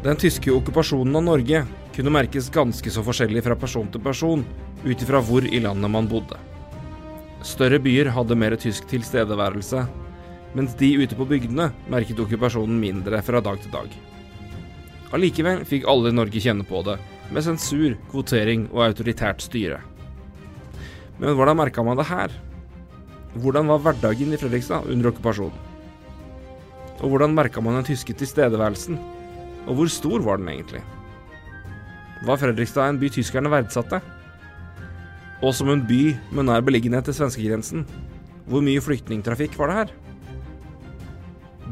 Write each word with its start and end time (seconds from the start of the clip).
Den 0.00 0.16
tyske 0.16 0.48
okkupasjonen 0.48 1.16
av 1.18 1.24
Norge 1.26 1.58
kunne 1.92 2.12
merkes 2.14 2.46
ganske 2.52 2.88
så 2.88 3.02
forskjellig 3.04 3.42
fra 3.44 3.56
person 3.60 3.88
til 3.92 4.00
person, 4.00 4.44
ut 4.80 5.02
ifra 5.04 5.20
hvor 5.20 5.44
i 5.44 5.60
landet 5.60 5.92
man 5.92 6.08
bodde. 6.08 6.38
Større 7.44 7.76
byer 7.84 8.08
hadde 8.16 8.38
mer 8.40 8.56
tysk 8.56 8.88
tilstedeværelse, 8.88 9.82
mens 10.56 10.72
de 10.80 10.90
ute 11.02 11.18
på 11.18 11.28
bygdene 11.28 11.68
merket 11.92 12.24
okkupasjonen 12.24 12.80
mindre 12.80 13.20
fra 13.26 13.44
dag 13.44 13.60
til 13.60 13.76
dag. 13.76 13.92
Allikevel 15.12 15.66
fikk 15.68 15.84
alle 15.84 16.08
i 16.08 16.16
Norge 16.16 16.40
kjenne 16.40 16.64
på 16.64 16.80
det, 16.88 16.96
med 17.28 17.44
sensur, 17.44 18.00
kvotering 18.08 18.70
og 18.72 18.86
autoritært 18.88 19.44
styre. 19.44 19.82
Men 21.20 21.36
hvordan 21.36 21.60
merka 21.60 21.84
man 21.84 22.00
det 22.00 22.08
her? 22.08 22.32
Hvordan 23.36 23.68
var 23.68 23.84
hverdagen 23.84 24.32
i 24.32 24.40
Fredrikstad 24.40 24.88
under 24.88 25.12
okkupasjonen? 25.12 25.66
Og 27.04 27.08
hvordan 27.12 27.36
merka 27.36 27.60
man 27.60 27.76
den 27.82 27.92
tyske 27.92 28.16
tilstedeværelsen? 28.16 29.19
Og 29.68 29.76
hvor 29.76 29.90
stor 29.92 30.22
var 30.24 30.40
den 30.40 30.48
egentlig? 30.52 30.82
Var 32.26 32.40
Fredrikstad 32.40 32.88
en 32.88 33.00
by 33.00 33.10
tyskerne 33.12 33.52
verdsatte? 33.52 34.00
Og 35.40 35.54
som 35.56 35.70
en 35.72 35.82
by 35.88 36.14
med 36.36 36.48
nær 36.48 36.64
beliggenhet 36.64 37.06
til 37.08 37.16
svenskegrensen, 37.16 37.86
hvor 38.50 38.64
mye 38.64 38.82
flyktningtrafikk 38.84 39.56
var 39.58 39.70
det 39.70 39.76
her? 39.80 39.92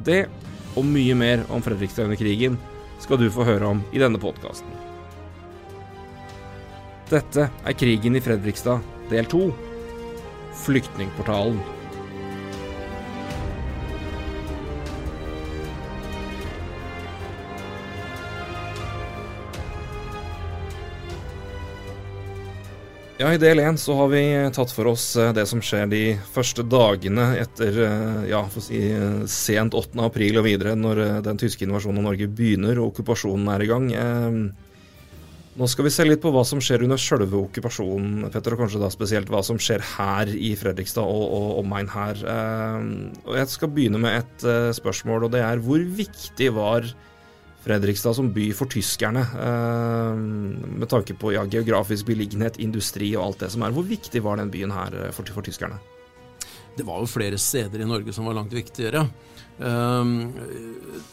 Det, 0.07 0.21
og 0.77 0.87
mye 0.89 1.17
mer 1.19 1.45
om 1.53 1.65
Fredrikstad 1.65 2.09
under 2.09 2.21
krigen, 2.21 2.59
skal 3.03 3.21
du 3.21 3.29
få 3.31 3.47
høre 3.47 3.75
om 3.75 3.83
i 3.93 4.01
denne 4.01 4.21
podkasten. 4.21 4.71
Dette 7.09 7.49
er 7.49 7.77
Krigen 7.79 8.19
i 8.19 8.21
Fredrikstad, 8.21 8.85
del 9.09 9.29
to. 9.33 9.47
Flyktningportalen. 10.65 11.61
Ja, 23.19 23.33
I 23.35 23.39
del 23.43 23.59
én 23.59 23.75
så 23.75 23.97
har 23.99 24.13
vi 24.13 24.21
tatt 24.55 24.71
for 24.71 24.93
oss 24.93 25.09
eh, 25.19 25.33
det 25.35 25.43
som 25.51 25.59
skjer 25.59 25.89
de 25.91 26.03
første 26.31 26.63
dagene 26.63 27.25
etter 27.41 27.81
eh, 27.83 28.21
ja, 28.31 28.45
for 28.47 28.63
å 28.63 28.67
si, 28.69 28.79
eh, 28.95 29.25
sent 29.27 29.75
8. 29.75 29.99
april 30.07 30.39
og 30.39 30.47
videre, 30.47 30.77
når 30.79 31.01
den 31.27 31.41
tyske 31.43 31.67
invasjonen 31.67 31.99
av 31.99 32.13
Norge 32.13 32.29
begynner 32.31 32.79
og 32.79 32.93
okkupasjonen 32.93 33.51
er 33.57 33.65
i 33.65 33.69
gang. 33.73 33.89
Nå 35.59 35.67
skal 35.67 35.89
vi 35.89 35.93
se 35.97 36.07
litt 36.07 36.23
på 36.23 36.31
hva 36.31 36.45
som 36.47 36.63
skjer 36.63 36.87
under 36.87 37.03
sjølve 37.03 37.41
okkupasjonen, 37.41 38.29
Petter, 38.31 38.55
og 38.55 38.63
kanskje 38.63 38.85
da 38.85 38.93
spesielt 38.95 39.35
hva 39.35 39.43
som 39.43 39.59
skjer 39.59 39.83
her 39.97 40.31
i 40.31 40.53
Fredrikstad 40.61 41.03
og 41.03 41.59
omegn 41.59 41.91
her. 41.91 42.23
Og 43.27 43.35
Jeg 43.35 43.51
skal 43.51 43.75
begynne 43.75 43.99
med 43.99 44.21
et 44.21 44.47
spørsmål, 44.79 45.27
og 45.27 45.35
det 45.35 45.43
er 45.43 45.67
hvor 45.67 45.83
viktig 45.83 46.53
var 46.55 46.87
Fredrikstad 47.69 48.17
som 48.17 48.31
by 48.33 48.47
for 48.57 48.71
tyskerne, 48.73 49.21
eh, 49.21 50.17
med 50.81 50.89
tanke 50.89 51.13
på 51.13 51.35
ja, 51.35 51.45
geografisk 51.45 52.09
beliggenhet, 52.09 52.57
industri 52.65 53.11
og 53.17 53.27
alt 53.27 53.45
det 53.45 53.51
som 53.53 53.67
er. 53.67 53.75
Hvor 53.77 53.85
viktig 53.85 54.23
var 54.25 54.41
den 54.41 54.53
byen 54.53 54.73
her 54.73 54.95
eh, 54.97 55.11
for, 55.13 55.29
for 55.37 55.45
tyskerne? 55.45 55.77
Det 56.79 56.87
var 56.87 57.03
jo 57.03 57.11
flere 57.11 57.37
steder 57.37 57.83
i 57.83 57.89
Norge 57.89 58.15
som 58.15 58.25
var 58.29 58.39
langt 58.39 58.55
viktigere. 58.55 59.03
Um, 59.59 60.31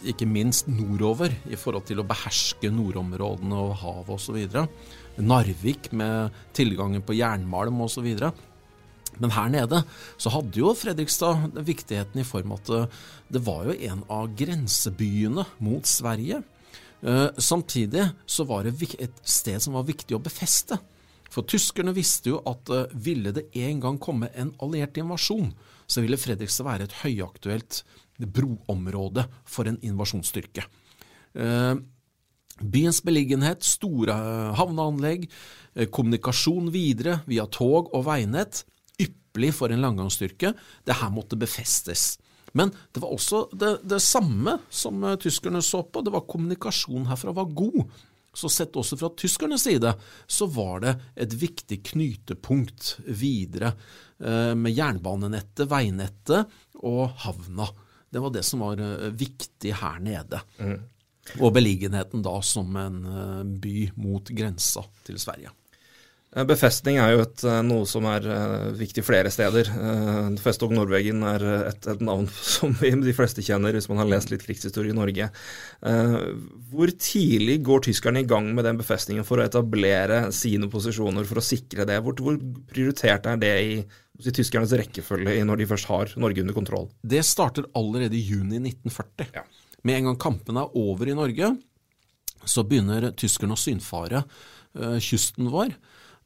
ikke 0.06 0.28
minst 0.30 0.68
nordover, 0.70 1.34
i 1.50 1.58
forhold 1.58 1.88
til 1.90 2.00
å 2.00 2.06
beherske 2.06 2.70
nordområdene 2.70 3.62
og 3.64 3.74
havet 3.82 4.12
osv. 4.14 4.38
Narvik 5.26 5.90
med 5.98 6.36
tilgangen 6.54 7.02
på 7.02 7.18
jernmalm 7.18 7.82
osv. 7.88 8.12
Men 9.22 9.32
her 9.36 9.52
nede 9.54 9.84
så 10.18 10.32
hadde 10.34 10.60
jo 10.60 10.74
Fredrikstad 10.76 11.56
viktigheten 11.68 12.20
i 12.20 12.28
form 12.28 12.56
at 12.58 12.72
det 13.32 13.42
var 13.46 13.70
jo 13.70 13.78
en 13.90 14.04
av 14.12 14.34
grensebyene 14.38 15.46
mot 15.64 15.88
Sverige. 15.88 16.42
Eh, 17.06 17.30
samtidig 17.38 18.08
så 18.26 18.44
var 18.44 18.64
det 18.64 18.96
et 19.00 19.18
sted 19.24 19.62
som 19.62 19.76
var 19.78 19.86
viktig 19.86 20.16
å 20.16 20.24
befeste. 20.24 20.78
For 21.30 21.46
tyskerne 21.46 21.94
visste 21.94 22.32
jo 22.32 22.42
at 22.50 22.70
eh, 22.74 22.94
ville 22.94 23.34
det 23.36 23.50
en 23.62 23.82
gang 23.84 24.00
komme 24.02 24.32
en 24.34 24.54
alliert 24.64 24.98
invasjon, 24.98 25.52
så 25.86 26.02
ville 26.02 26.18
Fredrikstad 26.18 26.66
være 26.66 26.88
et 26.88 27.00
høyaktuelt 27.04 27.84
broområde 28.18 29.28
for 29.46 29.70
en 29.70 29.78
invasjonsstyrke. 29.86 30.66
Eh, 31.36 31.74
byens 32.64 33.02
beliggenhet, 33.04 33.66
store 33.68 34.16
havneanlegg, 34.56 35.28
kommunikasjon 35.92 36.70
videre 36.72 37.18
via 37.28 37.44
tog 37.52 37.90
og 37.92 38.06
veinett 38.08 38.62
ypperlig 39.36 39.54
for 39.54 39.72
en 39.72 39.82
langgangsstyrke. 39.82 40.54
Det 40.84 40.96
her 40.96 41.12
måtte 41.12 41.36
befestes. 41.36 42.18
Men 42.54 42.72
det 42.94 43.02
var 43.02 43.12
også 43.12 43.50
det, 43.52 43.82
det 43.84 44.00
samme 44.00 44.60
som 44.70 45.04
uh, 45.04 45.16
tyskerne 45.18 45.62
så 45.62 45.84
på. 45.84 46.02
Det 46.02 46.14
var 46.14 46.28
kommunikasjonen 46.28 47.08
herfra 47.08 47.34
var 47.36 47.52
god. 47.52 47.84
Så 48.36 48.50
sett 48.50 48.76
også 48.76 48.98
fra 49.00 49.10
tyskernes 49.16 49.64
side, 49.64 49.94
så 50.28 50.46
var 50.46 50.82
det 50.84 50.96
et 51.16 51.34
viktig 51.34 51.82
knytepunkt 51.92 52.98
videre 53.08 53.74
uh, 54.24 54.56
med 54.56 54.76
jernbanenettet, 54.76 55.68
veinettet 55.72 56.56
og 56.84 57.12
havna. 57.26 57.68
Det 58.12 58.24
var 58.24 58.32
det 58.32 58.44
som 58.48 58.64
var 58.64 58.80
uh, 58.80 59.12
viktig 59.12 59.76
her 59.76 60.00
nede. 60.00 60.42
Mm. 60.60 60.80
Og 61.42 61.56
beliggenheten 61.56 62.22
da 62.22 62.38
som 62.46 62.76
en 62.78 63.00
by 63.58 63.88
mot 63.98 64.30
grensa 64.30 64.84
til 65.08 65.18
Sverige. 65.18 65.50
Eh, 66.36 66.44
befestning 66.44 66.98
er 67.00 67.14
jo 67.14 67.22
et, 67.24 67.44
eh, 67.48 67.62
noe 67.64 67.86
som 67.88 68.06
er 68.12 68.26
uh, 68.28 68.72
viktig 68.76 69.04
flere 69.08 69.32
steder. 69.32 69.70
Festung 70.44 70.76
Festog 70.76 70.76
er 70.76 71.46
et, 71.72 71.88
et, 71.88 72.02
navn 72.04 72.28
som 72.56 72.76
de 72.76 73.14
fleste 73.16 73.44
kjenner 73.46 73.76
hvis 73.76 73.88
man 73.92 74.02
har 74.02 74.10
lest 74.12 74.34
litt 74.34 74.44
krigshistorie 74.44 74.92
i 74.92 74.98
Norge. 74.98 75.30
Hvor 76.72 76.92
tidlig 77.00 77.60
går 77.66 77.86
tyskerne 77.88 78.24
i 78.24 78.28
gang 78.28 78.50
med 78.56 78.68
den 78.68 78.80
befestningen 78.80 79.26
for 79.28 79.40
å 79.40 79.46
etablere 79.46 80.32
sine 80.36 80.68
posisjoner, 80.72 81.28
for 81.28 81.40
å 81.40 81.46
sikre 81.46 81.88
det? 81.88 82.02
Hvor, 82.04 82.18
hvor 82.20 82.40
prioritert 82.72 83.30
er 83.32 83.40
det 83.42 83.54
i, 83.64 83.78
i 83.80 84.36
tyskernes 84.36 84.76
rekkefølge 84.76 85.38
når 85.48 85.62
de 85.62 85.70
først 85.72 85.90
har 85.92 86.14
Norge 86.22 86.44
under 86.44 86.58
kontroll? 86.58 86.90
Det 87.02 87.24
starter 87.26 87.70
allerede 87.78 88.18
i 88.18 88.26
juni 88.26 88.60
1940. 88.60 89.32
Ja. 89.40 89.46
Med 89.86 90.02
en 90.02 90.12
gang 90.12 90.22
kampene 90.28 90.66
er 90.66 90.80
over 90.82 91.10
i 91.10 91.18
Norge, 91.18 91.56
så 92.46 92.66
begynner 92.68 93.14
tyskerne 93.18 93.56
å 93.56 93.60
synfare 93.60 94.26
kysten 95.02 95.48
vår. 95.54 95.72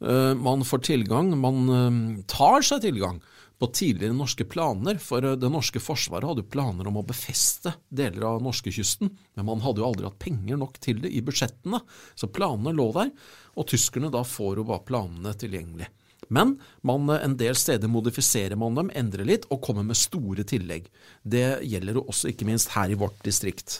Eh, 0.05 0.35
man 0.35 0.65
får 0.65 0.79
tilgang, 0.79 1.39
man 1.39 1.69
eh, 1.69 2.23
tar 2.27 2.63
seg 2.63 2.81
tilgang 2.81 3.19
på 3.59 3.67
tidligere 3.75 4.15
norske 4.15 4.45
planer, 4.47 4.99
for 5.03 5.25
eh, 5.25 5.35
det 5.35 5.51
norske 5.51 5.81
forsvaret 5.83 6.29
hadde 6.29 6.45
jo 6.45 6.51
planer 6.53 6.87
om 6.87 7.01
å 7.01 7.07
befeste 7.07 7.73
deler 7.91 8.29
av 8.29 8.43
norskekysten, 8.45 9.11
men 9.35 9.47
man 9.49 9.63
hadde 9.65 9.83
jo 9.83 9.89
aldri 9.89 10.07
hatt 10.07 10.21
penger 10.21 10.59
nok 10.61 10.79
til 10.79 11.01
det 11.03 11.11
i 11.11 11.23
budsjettene, 11.25 11.81
så 12.15 12.31
planene 12.31 12.75
lå 12.77 12.87
der, 12.95 13.11
og 13.59 13.67
tyskerne 13.67 14.11
da 14.13 14.23
får 14.23 14.61
jo 14.61 14.69
bare 14.69 14.87
planene 14.87 15.35
tilgjengelig. 15.35 15.89
Men 16.29 16.55
man, 16.85 17.09
en 17.09 17.35
del 17.39 17.57
steder 17.57 17.89
modifiserer 17.91 18.55
man 18.59 18.77
dem, 18.77 18.91
endrer 18.95 19.25
litt 19.25 19.47
og 19.49 19.63
kommer 19.66 19.83
med 19.87 19.97
store 19.97 20.45
tillegg. 20.47 20.85
Det 21.25 21.63
gjelder 21.66 21.97
jo 21.97 22.03
også 22.11 22.29
ikke 22.29 22.45
minst 22.45 22.75
her 22.75 22.91
i 22.93 22.97
vårt 22.99 23.17
distrikt. 23.25 23.79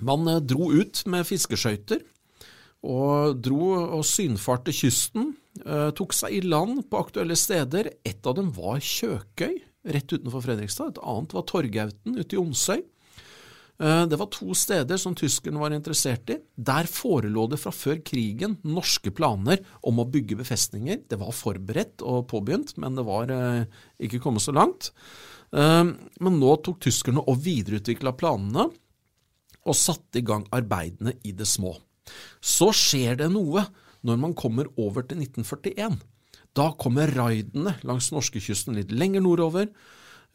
Man 0.00 0.30
dro 0.48 0.70
ut 0.72 1.02
med 1.12 1.28
fiskeskøyter 1.28 2.00
og 2.86 3.40
dro 3.42 3.72
og 3.98 4.04
synfarte 4.06 4.74
kysten. 4.74 5.34
Eh, 5.64 5.90
tok 5.96 6.14
seg 6.14 6.36
i 6.36 6.42
land 6.44 6.84
på 6.90 7.00
aktuelle 7.00 7.36
steder. 7.38 7.90
Et 8.06 8.26
av 8.26 8.36
dem 8.38 8.52
var 8.54 8.82
Kjøkøy, 8.82 9.56
rett 9.94 10.12
utenfor 10.12 10.44
Fredrikstad. 10.44 10.94
Et 10.94 11.00
annet 11.02 11.34
var 11.36 11.46
Torgauten 11.48 12.18
ute 12.18 12.36
i 12.36 12.40
Onsøy. 12.40 12.82
Eh, 13.76 14.04
det 14.08 14.18
var 14.20 14.30
to 14.32 14.54
steder 14.56 15.00
som 15.00 15.16
tyskerne 15.18 15.60
var 15.62 15.74
interessert 15.74 16.30
i. 16.32 16.38
Der 16.54 16.90
forelå 16.90 17.48
det 17.52 17.60
fra 17.62 17.72
før 17.74 18.00
krigen 18.06 18.58
norske 18.64 19.12
planer 19.14 19.64
om 19.82 20.00
å 20.00 20.08
bygge 20.08 20.38
befestninger. 20.42 21.02
Det 21.08 21.18
var 21.20 21.34
forberedt 21.36 22.04
og 22.06 22.28
påbegynt, 22.30 22.76
men 22.82 22.98
det 22.98 23.06
var 23.08 23.32
eh, 23.32 23.64
ikke 23.98 24.22
kommet 24.22 24.44
så 24.44 24.54
langt. 24.56 24.92
Men 25.56 26.34
nå 26.42 26.56
tok 26.60 26.80
tyskerne 26.82 27.22
og 27.30 27.38
videreutvikla 27.40 28.10
planene 28.18 28.64
og 28.66 29.76
satte 29.78 30.18
i 30.18 30.24
gang 30.26 30.42
arbeidene 30.52 31.14
i 31.24 31.32
det 31.38 31.46
små. 31.48 31.70
Så 32.40 32.70
skjer 32.76 33.18
det 33.20 33.30
noe 33.34 33.66
når 34.06 34.20
man 34.22 34.36
kommer 34.38 34.70
over 34.78 35.06
til 35.06 35.22
1941. 35.24 35.98
Da 36.56 36.70
kommer 36.80 37.12
raidene 37.12 37.76
langs 37.86 38.10
norskekysten 38.14 38.78
litt 38.78 38.94
lenger 38.94 39.24
nordover. 39.24 39.68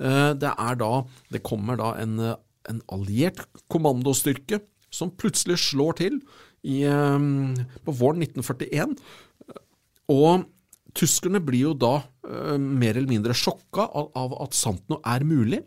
Eh, 0.01 0.31
det, 0.37 0.53
da, 0.81 0.93
det 1.33 1.43
kommer 1.45 1.79
da 1.79 1.95
en, 2.01 2.17
en, 2.69 2.81
alliert 2.93 3.43
kommandostyrke 3.71 4.61
som 4.91 5.13
plutselig 5.15 5.61
slår 5.63 5.99
til 6.01 6.19
i, 6.67 6.83
eh, 6.85 7.19
på 7.85 7.97
våren 7.97 8.25
1941. 8.27 8.97
Og 10.11 10.45
tyskerne 10.97 11.39
blir 11.43 11.69
jo 11.69 11.77
da 11.79 12.01
mer 12.31 12.95
eller 12.95 13.09
mindre 13.09 13.33
sjokka 13.35 13.85
av, 13.97 14.09
av, 14.15 14.35
at 14.43 14.55
sant 14.55 14.83
noe 14.91 15.01
er 15.07 15.23
mulig. 15.27 15.61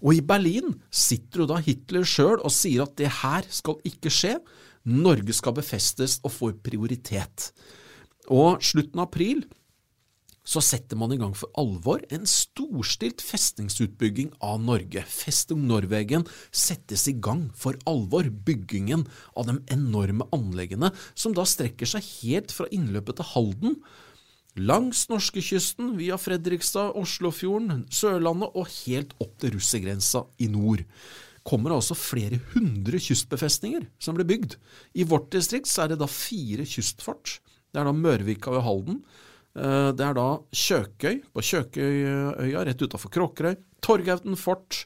Og 0.00 0.16
i 0.16 0.24
Berlin 0.24 0.74
sitter 0.92 1.44
jo 1.44 1.48
da 1.48 1.60
Hitler 1.62 2.04
sjøl 2.08 2.40
og 2.40 2.52
sier 2.52 2.84
at 2.84 2.96
det 3.00 3.12
her 3.20 3.46
skal 3.52 3.78
ikke 3.86 4.12
skje. 4.12 4.34
Norge 4.90 5.34
skal 5.36 5.56
befestes 5.56 6.18
og 6.24 6.34
få 6.34 6.52
prioritet. 6.64 7.50
Og 8.30 8.62
slutten 8.64 9.00
av 9.00 9.08
april 9.08 9.44
så 10.50 10.62
setter 10.64 10.98
man 10.98 11.12
i 11.14 11.18
gang 11.20 11.34
for 11.36 11.52
alvor 11.60 12.02
en 12.10 12.24
storstilt 12.28 13.22
festningsutbygging 13.22 14.32
av 14.42 14.58
Norge. 14.64 15.04
Festung 15.06 15.62
Norwegen 15.68 16.24
settes 16.50 17.06
i 17.10 17.14
gang 17.14 17.48
for 17.54 17.78
alvor, 17.90 18.26
byggingen 18.26 19.04
av 19.36 19.50
de 19.50 19.58
enorme 19.70 20.26
anleggene 20.34 20.90
som 21.14 21.36
da 21.36 21.46
strekker 21.46 21.86
seg 21.92 22.06
helt 22.22 22.54
fra 22.56 22.66
innløpet 22.74 23.20
til 23.20 23.30
Halden, 23.34 23.80
langs 24.58 25.04
norskekysten, 25.12 25.94
via 26.00 26.18
Fredrikstad, 26.18 26.96
Oslofjorden, 26.98 27.84
Sørlandet 27.94 28.56
og 28.56 28.72
helt 28.80 29.14
opp 29.22 29.36
til 29.38 29.54
russergrensa 29.54 30.24
i 30.42 30.50
nord 30.50 30.82
kommer 31.46 31.72
det 31.72 31.78
også 31.80 31.96
flere 31.98 32.40
hundre 32.52 33.00
kystbefestninger 33.00 33.86
som 34.02 34.16
ble 34.16 34.26
bygd. 34.28 34.56
I 34.94 35.06
vårt 35.08 35.30
distrikt 35.34 35.70
så 35.70 35.84
er 35.84 35.92
det 35.92 36.00
da 36.02 36.08
fire 36.10 36.66
kystfort. 36.68 37.38
Det 37.70 37.80
er 37.80 37.88
da 37.88 37.94
Mørvika 37.96 38.52
ved 38.54 38.64
Halden. 38.66 39.00
Eh, 39.56 39.90
det 39.96 40.06
er 40.06 40.16
da 40.18 40.28
Kjøkøy 40.64 41.22
på 41.32 41.46
Kjøkøyøya 41.50 42.64
rett 42.68 42.84
utafor 42.84 43.12
Kråkerøy. 43.14 43.56
Torgauten 43.84 44.36
fort. 44.38 44.84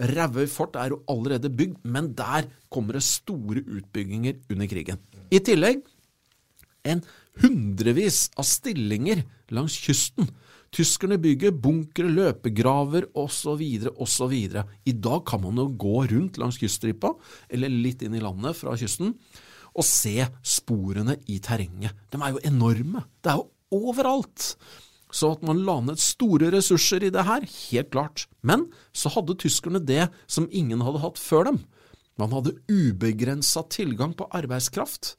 Rauøy 0.00 0.46
fort 0.48 0.76
er 0.78 0.94
jo 0.94 1.00
allerede 1.10 1.50
bygd, 1.52 1.80
men 1.84 2.12
der 2.16 2.46
kommer 2.72 2.96
det 2.96 3.04
store 3.04 3.64
utbygginger 3.66 4.38
under 4.52 4.70
krigen. 4.70 5.00
I 5.34 5.42
tillegg 5.44 5.82
en 6.88 7.02
hundrevis 7.42 8.28
av 8.38 8.46
stillinger 8.48 9.24
langs 9.52 9.76
kysten 9.82 10.30
Tyskerne 10.70 11.18
bygger 11.18 11.54
bunkere, 11.58 12.10
løpegraver 12.14 13.08
osv. 13.18 13.62
osv. 13.98 14.34
I 14.86 14.92
dag 14.94 15.24
kan 15.26 15.42
man 15.42 15.58
jo 15.58 15.66
gå 15.74 16.04
rundt 16.12 16.38
langs 16.38 16.60
kyststripa, 16.60 17.16
eller 17.50 17.72
litt 17.72 18.04
inn 18.06 18.14
i 18.14 18.22
landet 18.22 18.58
fra 18.58 18.76
kysten, 18.78 19.16
og 19.70 19.86
se 19.86 20.28
sporene 20.46 21.16
i 21.30 21.40
terrenget. 21.42 21.96
De 22.10 22.20
er 22.22 22.36
jo 22.36 22.44
enorme. 22.46 23.02
Det 23.22 23.32
er 23.32 23.42
jo 23.42 23.50
overalt. 23.90 24.54
Så 25.10 25.32
at 25.34 25.42
man 25.46 25.64
la 25.66 25.80
ned 25.82 25.98
store 25.98 26.52
ressurser 26.54 27.02
i 27.06 27.10
det 27.14 27.26
her, 27.26 27.42
helt 27.42 27.90
klart. 27.90 28.28
Men 28.46 28.68
så 28.94 29.10
hadde 29.14 29.38
tyskerne 29.42 29.82
det 29.82 30.06
som 30.30 30.48
ingen 30.54 30.84
hadde 30.86 31.02
hatt 31.02 31.18
før 31.18 31.50
dem. 31.50 31.60
Man 32.20 32.34
hadde 32.36 32.58
ubegrensa 32.70 33.64
tilgang 33.72 34.14
på 34.14 34.28
arbeidskraft. 34.36 35.14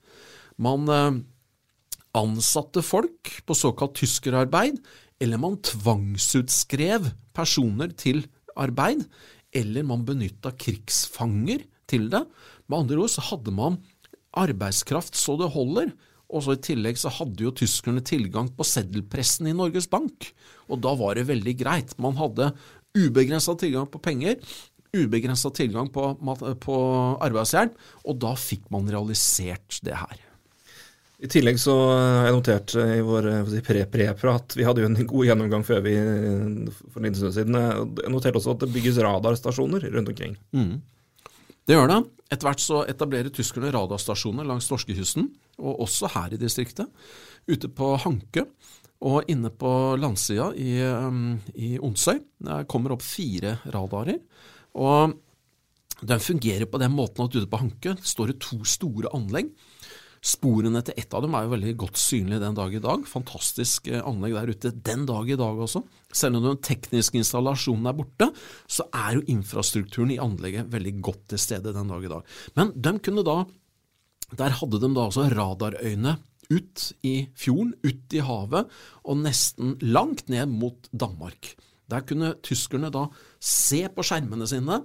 Man 0.62 0.88
eh, 0.92 1.20
ansatte 2.18 2.84
folk 2.86 3.34
på 3.48 3.58
såkalt 3.58 3.96
tyskerarbeid, 4.00 4.80
eller 5.22 5.42
man 5.42 5.60
tvangsutskrev 5.62 7.12
personer 7.38 7.94
til 7.94 8.24
arbeid, 8.60 9.06
eller 9.54 9.86
man 9.86 10.06
benytta 10.08 10.54
krigsfanger 10.58 11.66
til 11.92 12.08
det. 12.12 12.24
Med 12.68 12.84
andre 12.84 13.04
ord 13.04 13.14
så 13.14 13.24
hadde 13.30 13.54
man 13.54 13.78
arbeidskraft 14.38 15.18
så 15.20 15.38
det 15.40 15.52
holder, 15.54 15.92
og 16.32 16.46
så 16.46 16.56
I 16.56 16.64
tillegg 16.64 17.00
så 17.00 17.12
hadde 17.12 17.44
jo 17.44 17.52
tyskerne 17.52 18.02
tilgang 18.08 18.48
på 18.56 18.66
seddelpressen 18.66 19.50
i 19.52 19.56
Norges 19.56 19.90
Bank, 19.92 20.32
og 20.72 20.80
da 20.84 20.96
var 20.96 21.20
det 21.20 21.28
veldig 21.28 21.56
greit. 21.60 21.98
Man 22.00 22.16
hadde 22.20 22.54
ubegrensa 22.96 23.58
tilgang 23.60 23.90
på 23.92 24.00
penger, 24.04 24.40
ubegrensa 24.96 25.52
tilgang 25.56 25.92
på, 25.92 26.14
på 26.64 26.82
arbeidshjelp, 27.24 27.76
og 28.08 28.20
da 28.24 28.34
fikk 28.40 28.72
man 28.72 28.90
realisert 28.92 29.82
det 29.84 30.00
her. 30.00 30.31
I 31.22 31.30
tillegg 31.30 31.60
så 31.62 31.74
har 31.92 32.28
jeg 32.28 32.34
notert 32.34 32.74
i 32.82 33.02
vår 33.06 33.28
pre-pre-prat 33.66 34.56
Vi 34.58 34.66
hadde 34.66 34.82
jo 34.82 34.88
en 34.90 34.98
god 35.12 35.28
gjennomgang 35.28 35.66
før 35.68 35.84
vi 35.86 35.94
for 36.90 37.06
en 37.06 37.18
stund 37.20 37.36
siden. 37.36 37.58
Jeg 37.58 38.14
noterte 38.14 38.42
også 38.42 38.56
at 38.56 38.64
det 38.64 38.72
bygges 38.74 38.98
radarstasjoner 39.06 39.86
rundt 39.94 40.10
omkring. 40.16 40.34
Mm. 40.58 40.80
Det 41.70 41.78
gjør 41.78 41.92
det. 41.92 42.00
Etter 42.32 42.48
hvert 42.48 42.64
så 42.64 42.82
etablerer 42.90 43.34
tyskerne 43.34 43.70
radarstasjoner 43.76 44.48
langs 44.50 44.70
norskekysten, 44.72 45.28
og 45.62 45.84
også 45.86 46.10
her 46.16 46.34
i 46.34 46.40
distriktet. 46.42 46.90
Ute 47.46 47.70
på 47.70 47.94
Hanke 48.02 48.48
og 49.06 49.30
inne 49.30 49.50
på 49.54 49.72
landsida 50.02 50.52
i, 50.58 50.78
um, 50.86 51.36
i 51.54 51.76
Onsøy. 51.82 52.22
Der 52.46 52.66
kommer 52.70 52.96
opp 52.96 53.06
fire 53.06 53.60
radarer. 53.74 54.22
og 54.74 55.20
den 56.02 56.20
fungerer 56.20 56.66
på 56.66 56.80
den 56.82 56.96
måten 56.98 57.26
at 57.26 57.36
ute 57.36 57.50
på 57.50 57.60
Hanke 57.62 57.94
står 58.02 58.32
det 58.32 58.42
to 58.42 58.64
store 58.66 59.12
anlegg 59.14 59.52
Sporene 60.22 60.84
til 60.86 61.00
ett 61.02 61.16
av 61.18 61.24
dem 61.26 61.34
er 61.34 61.48
jo 61.48 61.54
veldig 61.56 61.72
godt 61.82 61.98
synlige 61.98 62.44
den 62.44 62.58
dag 62.58 62.74
i 62.78 62.82
dag. 62.84 63.08
Fantastisk 63.10 63.88
eh, 63.90 64.04
anlegg 64.06 64.36
der 64.38 64.52
ute 64.54 64.72
den 64.86 65.08
dag 65.10 65.32
i 65.34 65.38
dag 65.40 65.62
også. 65.66 65.82
Selv 66.14 66.38
om 66.38 66.46
den 66.46 66.60
tekniske 66.62 67.18
installasjonen 67.18 67.90
er 67.90 67.98
borte, 67.98 68.28
så 68.70 68.86
er 68.94 69.18
jo 69.18 69.26
infrastrukturen 69.34 70.14
i 70.14 70.20
anlegget 70.22 70.70
veldig 70.70 70.94
godt 71.02 71.26
til 71.34 71.42
stede 71.42 71.74
den 71.74 71.90
dag 71.90 72.06
i 72.06 72.14
dag. 72.14 72.38
Men 72.60 72.74
de 72.78 72.94
kunne 73.02 73.26
da, 73.26 73.40
der 74.38 74.60
hadde 74.62 74.84
de 74.84 74.94
da 74.94 75.08
altså 75.10 75.26
radarøyne 75.34 76.16
ut 76.52 76.88
i 77.08 77.16
fjorden, 77.34 77.74
ut 77.82 78.14
i 78.14 78.22
havet, 78.22 78.70
og 79.02 79.22
nesten 79.26 79.78
langt 79.82 80.30
ned 80.30 80.54
mot 80.54 80.90
Danmark. 80.94 81.56
Der 81.90 82.06
kunne 82.06 82.36
tyskerne 82.46 82.94
da 82.94 83.08
se 83.42 83.88
på 83.90 84.06
skjermene 84.06 84.46
sine. 84.46 84.84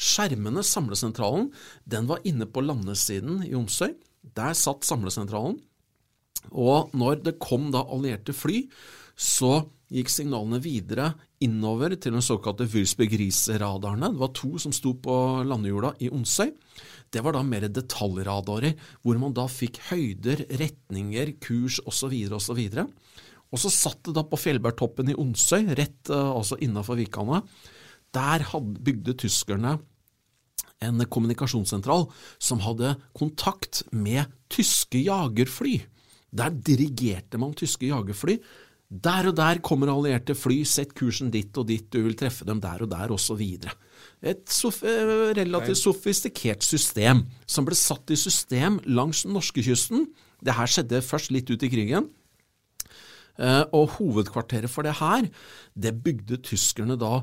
Skjermene, 0.00 0.64
samlesentralen, 0.64 1.50
den 1.84 2.08
var 2.08 2.24
inne 2.24 2.48
på 2.48 2.64
landesiden 2.64 3.42
i 3.44 3.52
Omsøy. 3.58 3.92
Der 4.22 4.56
satt 4.58 4.86
samlesentralen. 4.88 5.58
Og 6.50 6.94
når 6.96 7.20
det 7.24 7.40
kom 7.42 7.68
da 7.74 7.82
allierte 7.84 8.34
fly, 8.36 8.64
så 9.20 9.66
gikk 9.90 10.10
signalene 10.12 10.60
videre 10.62 11.10
innover 11.42 11.96
til 11.98 12.14
den 12.14 12.24
såkalte 12.24 12.66
Würzburg-Riese-radarene. 12.70 14.12
Det 14.12 14.22
var 14.22 14.32
to 14.36 14.54
som 14.62 14.72
sto 14.76 14.94
på 15.02 15.14
landjorda 15.48 15.94
i 16.04 16.10
Onsøy. 16.14 16.52
Det 17.10 17.24
var 17.26 17.34
da 17.34 17.42
mer 17.42 17.66
detaljradarer, 17.66 18.76
hvor 19.02 19.18
man 19.18 19.34
da 19.34 19.48
fikk 19.50 19.80
høyder, 19.90 20.44
retninger, 20.60 21.34
kurs 21.42 21.80
osv. 21.90 22.14
osv. 22.36 22.60
Og 23.50 23.58
så 23.58 23.72
satt 23.74 24.04
det 24.06 24.14
da 24.14 24.24
på 24.26 24.38
Fjellbergtoppen 24.38 25.10
i 25.10 25.18
Onsøy, 25.18 25.72
rett 25.74 26.12
uh, 26.12 26.36
altså 26.36 26.60
innafor 26.62 27.00
Vikane. 27.00 27.42
Der 28.14 28.46
hadde, 28.52 28.78
bygde 28.86 29.16
tyskerne 29.18 29.78
en 30.80 31.04
kommunikasjonssentral 31.04 32.08
som 32.38 32.62
hadde 32.64 32.94
kontakt 33.16 33.84
med 33.92 34.30
tyske 34.52 35.02
jagerfly. 35.04 35.78
Der 36.30 36.50
dirigerte 36.54 37.38
man 37.40 37.54
tyske 37.58 37.90
jagerfly. 37.90 38.38
Der 38.90 39.28
og 39.30 39.36
der 39.38 39.60
kommer 39.62 39.92
allierte 39.92 40.34
fly, 40.34 40.64
sett 40.66 40.96
kursen 40.98 41.30
ditt 41.30 41.54
og 41.60 41.68
ditt, 41.68 41.92
du 41.94 42.02
vil 42.02 42.16
treffe 42.18 42.46
dem 42.46 42.58
der 42.62 42.82
og 42.82 42.90
der, 42.90 43.12
osv. 43.14 43.42
Et 44.20 44.42
sof 44.50 44.80
eh, 44.82 45.30
relativt 45.38 45.78
sofistikert 45.78 46.66
system 46.66 47.22
som 47.46 47.68
ble 47.68 47.78
satt 47.78 48.10
i 48.10 48.18
system 48.18 48.80
langs 48.90 49.22
norskekysten. 49.30 50.08
Det 50.42 50.56
her 50.58 50.70
skjedde 50.70 51.04
først 51.06 51.30
litt 51.30 51.52
ut 51.52 51.62
i 51.62 51.70
krigen. 51.70 52.10
Eh, 53.38 53.62
og 53.70 53.94
hovedkvarteret 54.00 54.72
for 54.72 54.82
det 54.82 54.98
her, 54.98 55.28
det 55.78 55.94
bygde 56.02 56.40
tyskerne 56.50 56.98
da 56.98 57.20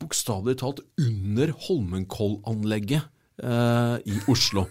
bokstavelig 0.00 0.58
talt 0.62 0.82
under 1.00 1.52
Holmenkollanlegget 1.66 3.08
eh, 3.42 3.96
i 4.08 4.20
Oslo. 4.30 4.68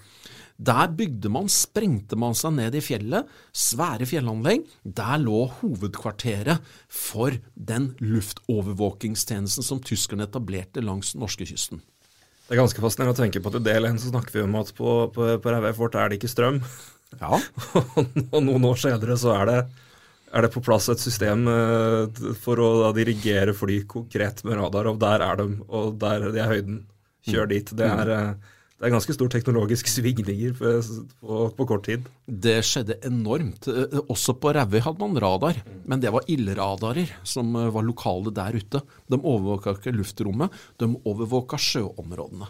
Der 0.57 0.89
bygde 0.89 1.29
man, 1.29 1.45
sprengte 1.53 2.17
man 2.17 2.33
seg 2.37 2.55
ned 2.57 2.75
i 2.79 2.81
fjellet, 2.81 3.27
svære 3.53 4.07
fjellanlegg. 4.09 4.65
Der 4.81 5.19
lå 5.21 5.43
hovedkvarteret 5.59 6.65
for 6.89 7.37
den 7.53 7.91
luftovervåkingstjenesten 8.01 9.65
som 9.65 9.83
tyskerne 9.85 10.25
etablerte 10.25 10.81
langs 10.81 11.13
norskekysten. 11.13 11.83
Det 12.47 12.55
er 12.55 12.61
ganske 12.63 12.81
fascinerende 12.81 13.13
å 13.13 13.19
tenke 13.19 13.41
på 13.43 13.51
at 13.51 13.59
i 13.59 13.65
del 13.67 13.85
én 13.89 13.99
snakker 14.01 14.33
vi 14.33 14.45
om 14.47 14.55
at 14.57 14.71
på, 14.73 14.95
på, 15.13 15.33
på 15.43 15.73
fort 15.77 15.97
er 15.99 16.09
det 16.09 16.17
ikke 16.17 16.31
strøm. 16.31 16.61
Ja. 17.19 17.37
og 18.33 18.39
noen 18.41 18.65
år 18.65 18.79
senere 18.81 19.17
så 19.19 19.35
er 19.35 19.51
det 19.51 19.59
er 20.33 20.43
det 20.43 20.51
på 20.53 20.63
plass 20.63 20.89
et 20.91 21.01
system 21.01 21.47
eh, 21.51 22.19
for 22.43 22.59
å 22.61 22.91
dirigere 22.95 23.55
fly 23.55 23.81
konkret 23.89 24.43
med 24.47 24.59
radar, 24.59 24.91
og 24.91 24.99
der 25.01 25.23
er 25.23 25.39
de, 25.39 25.47
og 25.67 25.97
der 26.01 26.29
det 26.33 26.43
er 26.43 26.53
høyden. 26.55 26.85
Kjør 27.27 27.49
dit. 27.51 27.71
Det 27.75 27.83
er, 27.83 28.09
eh, 28.13 28.53
det 28.77 28.87
er 28.87 28.93
ganske 28.93 29.11
stor 29.11 29.27
teknologisk 29.33 29.89
svingninger 29.91 30.53
på, 30.55 30.75
på, 31.19 31.39
på, 31.57 31.65
kort 31.67 31.83
tid. 31.89 32.05
Det 32.23 32.61
skjedde 32.63 32.99
enormt. 33.07 33.67
Eh, 33.67 33.97
også 34.05 34.37
på 34.39 34.53
Rauøy 34.55 34.79
hadde 34.85 35.03
man 35.03 35.19
radar, 35.23 35.59
men 35.83 36.03
det 36.03 36.13
var 36.15 36.27
ildradarer 36.31 37.11
som 37.27 37.51
var 37.55 37.87
lokale 37.87 38.31
der 38.35 38.55
ute. 38.55 38.83
De 39.11 39.19
overvåka 39.19 39.75
ikke 39.75 39.95
luftrommet, 39.97 40.55
de 40.79 40.93
overvåka 41.03 41.59
sjøområdene. 41.59 42.47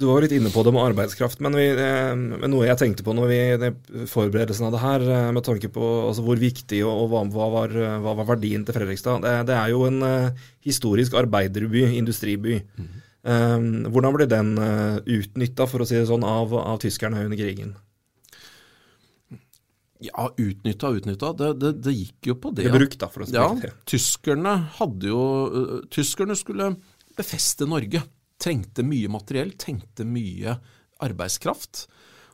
Du 0.00 0.06
var 0.08 0.24
litt 0.24 0.32
inne 0.32 0.48
på 0.48 0.62
det 0.64 0.72
med 0.72 0.86
arbeidskraft, 0.86 1.42
men, 1.44 1.56
vi, 1.58 1.66
eh, 1.68 2.14
men 2.16 2.48
noe 2.48 2.64
jeg 2.64 2.78
tenkte 2.80 3.04
på 3.04 3.12
når 3.12 3.28
vi 3.28 4.06
forberedelsen 4.08 4.66
av 4.66 4.72
det 4.72 4.80
her, 4.80 5.02
eh, 5.04 5.28
med 5.36 5.44
tanke 5.44 5.68
på 5.72 5.88
altså, 6.08 6.24
hvor 6.24 6.40
viktig 6.40 6.80
og, 6.86 7.02
og 7.02 7.10
hva, 7.12 7.20
hva, 7.34 7.48
var, 7.52 7.74
hva, 8.00 8.14
var, 8.22 8.28
verdien 8.32 8.64
til 8.64 8.76
Fredrikstad. 8.78 9.20
Det, 9.26 9.34
det 9.50 9.58
er 9.58 9.72
jo 9.74 9.84
en 9.86 9.98
uh, 10.00 10.46
historisk 10.64 11.16
arbeiderby, 11.20 11.84
industriby. 11.98 12.62
Mm. 12.80 12.88
Um, 13.22 13.66
hvordan 13.92 14.16
ble 14.16 14.26
den 14.32 14.54
uh, 14.56 14.96
utnytta, 15.04 15.68
for 15.70 15.84
å 15.84 15.88
si 15.88 15.98
det 15.98 16.08
sånn, 16.08 16.24
av, 16.24 16.56
av 16.56 16.80
tyskerne 16.82 17.26
under 17.26 17.38
krigen? 17.38 17.76
Ja, 20.02 20.24
utnytta 20.32 20.88
og 20.88 21.02
utnytta. 21.02 21.34
Det, 21.36 21.52
det, 21.60 21.74
det, 21.84 21.94
gikk 21.98 22.32
jo 22.32 22.38
på 22.40 22.54
det. 22.56 22.64
Det 22.64 22.72
brukt, 22.74 22.96
da, 23.04 23.12
for 23.12 23.26
å 23.26 23.28
si 23.28 23.36
ja, 23.36 23.44
det. 23.60 23.74
Tyskerne 23.92 24.56
hadde 24.80 25.12
jo 25.12 25.22
Tyskerne 25.92 26.34
skulle 26.38 26.72
befeste 27.14 27.68
Norge 27.68 28.00
trengte 28.42 28.84
mye 28.86 29.10
materiell, 29.12 29.52
trengte 29.58 30.06
mye 30.08 30.56
arbeidskraft. 31.02 31.86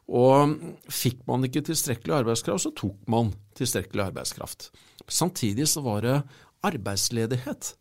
Og 0.09 0.55
fikk 0.93 1.21
man 1.29 1.45
ikke 1.45 1.67
tilstrekkelig 1.69 2.23
arbeidskraft, 2.23 2.65
så 2.65 2.73
tok 2.77 3.03
man 3.13 3.35
tilstrekkelig 3.59 4.07
arbeidskraft. 4.09 4.71
Samtidig 5.09 5.69
så 5.69 5.85
var 5.85 6.05
det 6.05 6.17
arbeidsledighet. 6.65 7.75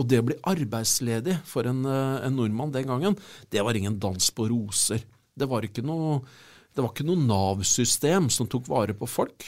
Og 0.00 0.08
det 0.08 0.22
å 0.22 0.26
bli 0.30 0.38
arbeidsledig 0.48 1.36
for 1.48 1.68
en, 1.68 1.84
eh, 1.84 2.24
en, 2.26 2.36
nordmann 2.36 2.72
den 2.72 2.86
gangen, 2.88 3.18
det 3.50 3.62
var 3.62 3.76
ingen 3.76 3.98
dans 3.98 4.30
på 4.30 4.48
roser. 4.48 5.02
Det 5.36 5.48
var 5.48 5.62
ikke 5.62 5.84
noe, 5.84 6.22
noe 6.76 7.26
Nav-system 7.26 8.30
som 8.30 8.46
tok 8.46 8.68
vare 8.68 8.94
på 8.94 9.08
folk. 9.08 9.44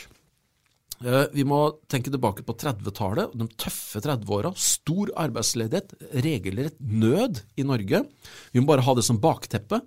Eh, 1.02 1.24
vi 1.34 1.44
må 1.48 1.60
tenke 1.90 2.12
tilbake 2.12 2.44
på 2.46 2.56
30-tallet, 2.60 3.34
de 3.34 3.48
tøffe 3.60 4.02
30-åra. 4.04 4.52
Stor 4.58 5.10
arbeidsledighet, 5.24 5.96
regelrett 6.24 6.76
nød 6.78 7.42
i 7.58 7.66
Norge. 7.66 8.04
Vi 8.52 8.62
må 8.62 8.70
bare 8.70 8.84
ha 8.86 8.94
det 8.94 9.06
som 9.06 9.20
bakteppe. 9.22 9.82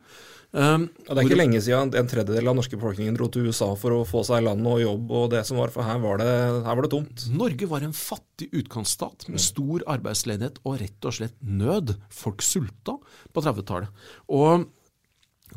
Um, 0.56 0.86
det 1.04 1.12
er 1.12 1.28
ikke 1.28 1.38
lenge 1.38 1.60
siden 1.60 1.92
en 2.00 2.08
tredjedel 2.08 2.48
av 2.48 2.56
norske 2.56 2.78
befolkningen 2.80 3.18
dro 3.18 3.26
til 3.30 3.50
USA 3.50 3.68
for 3.78 3.92
å 3.98 4.06
få 4.08 4.22
seg 4.26 4.46
land 4.46 4.64
og 4.66 4.80
jobb 4.80 5.12
og 5.12 5.26
det 5.34 5.42
som 5.46 5.60
var, 5.60 5.74
for 5.74 5.84
her 5.84 6.00
var 6.00 6.22
det, 6.22 6.30
her 6.64 6.78
var 6.80 6.86
det 6.86 6.92
tomt. 6.94 7.26
Norge 7.36 7.68
var 7.68 7.84
en 7.84 7.96
fattig 7.96 8.48
utkantstat 8.56 9.28
med 9.28 9.44
stor 9.44 9.84
arbeidsledighet 9.98 10.62
og 10.64 10.80
rett 10.80 11.10
og 11.10 11.18
slett 11.20 11.36
nød. 11.44 11.98
Folk 12.16 12.46
sulta 12.48 12.96
på 13.36 13.44
30-tallet. 13.44 14.08
Og 14.40 14.70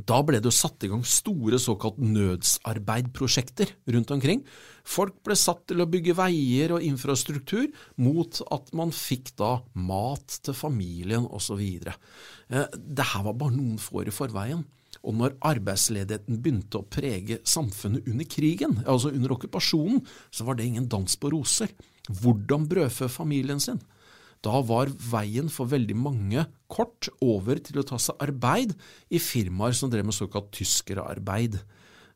da 0.06 0.20
ble 0.26 0.38
det 0.40 0.48
jo 0.48 0.54
satt 0.54 0.84
i 0.86 0.90
gang 0.90 1.02
store 1.06 1.58
såkalt 1.60 1.98
nødsarbeidprosjekter 2.02 3.74
rundt 3.94 4.12
omkring. 4.14 4.42
Folk 4.86 5.20
ble 5.26 5.36
satt 5.38 5.66
til 5.70 5.82
å 5.82 5.88
bygge 5.90 6.16
veier 6.18 6.74
og 6.76 6.84
infrastruktur 6.86 7.68
mot 8.00 8.40
at 8.54 8.72
man 8.76 8.94
fikk 8.94 9.34
da 9.40 9.58
mat 9.74 10.40
til 10.44 10.56
familien 10.56 11.26
osv. 11.28 11.60
Eh, 11.60 12.66
Dette 12.76 13.24
var 13.26 13.36
bare 13.36 13.56
noen 13.56 13.80
få 13.80 14.02
år 14.02 14.12
i 14.12 14.14
forveien. 14.14 14.64
Og 15.06 15.14
når 15.16 15.38
arbeidsledigheten 15.48 16.40
begynte 16.42 16.80
å 16.80 16.88
prege 16.88 17.38
samfunnet 17.48 18.08
under 18.10 18.26
krigen, 18.28 18.82
altså 18.84 19.12
under 19.14 19.32
okkupasjonen, 19.36 20.02
så 20.28 20.44
var 20.44 20.58
det 20.58 20.66
ingen 20.68 20.90
dans 20.92 21.16
på 21.16 21.30
roser. 21.32 21.72
Hvordan 22.10 22.66
brødfø 22.68 23.08
familien 23.08 23.62
sin? 23.62 23.80
Da 24.44 24.62
var 24.64 24.88
veien 25.10 25.50
for 25.52 25.68
veldig 25.68 25.96
mange 26.00 26.46
kort 26.70 27.10
over 27.20 27.60
til 27.60 27.80
å 27.80 27.86
ta 27.86 27.98
seg 28.00 28.20
arbeid 28.24 28.72
i 29.12 29.20
firmaer 29.20 29.76
som 29.76 29.90
drev 29.92 30.08
med 30.08 30.16
såkalt 30.16 30.48
tyskerarbeid. 30.56 31.58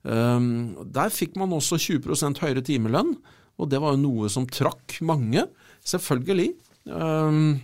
Um, 0.04 0.73
der 0.93 1.12
fikk 1.12 1.37
man 1.40 1.52
også 1.57 1.78
20% 1.81 2.40
høyere 2.45 2.64
timelønn, 2.64 3.14
og 3.61 3.71
det 3.71 3.81
var 3.83 3.95
jo 3.95 4.02
noe 4.02 4.31
som 4.33 4.49
trakk 4.49 4.99
mange, 5.04 5.47
selvfølgelig. 5.87 6.54
Um, 6.88 7.61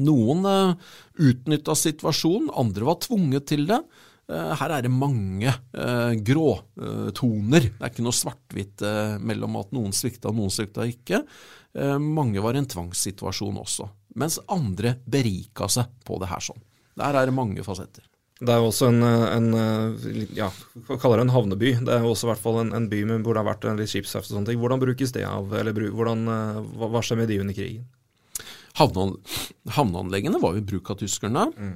noen 0.00 0.46
uh, 0.48 0.76
utnytta 1.20 1.76
situasjonen, 1.76 2.52
andre 2.56 2.88
var 2.88 3.00
tvunget 3.04 3.48
til 3.52 3.66
det. 3.68 3.80
Uh, 4.30 4.52
her 4.60 4.76
er 4.76 4.84
det 4.84 4.92
mange 4.92 5.50
eh, 5.50 6.12
gråtoner. 6.22 7.66
det 7.66 7.82
er 7.82 7.90
ikke 7.90 8.04
noe 8.06 8.16
svart-hvitt 8.16 8.84
uh, 8.86 9.16
mellom 9.18 9.58
at 9.58 9.72
noen 9.74 9.94
svikta 9.96 10.30
og 10.30 10.38
noen 10.38 10.52
svikta 10.52 10.86
ikke. 10.88 11.24
Eh, 11.74 11.98
mange 11.98 12.40
var 12.44 12.54
i 12.54 12.60
en 12.60 12.68
tvangssituasjon 12.68 13.58
også, 13.58 13.88
mens 14.20 14.38
andre 14.52 14.94
berika 15.08 15.68
seg 15.72 15.90
på 16.06 16.20
det 16.22 16.30
her 16.30 16.44
sånn. 16.44 16.62
Der 17.00 17.16
er 17.18 17.28
det 17.28 17.34
mange 17.34 17.64
fasetter. 17.66 18.04
Det 18.42 18.50
er 18.50 18.58
jo 18.58 18.70
også 18.72 18.88
en, 18.90 19.04
en 19.06 20.28
ja, 20.34 20.48
kaller 20.98 21.20
det 21.20 21.26
en 21.28 21.34
havneby. 21.36 21.74
Det 21.86 21.92
er 21.94 22.02
jo 22.02 22.10
også 22.10 22.26
i 22.26 22.30
hvert 22.32 22.42
fall 22.42 22.58
en, 22.64 22.72
en 22.74 22.88
by 22.90 23.04
hvor 23.12 23.36
det 23.36 23.38
har 23.38 23.46
vært 23.46 23.66
en 23.70 23.78
litt 23.78 23.92
skipsverft 23.92 24.32
og 24.32 24.34
sånne 24.34 24.50
ting. 24.50 24.58
Hvordan 24.58 24.82
brukes 24.82 25.14
det 25.14 25.22
av, 25.28 25.52
eller 25.60 25.76
hvordan, 25.94 26.26
hva 26.82 27.04
skjer 27.06 27.20
med 27.22 27.30
de 27.30 27.38
under 27.44 27.56
krigen? 27.56 27.86
Havneanleggene 28.78 30.40
var 30.40 30.54
jo 30.56 30.62
i 30.62 30.66
bruk 30.66 30.92
av 30.92 31.00
tyskerne. 31.02 31.44
Mm. 31.52 31.74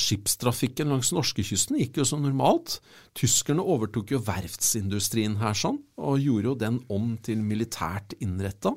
Skipstrafikken 0.00 0.92
langs 0.92 1.12
norskekysten 1.16 1.78
gikk 1.80 2.02
jo 2.02 2.06
som 2.08 2.24
normalt. 2.24 2.80
Tyskerne 3.18 3.64
overtok 3.64 4.12
jo 4.12 4.20
verftsindustrien 4.26 5.38
her 5.40 5.56
sånn, 5.56 5.80
og 5.96 6.20
gjorde 6.20 6.50
jo 6.50 6.58
den 6.60 6.82
om 6.92 7.14
til 7.24 7.40
militært 7.44 8.16
innretta. 8.20 8.74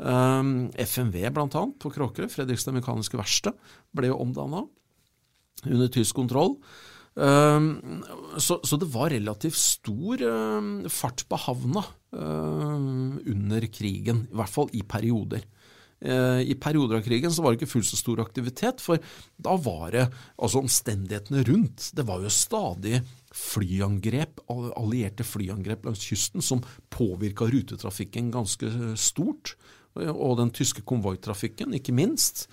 Uh, 0.00 0.70
eh, 0.72 0.86
FMV 0.86 1.26
bl.a. 1.34 1.64
på 1.76 1.90
Kråkerøy, 1.92 2.30
Fredrikstad 2.32 2.72
Mekaniske 2.72 3.18
Verksted, 3.20 3.58
ble 3.92 4.08
jo 4.08 4.20
omdanna 4.22 4.64
under 5.66 5.90
tysk 5.92 6.16
kontroll. 6.16 6.56
Så, 7.20 8.54
så, 8.64 8.76
det 8.80 8.86
var 8.94 9.10
relativt 9.12 9.58
stor 9.58 10.22
fart 10.94 11.24
på 11.28 11.38
havna 11.42 11.82
under 12.14 13.66
krigen, 13.74 14.22
i 14.30 14.38
hvert 14.38 14.54
fall 14.54 14.70
i 14.78 14.80
perioder. 14.88 15.42
Eh, 16.00 16.40
I 16.48 16.54
perioder 16.56 16.96
av 16.96 17.04
krigen 17.04 17.32
så 17.32 17.42
var 17.44 17.52
det 17.52 17.60
ikke 17.60 17.74
fullt 17.74 17.90
så 17.90 17.98
stor 17.98 18.22
aktivitet, 18.22 18.80
for 18.80 19.00
da 19.36 19.56
var 19.60 19.92
det 19.92 20.06
altså 20.40 20.62
omstendighetene 20.62 21.44
rundt. 21.48 21.90
Det 21.96 22.06
var 22.08 22.24
jo 22.24 22.32
stadig 22.32 23.02
flyangrep, 23.36 24.40
allierte 24.48 25.26
flyangrep 25.26 25.84
langs 25.86 26.02
kysten 26.08 26.44
som 26.44 26.64
påvirka 26.92 27.46
rutetrafikken 27.50 28.32
ganske 28.32 28.96
stort, 28.98 29.54
og 29.94 30.38
den 30.38 30.52
tyske 30.54 30.84
konvoitrafikken, 30.86 31.74
ikke 31.76 31.94
minst. 31.94 32.46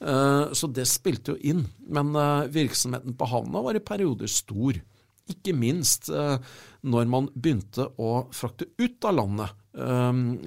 Eh, 0.00 0.50
så 0.50 0.70
det 0.72 0.88
spilte 0.90 1.36
jo 1.36 1.52
inn. 1.52 1.66
Men 1.86 2.14
eh, 2.18 2.50
virksomheten 2.50 3.14
på 3.18 3.30
havna 3.30 3.62
var 3.62 3.78
i 3.78 3.84
perioder 3.84 4.30
stor. 4.32 4.80
Ikke 5.28 5.52
minst 5.52 6.06
når 6.08 7.08
man 7.12 7.26
begynte 7.34 7.84
å 8.00 8.30
frakte 8.32 8.64
ut 8.80 9.04
av 9.04 9.12
landet, 9.12 9.50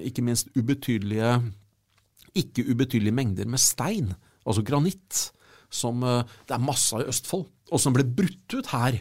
ikke 0.02 0.24
minst 0.26 0.48
ubetydelige 0.58 1.36
ikke 2.38 2.66
ubetydelige 2.70 3.16
mengder 3.16 3.48
med 3.50 3.60
stein, 3.62 4.12
altså 4.46 4.64
granitt, 4.66 5.24
som 5.72 6.04
eh, 6.04 6.22
det 6.48 6.56
er 6.56 6.64
masse 6.64 6.94
av 6.96 7.04
i 7.04 7.10
Østfold, 7.12 7.48
og 7.72 7.80
som 7.80 7.96
ble 7.96 8.06
brutt 8.06 8.56
ut 8.56 8.70
her, 8.74 9.00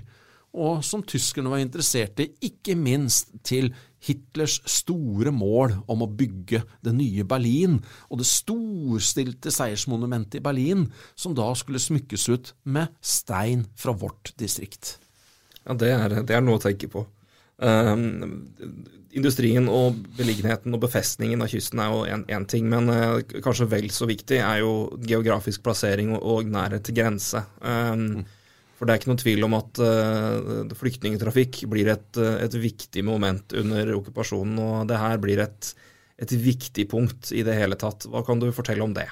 og 0.51 0.81
som 0.83 1.03
tyskerne 1.07 1.51
var 1.51 1.61
interessert 1.63 2.19
i, 2.19 2.27
ikke 2.43 2.75
minst 2.75 3.31
til 3.47 3.71
Hitlers 4.01 4.57
store 4.67 5.31
mål 5.35 5.77
om 5.91 6.03
å 6.03 6.09
bygge 6.09 6.63
det 6.83 6.93
nye 6.97 7.23
Berlin, 7.27 7.77
og 8.09 8.19
det 8.19 8.27
storstilte 8.27 9.53
seiersmonumentet 9.53 10.39
i 10.39 10.43
Berlin, 10.43 10.87
som 11.15 11.37
da 11.37 11.47
skulle 11.55 11.81
smykkes 11.81 12.27
ut 12.33 12.53
med 12.63 12.91
stein 12.99 13.67
fra 13.77 13.93
vårt 13.95 14.33
distrikt. 14.41 14.97
Ja, 15.61 15.77
det 15.77 15.91
er, 15.93 16.21
det 16.25 16.35
er 16.35 16.43
noe 16.43 16.57
å 16.57 16.63
tenke 16.63 16.89
på. 16.91 17.05
Um, 17.61 18.33
industrien 19.13 19.67
og 19.69 19.99
beliggenheten 20.17 20.73
og 20.73 20.81
befestningen 20.81 21.43
av 21.43 21.51
kysten 21.51 21.81
er 21.83 21.91
jo 21.93 22.21
én 22.31 22.45
ting, 22.49 22.69
men 22.71 22.89
uh, 22.89 23.19
kanskje 23.43 23.69
vel 23.69 23.89
så 23.93 24.07
viktig 24.09 24.39
er 24.41 24.61
jo 24.63 24.73
geografisk 25.05 25.63
plassering 25.65 26.15
og, 26.15 26.21
og 26.23 26.49
nærhet 26.49 26.87
til 26.87 26.97
grense. 26.97 27.43
Um, 27.61 28.07
mm. 28.21 28.23
For 28.79 28.89
det 28.89 28.93
er 28.95 29.01
ikke 29.01 29.11
noen 29.11 29.21
tvil 29.21 29.45
om 29.45 29.55
at 29.59 29.83
uh, 29.83 30.73
flyktningtrafikk 30.79 31.63
blir 31.69 31.91
et, 31.93 32.17
et, 32.17 32.55
viktig 32.57 33.03
moment 33.05 33.53
under 33.61 33.93
okkupasjonen, 33.99 34.57
og 34.57 34.89
det 34.89 34.97
her 35.03 35.21
blir 35.21 35.43
et, 35.43 35.73
et 36.17 36.33
viktig 36.33 36.87
punkt 36.89 37.29
i 37.35 37.45
det 37.45 37.59
hele 37.59 37.77
tatt. 37.77 38.09
Hva 38.09 38.23
kan 38.25 38.41
du 38.41 38.49
fortelle 38.55 38.81
om 38.81 38.95
det? 38.97 39.05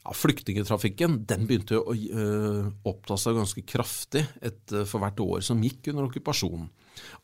Ja, 0.00 0.14
Flyktningetrafikken 0.16 1.18
den 1.28 1.42
begynte 1.48 1.76
å 1.76 1.92
uh, 1.92 2.68
oppta 2.88 3.18
seg 3.20 3.36
ganske 3.36 3.64
kraftig 3.68 4.22
et, 4.40 4.62
uh, 4.72 4.86
for 4.88 5.02
hvert 5.02 5.20
år 5.20 5.42
som 5.44 5.60
gikk 5.60 5.90
under 5.92 6.06
okkupasjonen. 6.06 6.70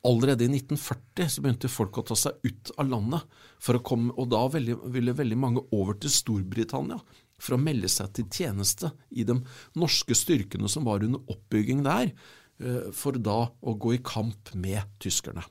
Allerede 0.09 0.45
i 0.45 0.51
1940 0.51 1.31
så 1.33 1.45
begynte 1.45 1.71
folk 1.73 1.97
å 1.97 2.05
ta 2.11 2.17
seg 2.21 2.37
ut 2.45 2.73
av 2.77 2.91
landet, 2.91 3.25
for 3.65 3.79
å 3.79 3.85
komme, 3.85 4.13
og 4.21 4.29
da 4.33 4.43
ville 4.53 5.17
veldig 5.17 5.39
mange 5.41 5.63
over 5.73 5.97
til 6.01 6.13
Storbritannia 6.13 7.01
for 7.41 7.57
å 7.57 7.61
melde 7.61 7.89
seg 7.93 8.13
til 8.17 8.29
tjeneste 8.33 8.93
i 9.13 9.25
de 9.29 9.39
norske 9.77 10.17
styrkene 10.17 10.69
som 10.73 10.85
var 10.89 11.05
under 11.05 11.25
oppbygging 11.33 11.81
der, 11.87 12.13
uh, 12.61 12.93
for 12.93 13.17
da 13.17 13.39
å 13.57 13.77
gå 13.81 13.97
i 13.97 14.03
kamp 14.05 14.53
med 14.53 14.85
tyskerne. 15.01 15.47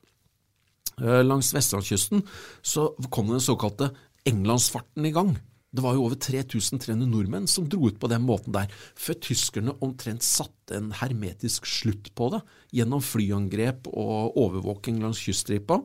Langs 0.96 1.50
vestlandskysten 1.52 2.22
så 2.64 2.86
kom 3.12 3.28
den 3.28 3.42
såkalte 3.44 3.90
Englandsfarten 4.24 5.04
i 5.04 5.12
gang. 5.12 5.34
Det 5.74 5.82
var 5.82 5.96
jo 5.96 6.04
over 6.06 6.16
3300 6.22 7.08
nordmenn 7.10 7.48
som 7.50 7.66
dro 7.68 7.88
ut 7.90 7.98
på 8.00 8.08
den 8.08 8.22
måten 8.24 8.54
der, 8.54 8.70
før 8.96 9.18
tyskerne 9.26 9.74
omtrent 9.84 10.24
satte 10.24 10.78
en 10.78 10.92
hermetisk 10.94 11.66
slutt 11.68 12.12
på 12.16 12.30
det, 12.32 12.40
gjennom 12.78 13.02
flyangrep 13.04 13.90
og 13.90 14.38
overvåking 14.40 15.02
langs 15.02 15.20
kyststripa, 15.26 15.80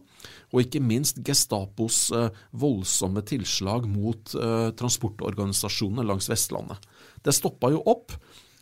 og 0.53 0.61
ikke 0.61 0.83
minst 0.85 1.19
Gestapos 1.25 2.05
eh, 2.15 2.29
voldsomme 2.53 3.25
tilslag 3.27 3.89
mot 3.89 4.35
eh, 4.37 4.69
transportorganisasjonene 4.79 6.05
langs 6.07 6.29
Vestlandet. 6.31 6.79
Det 7.25 7.35
stoppa 7.35 7.73
jo 7.73 7.81
opp, 7.91 8.15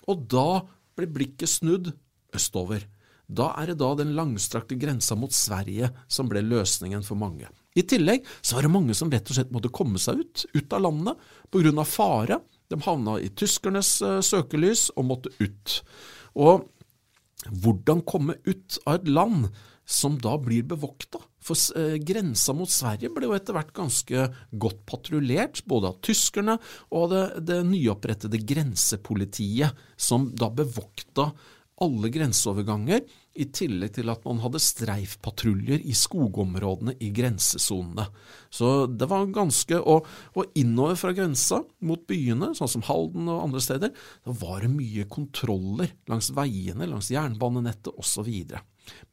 og 0.10 0.26
da 0.32 0.64
ble 0.98 1.12
blikket 1.20 1.52
snudd 1.52 1.92
østover. 2.36 2.88
Da 3.30 3.52
er 3.62 3.70
det 3.70 3.82
da 3.84 3.94
den 4.00 4.16
langstrakte 4.18 4.80
grensa 4.80 5.20
mot 5.20 5.36
Sverige 5.36 5.92
som 6.10 6.32
ble 6.32 6.42
løsningen 6.48 7.06
for 7.06 7.20
mange. 7.20 7.52
I 7.78 7.84
tillegg 7.86 8.26
så 8.42 8.58
var 8.58 8.66
det 8.66 8.74
mange 8.74 8.96
som 8.98 9.12
rett 9.14 9.30
og 9.30 9.38
slett 9.38 9.54
måtte 9.54 9.72
komme 9.74 10.02
seg 10.02 10.24
ut, 10.24 10.46
ut 10.56 10.74
av 10.74 10.86
landet, 10.88 11.30
pga. 11.54 11.86
fare. 11.86 12.40
De 12.70 12.78
havna 12.86 13.18
i 13.22 13.30
tyskernes 13.30 13.96
uh, 14.06 14.20
søkelys 14.26 14.90
og 14.96 15.10
måtte 15.10 15.34
ut. 15.42 15.80
Og 16.38 16.68
hvordan 17.50 18.04
komme 18.08 18.38
ut 18.46 18.80
av 18.86 19.00
et 19.00 19.10
land 19.10 19.50
som 19.90 20.18
da 20.22 20.36
blir 20.42 20.66
bevokta? 20.70 21.22
For 21.42 21.58
uh, 21.78 21.96
grensa 22.02 22.54
mot 22.58 22.70
Sverige 22.70 23.14
ble 23.14 23.30
jo 23.30 23.38
etter 23.38 23.58
hvert 23.58 23.74
ganske 23.78 24.28
godt 24.52 24.84
patruljert, 24.90 25.64
både 25.70 25.94
av 25.94 26.02
tyskerne 26.06 26.60
og 26.90 27.10
det, 27.14 27.24
det 27.48 27.62
nyopprettede 27.70 28.42
grensepolitiet, 28.50 29.78
som 29.98 30.30
da 30.34 30.52
bevokta 30.54 31.32
alle 31.80 32.12
grenseoverganger, 32.12 33.06
i 33.40 33.46
tillegg 33.54 33.94
til 33.96 34.10
at 34.12 34.24
man 34.26 34.42
hadde 34.44 34.62
streifpatruljer 34.64 35.84
i 35.86 35.94
skogområdene 35.96 36.96
i 37.04 37.12
grensesonene. 37.16 38.08
Så 38.52 38.88
det 38.90 39.08
var 39.10 39.30
ganske 39.34 39.78
Og, 39.80 40.08
og 40.36 40.58
innover 40.58 40.98
fra 41.00 41.14
grensa 41.16 41.62
mot 41.86 42.02
byene, 42.10 42.52
sånn 42.58 42.72
som 42.72 42.86
Halden 42.88 43.30
og 43.30 43.44
andre 43.46 43.62
steder, 43.64 43.94
da 44.26 44.36
var 44.42 44.66
det 44.66 44.72
mye 44.74 45.06
kontroller 45.12 45.94
langs 46.10 46.32
veiene, 46.36 46.90
langs 46.90 47.12
jernbanenettet 47.14 47.94
osv. 47.96 48.30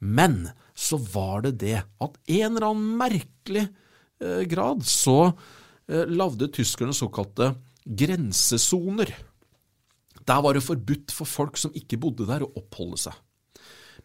Men 0.01 0.49
så 0.75 0.99
var 0.99 1.47
det 1.47 1.59
det 1.63 1.79
at 1.85 2.19
en 2.27 2.57
eller 2.57 2.71
annen 2.71 2.97
merkelig 2.99 3.67
eh, 3.69 4.43
grad 4.49 4.83
så 4.89 5.21
eh, 5.29 6.09
lagde 6.09 6.51
tyskerne 6.57 6.97
såkalte 6.97 7.53
grensesoner. 7.87 9.13
Der 10.27 10.43
var 10.43 10.57
det 10.57 10.65
forbudt 10.67 11.15
for 11.15 11.29
folk 11.29 11.61
som 11.61 11.75
ikke 11.77 12.01
bodde 12.03 12.27
der, 12.27 12.43
å 12.43 12.53
oppholde 12.59 12.99
seg. 13.07 13.26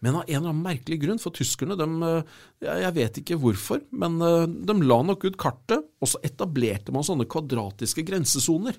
Men 0.02 0.18
av 0.18 0.24
en 0.26 0.36
eller 0.36 0.50
annen 0.50 0.64
merkelig 0.66 0.98
grunn, 1.04 1.20
for 1.22 1.34
tyskerne 1.36 1.78
de, 1.78 1.88
eh, 2.08 2.80
Jeg 2.82 2.94
vet 2.96 3.20
ikke 3.22 3.38
hvorfor, 3.38 3.84
men 3.92 4.18
eh, 4.22 4.48
de 4.48 4.74
la 4.82 5.02
nok 5.06 5.26
ut 5.26 5.38
kartet, 5.38 5.86
og 6.02 6.10
så 6.10 6.22
etablerte 6.26 6.92
man 6.92 7.06
sånne 7.06 7.30
kvadratiske 7.30 8.04
grensesoner. 8.08 8.78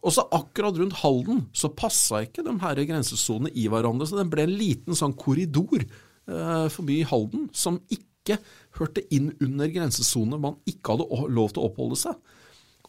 Og 0.00 0.14
så 0.16 0.24
akkurat 0.32 0.76
rundt 0.80 1.00
Halden 1.02 1.46
så 1.52 1.72
passa 1.76 2.22
ikke 2.24 2.44
de 2.44 2.54
her 2.62 2.84
grensesonene 2.88 3.52
i 3.52 3.66
hverandre, 3.68 4.08
så 4.08 4.20
det 4.20 4.30
ble 4.32 4.46
en 4.46 4.56
liten 4.56 4.96
sånn 4.96 5.16
korridor 5.16 5.84
eh, 5.84 6.68
forbi 6.72 7.02
Halden 7.08 7.48
som 7.52 7.80
ikke 7.92 8.38
hørte 8.78 9.04
inn 9.12 9.32
under 9.40 9.68
grensesoner 9.72 10.40
man 10.40 10.60
ikke 10.68 10.94
hadde 10.94 11.32
lov 11.32 11.52
til 11.52 11.62
å 11.62 11.68
oppholde 11.68 12.00
seg. 12.00 12.20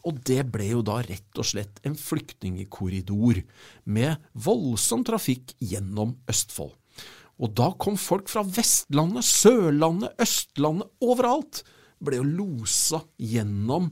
Og 0.08 0.18
det 0.26 0.42
ble 0.50 0.72
jo 0.72 0.82
da 0.84 0.98
rett 1.04 1.38
og 1.38 1.46
slett 1.46 1.78
en 1.86 1.94
flyktningkorridor 1.98 3.42
med 3.84 4.32
voldsom 4.34 5.04
trafikk 5.06 5.54
gjennom 5.62 6.16
Østfold. 6.30 6.74
Og 7.42 7.50
da 7.58 7.72
kom 7.80 7.96
folk 7.98 8.30
fra 8.30 8.44
Vestlandet, 8.46 9.26
Sørlandet, 9.26 10.14
Østlandet, 10.22 10.90
overalt, 11.02 11.62
ble 12.02 12.20
jo 12.20 12.26
losa 12.26 13.02
gjennom, 13.18 13.90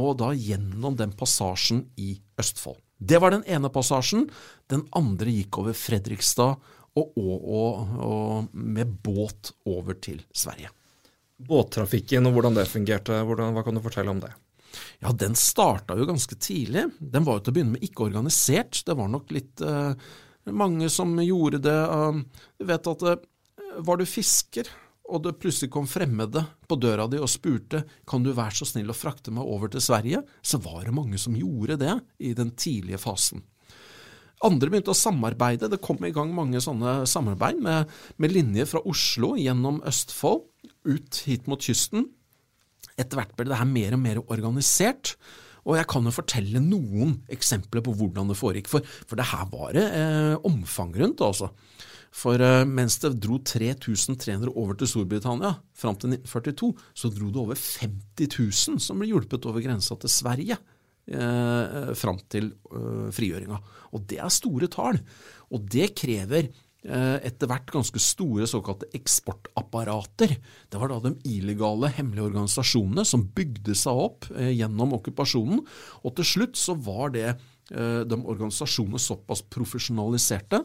og 0.00 0.18
da 0.20 0.30
gjennom 0.36 0.96
den 0.98 1.14
passasjen 1.16 1.86
i 2.00 2.12
Østfold. 2.40 2.78
Det 3.00 3.16
var 3.20 3.32
den 3.32 3.46
ene 3.48 3.70
passasjen. 3.72 4.26
Den 4.68 4.84
andre 4.96 5.32
gikk 5.32 5.62
over 5.62 5.76
Fredrikstad 5.76 6.60
og, 6.98 7.16
og, 7.16 7.34
og, 7.40 7.96
og 8.04 8.52
med 8.52 8.92
båt 9.04 9.54
over 9.70 9.96
til 10.02 10.20
Sverige. 10.36 10.68
Båttrafikken 11.40 12.28
og 12.28 12.36
hvordan 12.36 12.58
det 12.58 12.68
fungerte, 12.68 13.22
hvordan, 13.24 13.54
hva 13.56 13.64
kan 13.64 13.78
du 13.78 13.84
fortelle 13.84 14.12
om 14.12 14.20
det? 14.20 14.32
Ja, 15.00 15.14
den 15.16 15.32
starta 15.38 15.96
jo 15.98 16.06
ganske 16.06 16.36
tidlig. 16.38 16.84
Den 17.00 17.24
var 17.26 17.38
jo 17.38 17.46
til 17.46 17.54
å 17.54 17.56
begynne 17.56 17.78
med 17.78 17.86
ikke 17.86 18.04
organisert. 18.10 18.82
Det 18.86 18.96
var 18.98 19.08
nok 19.10 19.32
litt 19.34 19.64
uh, 19.64 19.96
mange 20.56 20.88
som 20.92 21.16
gjorde 21.22 21.62
det. 21.64 21.80
Du 22.58 22.66
vet 22.68 22.88
at 22.92 23.04
uh, 23.06 23.26
var 23.84 24.00
du 24.00 24.06
fisker, 24.08 24.68
og 25.10 25.24
det 25.24 25.38
plutselig 25.42 25.72
kom 25.74 25.88
fremmede 25.90 26.44
på 26.70 26.78
døra 26.78 27.08
di 27.10 27.18
og 27.18 27.30
spurte 27.30 27.82
kan 28.08 28.22
du 28.22 28.30
være 28.36 28.60
så 28.60 28.68
snill 28.68 28.92
å 28.92 28.96
frakte 28.96 29.32
meg 29.34 29.46
over 29.46 29.72
til 29.72 29.82
Sverige, 29.82 30.22
så 30.42 30.60
var 30.62 30.84
det 30.86 30.94
mange 30.94 31.18
som 31.18 31.34
gjorde 31.34 31.80
det 31.80 31.96
i 32.22 32.34
den 32.38 32.52
tidlige 32.54 33.00
fasen. 33.02 33.42
Andre 34.46 34.70
begynte 34.72 34.94
å 34.94 34.96
samarbeide. 34.96 35.68
Det 35.68 35.82
kom 35.84 36.00
i 36.06 36.12
gang 36.16 36.30
mange 36.32 36.62
sånne 36.64 37.02
samarbeid 37.10 37.58
med, 37.60 37.90
med 38.16 38.32
linjer 38.32 38.70
fra 38.70 38.80
Oslo 38.88 39.34
gjennom 39.36 39.82
Østfold 39.88 40.46
ut 40.88 41.20
hit 41.26 41.50
mot 41.50 41.60
kysten. 41.60 42.06
Etter 42.96 43.20
hvert 43.20 43.34
ble 43.36 43.50
det 43.50 43.58
her 43.60 43.68
mer 43.68 43.96
og 43.96 44.00
mer 44.00 44.22
organisert. 44.22 45.16
Og 45.66 45.76
jeg 45.76 45.88
kan 45.90 46.06
jo 46.06 46.14
fortelle 46.14 46.62
noen 46.64 47.18
eksempler 47.32 47.84
på 47.84 47.94
hvordan 47.98 48.30
det 48.30 48.38
foregikk. 48.40 48.70
For, 48.72 48.86
for 49.06 49.20
det 49.20 49.28
her 49.32 49.46
var 49.52 49.74
det 49.76 49.86
eh, 49.86 50.34
omfang 50.48 50.94
rundt, 50.96 51.24
altså. 51.26 51.50
For 52.10 52.42
eh, 52.42 52.64
mens 52.66 52.98
det 53.02 53.12
dro 53.22 53.38
3300 53.46 54.50
over 54.50 54.78
til 54.78 54.90
Storbritannia 54.90 55.54
fram 55.78 55.98
til 56.00 56.16
1942, 56.16 56.72
så 56.94 57.10
dro 57.14 57.30
det 57.30 57.42
over 57.44 57.60
50 57.60 58.38
000 58.74 58.82
som 58.82 59.00
ble 59.00 59.10
hjulpet 59.12 59.46
over 59.46 59.62
grensa 59.64 59.96
til 60.00 60.12
Sverige 60.12 60.58
eh, 60.58 61.92
fram 61.98 62.18
til 62.32 62.50
eh, 62.70 63.06
frigjøringa. 63.14 63.60
Og 63.94 64.08
det 64.10 64.18
er 64.22 64.34
store 64.34 64.70
tall. 64.72 64.98
Og 65.54 65.70
det 65.70 65.92
krever 65.98 66.50
etter 66.80 67.48
hvert 67.50 67.68
ganske 67.74 68.00
store 68.00 68.46
såkalte 68.48 68.88
eksportapparater. 68.96 70.32
Det 70.72 70.80
var 70.80 70.88
da 70.88 71.00
de 71.04 71.12
illegale, 71.28 71.90
hemmelige 71.92 72.30
organisasjonene 72.30 73.04
som 73.04 73.26
bygde 73.36 73.76
seg 73.76 74.00
opp 74.06 74.28
eh, 74.32 74.52
gjennom 74.56 74.94
okkupasjonen. 74.96 75.60
Og 76.04 76.16
til 76.16 76.28
slutt 76.30 76.56
så 76.60 76.76
var 76.80 77.12
det 77.12 77.26
eh, 77.28 78.00
de 78.08 78.18
organisasjonene 78.18 79.02
såpass 79.02 79.44
profesjonaliserte 79.52 80.62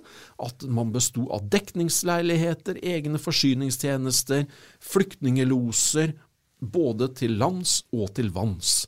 at 0.48 0.68
man 0.72 0.96
besto 0.96 1.28
av 1.36 1.50
dekningsleiligheter, 1.52 2.80
egne 2.80 3.20
forsyningstjenester, 3.20 4.48
flyktningeloser, 4.94 6.16
både 6.64 7.12
til 7.20 7.36
lands 7.42 7.82
og 7.94 8.14
til 8.16 8.32
vanns. 8.34 8.86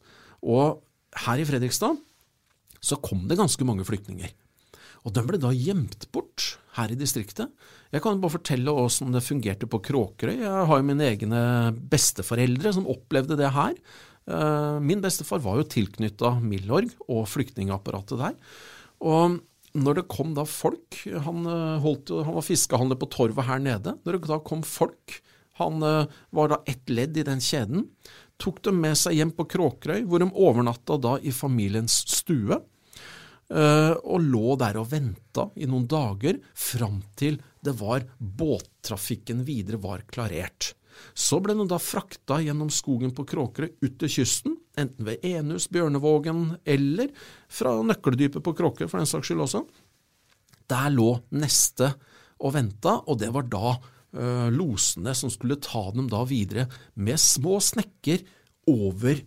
Og 0.48 0.80
her 1.28 1.42
i 1.42 1.48
Fredrikstad 1.48 2.00
så 2.80 2.98
kom 3.04 3.28
det 3.28 3.40
ganske 3.40 3.66
mange 3.68 3.84
flyktninger. 3.84 4.32
Og 5.08 5.14
den 5.16 5.28
ble 5.30 5.40
da 5.40 5.54
gjemt 5.56 6.10
bort 6.12 6.58
her 6.76 6.92
i 6.92 7.00
distriktet. 7.00 7.54
Jeg 7.96 8.04
kan 8.04 8.20
bare 8.20 8.36
fortelle 8.36 8.74
åssen 8.76 9.16
det 9.16 9.24
fungerte 9.24 9.70
på 9.72 9.80
Kråkerøy. 9.88 10.36
Jeg 10.44 10.68
har 10.70 10.82
jo 10.82 10.86
mine 10.86 11.08
egne 11.08 11.42
besteforeldre 11.90 12.74
som 12.76 12.90
opplevde 12.92 13.40
det 13.40 13.54
her. 13.56 13.78
Eh, 14.28 14.80
min 14.84 15.02
bestefar 15.04 15.40
var 15.44 15.62
jo 15.62 15.70
tilknytta 15.72 16.36
Milorg 16.44 16.92
og 17.08 17.24
flyktningapparatet 17.32 18.20
der. 18.20 18.36
Og 19.00 19.40
når 19.78 20.00
det 20.00 20.10
kom 20.10 20.34
da 20.34 20.44
folk 20.48 20.98
Han, 21.24 21.46
eh, 21.46 21.80
holdt, 21.84 22.10
han 22.10 22.36
var 22.36 22.46
fiskehandler 22.46 23.00
på 23.00 23.10
torvet 23.14 23.48
her 23.48 23.60
nede. 23.64 23.96
Når 24.04 24.18
det 24.18 24.28
da 24.28 24.40
kom 24.44 24.64
folk, 24.64 25.22
han 25.62 25.82
eh, 25.84 26.08
var 26.32 26.52
da 26.52 26.64
ett 26.68 26.90
ledd 26.90 27.18
i 27.18 27.24
den 27.24 27.40
kjeden, 27.40 27.88
tok 28.38 28.62
dem 28.66 28.82
med 28.82 28.98
seg 28.98 29.16
hjem 29.18 29.32
på 29.32 29.48
Kråkerøy, 29.50 30.04
hvor 30.06 30.20
de 30.20 30.30
overnatta 30.34 30.98
da 31.02 31.18
i 31.24 31.32
familiens 31.32 32.04
stue. 32.12 32.60
Eh, 33.48 33.94
og 34.04 34.26
lå 34.28 34.58
der 34.60 34.76
og 34.82 34.90
venta 34.92 35.46
i 35.56 35.68
noen 35.70 35.86
dager 35.88 36.42
fram 36.52 37.00
til 37.16 37.40
det 37.64 37.78
var 37.80 38.04
båttrafikken 38.20 39.46
videre 39.48 39.80
var 39.84 40.04
klarert. 40.12 40.74
Så 41.14 41.40
ble 41.44 41.56
den 41.56 41.70
da 41.70 41.78
frakta 41.80 42.40
gjennom 42.44 42.72
skogen 42.74 43.14
på 43.16 43.24
Kråkerøy 43.30 43.78
ut 43.86 43.98
til 44.02 44.12
kysten, 44.12 44.58
enten 44.78 45.08
ved 45.08 45.24
Enhus, 45.26 45.70
Bjørnevågen 45.72 46.58
eller 46.68 47.14
fra 47.48 47.76
Nøkkeldypet 47.86 48.44
på 48.44 48.56
Kråkerøy 48.58 48.90
for 48.90 49.00
den 49.00 49.10
saks 49.10 49.30
skyld 49.30 49.46
også. 49.46 49.64
Der 50.68 50.90
lå 50.92 51.12
neste 51.38 51.94
og 52.44 52.54
venta, 52.58 52.98
og 53.08 53.22
det 53.22 53.30
var 53.34 53.48
da 53.48 53.78
øh, 53.78 54.50
losene 54.54 55.14
som 55.16 55.32
skulle 55.32 55.62
ta 55.64 55.86
dem 55.96 56.10
da 56.12 56.26
videre 56.28 56.68
med 57.00 57.22
små 57.22 57.62
snekker 57.64 58.26
over 58.68 59.24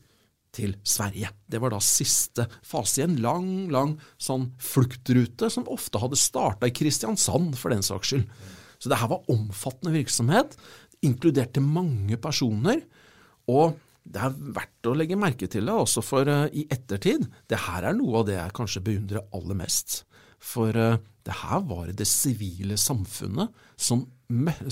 til 0.55 0.75
Sverige. 0.87 1.31
Det 1.47 1.61
var 1.63 1.75
da 1.75 1.81
siste 1.85 2.47
fase 2.67 3.03
i 3.03 3.07
en 3.07 3.19
lang, 3.23 3.69
lang 3.73 3.97
sånn 4.21 4.51
fluktrute 4.63 5.51
som 5.53 5.69
ofte 5.71 6.01
hadde 6.03 6.19
starta 6.19 6.69
i 6.69 6.75
Kristiansand, 6.75 7.55
for 7.59 7.75
den 7.75 7.85
saks 7.87 8.13
skyld. 8.13 8.27
Så 8.81 8.91
det 8.91 8.99
her 9.01 9.13
var 9.13 9.29
omfattende 9.31 9.93
virksomhet, 9.95 10.57
inkluderte 11.05 11.63
mange 11.65 12.19
personer. 12.21 12.83
Og 13.51 13.77
det 14.05 14.23
er 14.25 14.37
verdt 14.57 14.89
å 14.89 14.97
legge 14.97 15.19
merke 15.21 15.49
til 15.51 15.69
det 15.69 15.77
også, 15.77 16.03
for 16.05 16.29
uh, 16.29 16.47
i 16.49 16.65
ettertid, 16.73 17.27
det 17.51 17.61
her 17.67 17.87
er 17.91 17.97
noe 17.97 18.23
av 18.23 18.29
det 18.29 18.39
jeg 18.39 18.57
kanskje 18.57 18.85
beundrer 18.87 19.27
aller 19.37 19.59
mest. 19.59 20.03
For 20.41 20.73
uh, 20.73 20.97
det 21.29 21.37
her 21.43 21.65
var 21.69 21.93
det 21.93 22.09
sivile 22.09 22.79
samfunnet 22.81 23.53
som, 23.77 24.07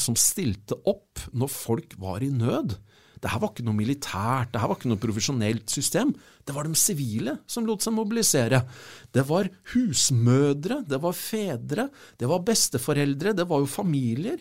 som 0.01 0.17
stilte 0.19 0.79
opp 0.89 1.29
når 1.37 1.53
folk 1.53 1.99
var 2.01 2.25
i 2.25 2.33
nød. 2.33 2.79
Det 3.19 3.31
her 3.33 3.41
var 3.43 3.51
ikke 3.53 3.67
noe 3.67 3.77
militært, 3.79 4.53
det 4.53 4.61
her 4.63 4.71
var 4.71 4.79
ikke 4.79 4.91
noe 4.93 5.03
profesjonelt 5.03 5.73
system. 5.73 6.13
Det 6.47 6.55
var 6.55 6.69
de 6.69 6.79
sivile 6.79 7.39
som 7.51 7.67
lot 7.67 7.85
seg 7.85 7.97
mobilisere. 7.97 8.63
Det 9.15 9.25
var 9.29 9.51
husmødre, 9.75 10.83
det 10.89 11.01
var 11.03 11.17
fedre, 11.19 11.89
det 12.21 12.31
var 12.31 12.47
besteforeldre, 12.47 13.35
det 13.37 13.49
var 13.49 13.65
jo 13.65 13.71
familier. 13.71 14.39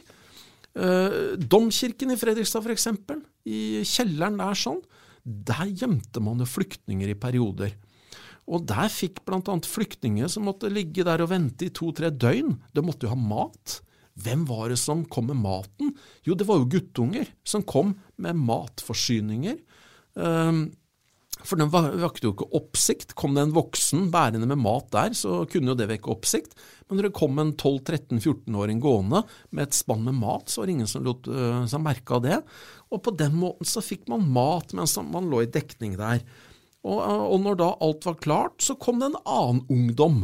Eh, 0.77 1.17
domkirken 1.41 2.13
i 2.13 2.19
Fredrikstad, 2.19 2.61
for 2.61 2.75
eksempel, 2.75 3.23
i 3.49 3.81
kjelleren 3.87 4.37
der 4.37 4.61
sånn, 4.61 4.83
der 5.25 5.65
gjemte 5.73 6.21
man 6.23 6.39
jo 6.43 6.47
flyktninger 6.47 7.11
i 7.11 7.19
perioder. 7.19 7.73
Og 8.47 8.63
der 8.69 8.87
fikk 8.91 9.23
bl.a. 9.27 9.41
flyktninger 9.67 10.29
som 10.31 10.45
måtte 10.47 10.71
ligge 10.71 11.03
der 11.03 11.23
og 11.25 11.33
vente 11.33 11.67
i 11.67 11.73
to-tre 11.73 12.13
døgn, 12.13 12.53
de 12.71 12.85
måtte 12.85 13.07
jo 13.07 13.11
ha 13.11 13.19
mat. 13.19 13.81
Hvem 14.17 14.47
var 14.49 14.71
det 14.71 14.79
som 14.81 15.05
kom 15.05 15.29
med 15.29 15.39
maten? 15.43 15.93
Jo, 16.25 16.35
det 16.37 16.47
var 16.49 16.61
jo 16.61 16.71
guttunger 16.73 17.29
som 17.45 17.65
kom 17.67 17.95
med 18.17 18.39
matforsyninger. 18.39 19.59
Um, 20.17 20.67
for 21.45 21.59
den 21.59 21.69
vakte 21.69 22.25
jo 22.25 22.33
ikke 22.33 22.47
oppsikt. 22.57 23.13
Kom 23.17 23.35
det 23.37 23.43
en 23.45 23.53
voksen 23.53 24.07
bærende 24.13 24.49
med 24.49 24.57
mat 24.57 24.89
der, 24.95 25.13
så 25.13 25.43
kunne 25.49 25.71
jo 25.71 25.77
det 25.77 25.89
vekke 25.91 26.09
oppsikt. 26.09 26.55
Men 26.87 26.97
når 26.97 27.07
det 27.07 27.17
kom 27.19 27.37
en 27.41 27.53
12-13-14-åring 27.53 28.81
gående 28.81 29.21
med 29.51 29.67
et 29.67 29.77
spann 29.77 30.01
med 30.07 30.17
mat, 30.17 30.49
så 30.49 30.61
var 30.61 30.69
det 30.69 30.77
ingen 30.77 30.89
som 30.89 31.05
lot 31.05 31.29
seg 31.69 31.83
merke 31.83 32.17
av 32.17 32.23
det. 32.25 32.39
Og 32.89 33.03
på 33.05 33.13
den 33.19 33.37
måten 33.37 33.69
så 33.69 33.85
fikk 33.85 34.07
man 34.09 34.25
mat 34.33 34.73
mens 34.77 34.97
man 35.05 35.29
lå 35.29 35.43
i 35.45 35.51
dekning 35.51 35.93
der. 35.99 36.23
Og, 36.87 36.97
og 37.03 37.37
når 37.43 37.61
da 37.61 37.69
alt 37.85 38.09
var 38.09 38.19
klart, 38.23 38.57
så 38.63 38.77
kom 38.79 39.01
det 39.01 39.11
en 39.11 39.21
annen 39.27 39.63
ungdom 39.69 40.23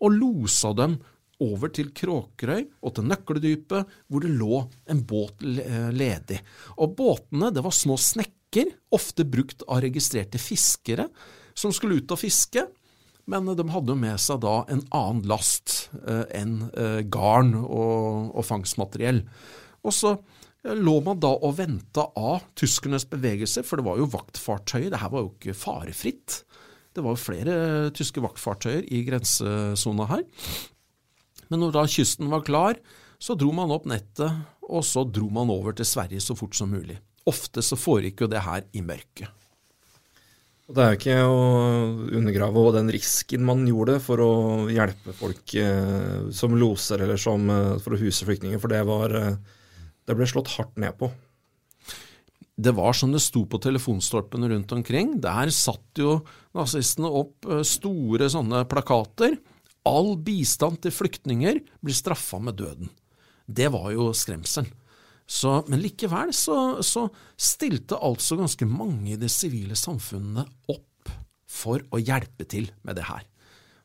og 0.00 0.12
losa 0.12 0.72
dem 0.76 0.98
over 1.42 1.72
til 1.74 1.90
Kråkerøy 1.96 2.64
og 2.80 2.94
til 2.96 3.08
Nøkledypet, 3.10 3.92
hvor 4.08 4.24
det 4.24 4.32
lå 4.36 4.62
en 4.90 5.02
båt 5.08 5.42
ledig. 5.42 6.40
Og 6.80 6.96
båtene 6.98 7.52
det 7.54 7.64
var 7.64 7.76
små 7.76 7.98
snekker, 8.00 8.70
ofte 8.96 9.26
brukt 9.28 9.66
av 9.68 9.82
registrerte 9.84 10.40
fiskere, 10.40 11.08
som 11.56 11.74
skulle 11.74 12.00
ut 12.00 12.14
og 12.14 12.20
fiske. 12.20 12.64
Men 13.26 13.48
de 13.58 13.66
hadde 13.74 13.92
jo 13.92 13.98
med 13.98 14.22
seg 14.22 14.40
da 14.44 14.60
en 14.70 14.84
annen 14.94 15.26
last 15.26 15.88
eh, 16.06 16.24
enn 16.38 16.60
eh, 16.78 17.00
garn 17.10 17.56
og, 17.58 18.30
og 18.38 18.46
fangstmateriell. 18.46 19.24
Og 19.82 19.94
så 19.94 20.12
eh, 20.14 20.76
lå 20.78 21.00
man 21.02 21.18
da 21.22 21.32
og 21.34 21.56
venta 21.58 22.06
av 22.14 22.46
tyskernes 22.58 23.08
bevegelser, 23.10 23.66
for 23.66 23.82
det 23.82 23.88
var 23.88 23.98
jo 23.98 24.06
vaktfartøyer, 24.14 24.92
det 24.94 25.02
her 25.02 25.10
var 25.10 25.26
jo 25.26 25.32
ikke 25.34 25.58
farefritt. 25.58 26.38
Det 26.94 27.02
var 27.04 27.16
jo 27.16 27.24
flere 27.24 27.58
tyske 27.98 28.22
vaktfartøyer 28.24 28.86
i 28.94 29.02
grensesona 29.08 30.06
her. 30.14 30.22
Men 31.50 31.62
når 31.62 31.76
da 31.76 31.86
kysten 31.90 32.30
var 32.32 32.44
klar, 32.46 32.80
så 33.18 33.36
dro 33.38 33.52
man 33.54 33.72
opp 33.72 33.86
nettet, 33.88 34.44
og 34.66 34.84
så 34.84 35.06
dro 35.08 35.28
man 35.32 35.50
over 35.52 35.76
til 35.76 35.88
Sverige 35.88 36.22
så 36.22 36.36
fort 36.38 36.56
som 36.58 36.72
mulig. 36.72 36.98
Ofte 37.26 37.62
så 37.64 37.78
foregikk 37.78 38.24
jo 38.24 38.30
det 38.30 38.44
her 38.44 38.66
i 38.76 38.82
mørket. 38.84 39.30
Det 40.66 40.82
er 40.82 40.88
jo 40.90 40.98
ikke 40.98 41.18
å 41.22 41.42
undergrave 42.18 42.72
den 42.74 42.88
risken 42.90 43.44
man 43.46 43.62
gjorde 43.68 44.00
for 44.02 44.18
å 44.18 44.32
hjelpe 44.66 45.14
folk 45.14 45.54
eh, 45.62 46.24
som 46.34 46.56
loser 46.58 47.04
eller 47.04 47.20
som, 47.22 47.44
eh, 47.54 47.76
for 47.82 47.94
å 47.94 48.00
huse 48.00 48.26
flyktninger, 48.26 48.58
for 48.58 48.74
det, 48.74 48.80
var, 48.88 49.14
eh, 49.14 49.36
det 50.10 50.16
ble 50.18 50.26
slått 50.26 50.50
hardt 50.56 50.74
ned 50.82 50.98
på. 50.98 51.12
Det 52.58 52.72
var 52.74 52.96
som 52.98 53.12
det 53.14 53.22
sto 53.22 53.44
på 53.46 53.60
telefonstolpene 53.62 54.50
rundt 54.50 54.74
omkring. 54.74 55.20
Der 55.22 55.52
satt 55.54 56.02
jo 56.02 56.18
nazistene 56.56 57.12
opp 57.14 57.46
store 57.68 58.26
sånne 58.32 58.64
plakater 58.66 59.36
all 59.86 60.16
bistand 60.26 60.82
til 60.84 60.94
flyktninger 60.94 61.60
blir 61.84 61.96
straffa 61.96 62.40
med 62.42 62.58
døden. 62.58 62.90
Det 63.46 63.70
var 63.72 63.92
jo 63.94 64.10
skremselen. 64.16 64.72
Så, 65.26 65.64
men 65.66 65.82
likevel 65.82 66.30
så, 66.34 66.78
så, 66.86 67.08
stilte 67.34 67.98
altså 67.98 68.36
ganske 68.38 68.66
mange 68.70 69.16
i 69.16 69.18
det 69.18 69.30
sivile 69.34 69.74
samfunnet 69.78 70.46
opp 70.70 71.10
for 71.50 71.82
å 71.90 71.98
hjelpe 71.98 72.46
til 72.46 72.68
med 72.86 72.98
det 72.98 73.08
her. 73.08 73.24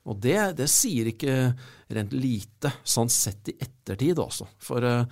Og 0.05 0.19
det, 0.21 0.37
det 0.57 0.69
sier 0.69 1.09
ikke 1.09 1.33
rent 1.93 2.13
lite, 2.13 2.71
sånn 2.85 3.09
sett 3.09 3.49
i 3.49 3.57
ettertid, 3.57 4.21
altså. 4.21 4.47
For 4.61 4.85
uh, 4.85 5.09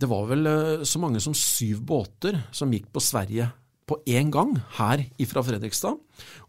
det 0.00 0.08
var 0.08 0.28
vel 0.28 0.48
uh, 0.48 0.84
så 0.84 1.00
mange 1.00 1.20
som 1.24 1.36
syv 1.36 1.80
båter 1.88 2.38
som 2.52 2.72
gikk 2.72 2.90
på 2.92 3.04
Sverige 3.04 3.48
på 3.88 3.98
én 4.08 4.30
gang 4.32 4.52
her 4.78 5.00
ifra 5.20 5.44
Fredrikstad. 5.44 5.96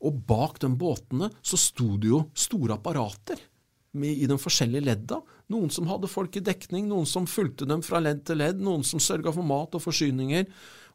Og 0.03 0.21
bak 0.27 0.59
de 0.63 0.71
båtene 0.75 1.31
så 1.39 1.59
sto 1.59 1.95
det 1.99 2.11
jo 2.11 2.23
store 2.35 2.79
apparater 2.79 3.39
i 4.03 4.27
de 4.27 4.37
forskjellige 4.39 4.85
ledda. 4.85 5.21
Noen 5.53 5.71
som 5.71 5.87
hadde 5.87 6.09
folk 6.11 6.35
i 6.35 6.43
dekning, 6.43 6.89
noen 6.89 7.07
som 7.09 7.27
fulgte 7.29 7.67
dem 7.69 7.83
fra 7.85 8.01
ledd 8.03 8.25
til 8.27 8.41
ledd, 8.41 8.61
noen 8.61 8.83
som 8.83 9.01
sørga 9.03 9.33
for 9.35 9.45
mat 9.47 9.77
og 9.77 9.83
forsyninger, 9.83 10.47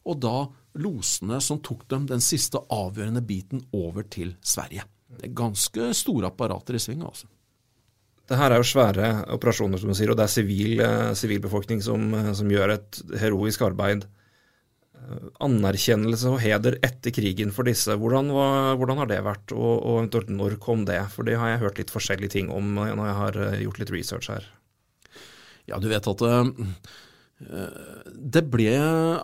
og 0.05 0.21
da 0.21 0.37
losene 0.81 1.41
som 1.43 1.59
tok 1.63 1.85
dem 1.91 2.07
den 2.09 2.23
siste 2.23 2.61
avgjørende 2.71 3.23
biten 3.25 3.63
over 3.75 4.07
til 4.09 4.35
Sverige. 4.41 4.85
Det 5.11 5.27
er 5.27 5.37
ganske 5.37 5.91
store 5.97 6.31
apparater 6.31 6.77
i 6.77 6.81
sving, 6.81 7.03
altså. 7.03 7.27
Det 8.31 8.37
her 8.39 8.53
er 8.53 8.61
jo 8.61 8.67
svære 8.69 9.07
operasjoner, 9.35 9.81
som 9.81 9.91
du 9.91 9.97
sier, 9.97 10.13
og 10.13 10.19
det 10.19 10.29
er 10.29 10.51
eh, 10.85 11.13
sivilbefolkning 11.19 11.81
som, 11.83 12.13
eh, 12.15 12.31
som 12.37 12.51
gjør 12.51 12.77
et 12.77 13.01
heroisk 13.19 13.65
arbeid. 13.67 14.05
Eh, 15.01 15.27
anerkjennelse 15.41 16.29
og 16.29 16.41
heder 16.43 16.77
etter 16.85 17.13
krigen 17.15 17.53
for 17.55 17.67
disse, 17.67 17.95
hvordan, 17.97 18.29
hvordan 18.77 19.01
har 19.01 19.09
det 19.09 19.21
vært, 19.25 19.53
og, 19.55 19.85
og, 19.87 20.17
når 20.29 20.57
kom 20.61 20.85
det? 20.85 20.99
For 21.13 21.27
det 21.27 21.39
har 21.41 21.53
jeg 21.53 21.61
hørt 21.63 21.81
litt 21.81 21.93
forskjellige 21.93 22.35
ting 22.37 22.51
om 22.53 22.75
når 22.77 23.05
jeg 23.07 23.17
har 23.21 23.39
eh, 23.47 23.61
gjort 23.65 23.81
litt 23.81 23.93
research 23.95 24.31
her. 24.33 24.45
Ja, 25.69 25.79
du 25.81 25.87
vet 25.91 26.07
at 26.09 26.21
uh, 26.25 26.47
det 28.11 28.41
ble 28.51 28.73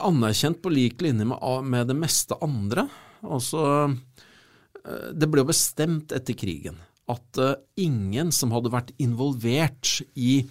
anerkjent 0.05 0.61
på 0.63 0.71
lik 0.71 1.01
linje 1.03 1.25
med, 1.27 1.41
med 1.65 1.89
det 1.89 1.95
meste 1.97 2.37
andre. 2.45 2.85
Altså, 3.25 3.63
uh, 3.89 5.09
det 5.17 5.27
ble 5.33 5.43
bestemt 5.49 6.13
etter 6.15 6.37
krigen 6.37 6.77
at 7.11 7.41
uh, 7.41 7.57
ingen 7.81 8.31
som 8.35 8.53
hadde 8.53 8.71
vært 8.71 8.93
involvert 9.01 9.97
i 10.13 10.45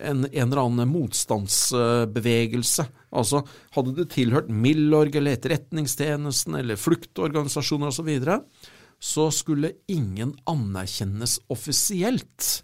en, 0.00 0.24
en, 0.24 0.52
eller 0.52 0.62
annen 0.62 0.90
motstandsbevegelse. 0.92 2.86
Altså, 3.16 3.42
hadde 3.76 3.94
det 3.96 4.08
tilhørt 4.14 4.48
Milorg 4.52 5.16
eller 5.16 5.36
Etterretningstjenesten 5.36 6.58
eller 6.60 6.80
fluktorganisasjoner 6.80 7.90
osv., 7.90 8.00
så, 8.00 8.06
videre, 8.06 8.38
så 8.98 9.28
skulle 9.34 9.74
ingen 9.92 10.34
anerkjennes 10.48 11.38
offisielt. 11.52 12.62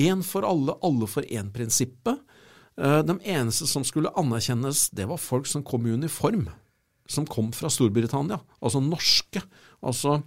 Én 0.00 0.24
for 0.24 0.46
alle, 0.48 0.76
alle 0.86 1.08
for 1.10 1.26
én-prinsippet. 1.26 2.20
Eh, 2.80 3.00
de 3.04 3.16
eneste 3.28 3.68
som 3.68 3.84
skulle 3.84 4.12
anerkjennes, 4.16 4.88
det 4.96 5.08
var 5.10 5.20
folk 5.20 5.48
som 5.50 5.64
kom 5.66 5.86
i 5.86 5.94
uniform. 5.96 6.48
Som 7.10 7.26
kom 7.26 7.50
fra 7.52 7.70
Storbritannia, 7.72 8.38
altså 8.62 8.80
norske. 8.84 9.42
Altså 9.82 10.20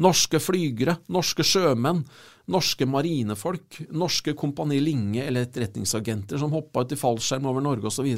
norske 0.00 0.40
flygere, 0.42 0.96
norske 1.12 1.44
sjømenn, 1.46 2.02
norske 2.52 2.86
marinefolk, 2.88 3.82
norske 3.94 4.34
Kompani 4.38 4.80
Linge 4.82 5.24
eller 5.26 5.46
etterretningsagenter 5.46 6.40
som 6.40 6.52
hoppa 6.54 6.82
ut 6.82 6.94
i 6.94 6.98
fallskjerm 6.98 7.46
over 7.50 7.64
Norge 7.64 7.90
osv., 7.92 8.10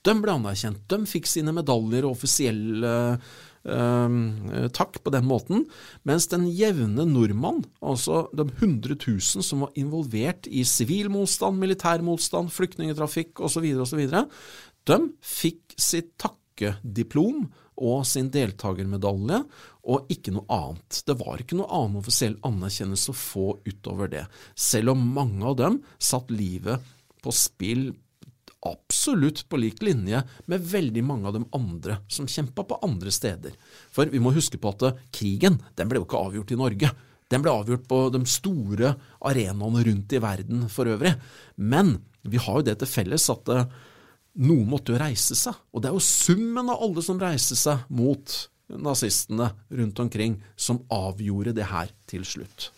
de 0.00 0.14
ble 0.16 0.32
anerkjent. 0.32 0.80
De 0.88 1.04
fikk 1.04 1.26
sine 1.28 1.52
medaljer 1.52 2.06
og 2.08 2.14
offisiell 2.14 2.84
uh, 2.86 4.70
takk 4.72 4.96
på 5.04 5.12
den 5.12 5.26
måten. 5.28 5.66
Mens 6.08 6.30
den 6.32 6.46
jevne 6.56 7.04
nordmann, 7.04 7.60
altså 7.84 8.22
de 8.32 8.46
100 8.48 8.96
000 8.96 9.44
som 9.44 9.66
var 9.66 9.76
involvert 9.76 10.48
i 10.48 10.64
sivil 10.64 11.10
motstand, 11.12 11.60
militær 11.60 12.00
motstand, 12.06 12.48
flyktningtrafikk 12.54 13.44
osv., 13.44 13.66
osv., 13.84 14.06
de 14.88 14.98
fikk 15.20 15.76
sitt 15.76 16.14
takkediplom 16.20 17.44
og 17.80 18.04
sin 18.08 18.28
deltakermedalje, 18.32 19.40
og 19.90 20.12
ikke 20.12 20.34
noe 20.36 20.46
annet. 20.52 21.00
Det 21.06 21.16
var 21.20 21.40
ikke 21.40 21.58
noe 21.58 21.72
annen 21.72 22.02
offisiell 22.02 22.36
anerkjennelse 22.46 23.12
å 23.12 23.16
få 23.16 23.46
utover 23.64 24.12
det, 24.12 24.26
selv 24.54 24.94
om 24.94 25.08
mange 25.16 25.42
av 25.48 25.58
dem 25.60 25.80
satt 25.96 26.30
livet 26.34 26.92
på 27.20 27.34
spill 27.34 27.90
absolutt 28.66 29.46
på 29.48 29.56
lik 29.56 29.80
linje 29.82 30.20
med 30.50 30.64
veldig 30.72 31.04
mange 31.04 31.28
av 31.28 31.36
de 31.38 31.44
andre 31.56 31.96
som 32.12 32.28
kjempa 32.28 32.64
på 32.68 32.80
andre 32.84 33.12
steder. 33.12 33.54
For 33.92 34.10
vi 34.12 34.20
må 34.20 34.34
huske 34.36 34.60
på 34.60 34.74
at 34.74 34.84
eh, 34.84 34.98
krigen 35.14 35.60
den 35.78 35.88
ble 35.88 36.02
jo 36.02 36.08
ikke 36.08 36.20
avgjort 36.20 36.52
i 36.52 36.60
Norge. 36.60 36.90
Den 37.30 37.44
ble 37.44 37.54
avgjort 37.54 37.86
på 37.88 38.02
de 38.12 38.20
store 38.28 38.94
arenaene 39.30 39.84
rundt 39.86 40.12
i 40.12 40.20
verden 40.22 40.66
for 40.72 40.90
øvrig. 40.92 41.14
Men 41.56 41.96
vi 42.20 42.40
har 42.42 42.60
jo 42.60 42.66
det 42.66 42.76
til 42.82 42.90
felles 42.90 43.28
at 43.32 43.48
eh, 44.36 44.46
noen 44.46 44.66
måtte 44.70 44.94
jo 44.94 45.00
reise 45.00 45.36
seg, 45.38 45.56
og 45.72 45.82
det 45.82 45.90
er 45.90 45.96
jo 45.96 46.04
summen 46.04 46.70
av 46.70 46.82
alle 46.86 47.04
som 47.04 47.20
reiste 47.20 47.58
seg 47.58 47.86
mot 47.88 48.36
nazistene 48.70 49.50
rundt 49.74 49.98
omkring, 49.98 50.36
som 50.56 50.84
avgjorde 50.94 51.54
det 51.56 51.66
her 51.70 51.90
til 52.10 52.24
slutt. 52.26 52.70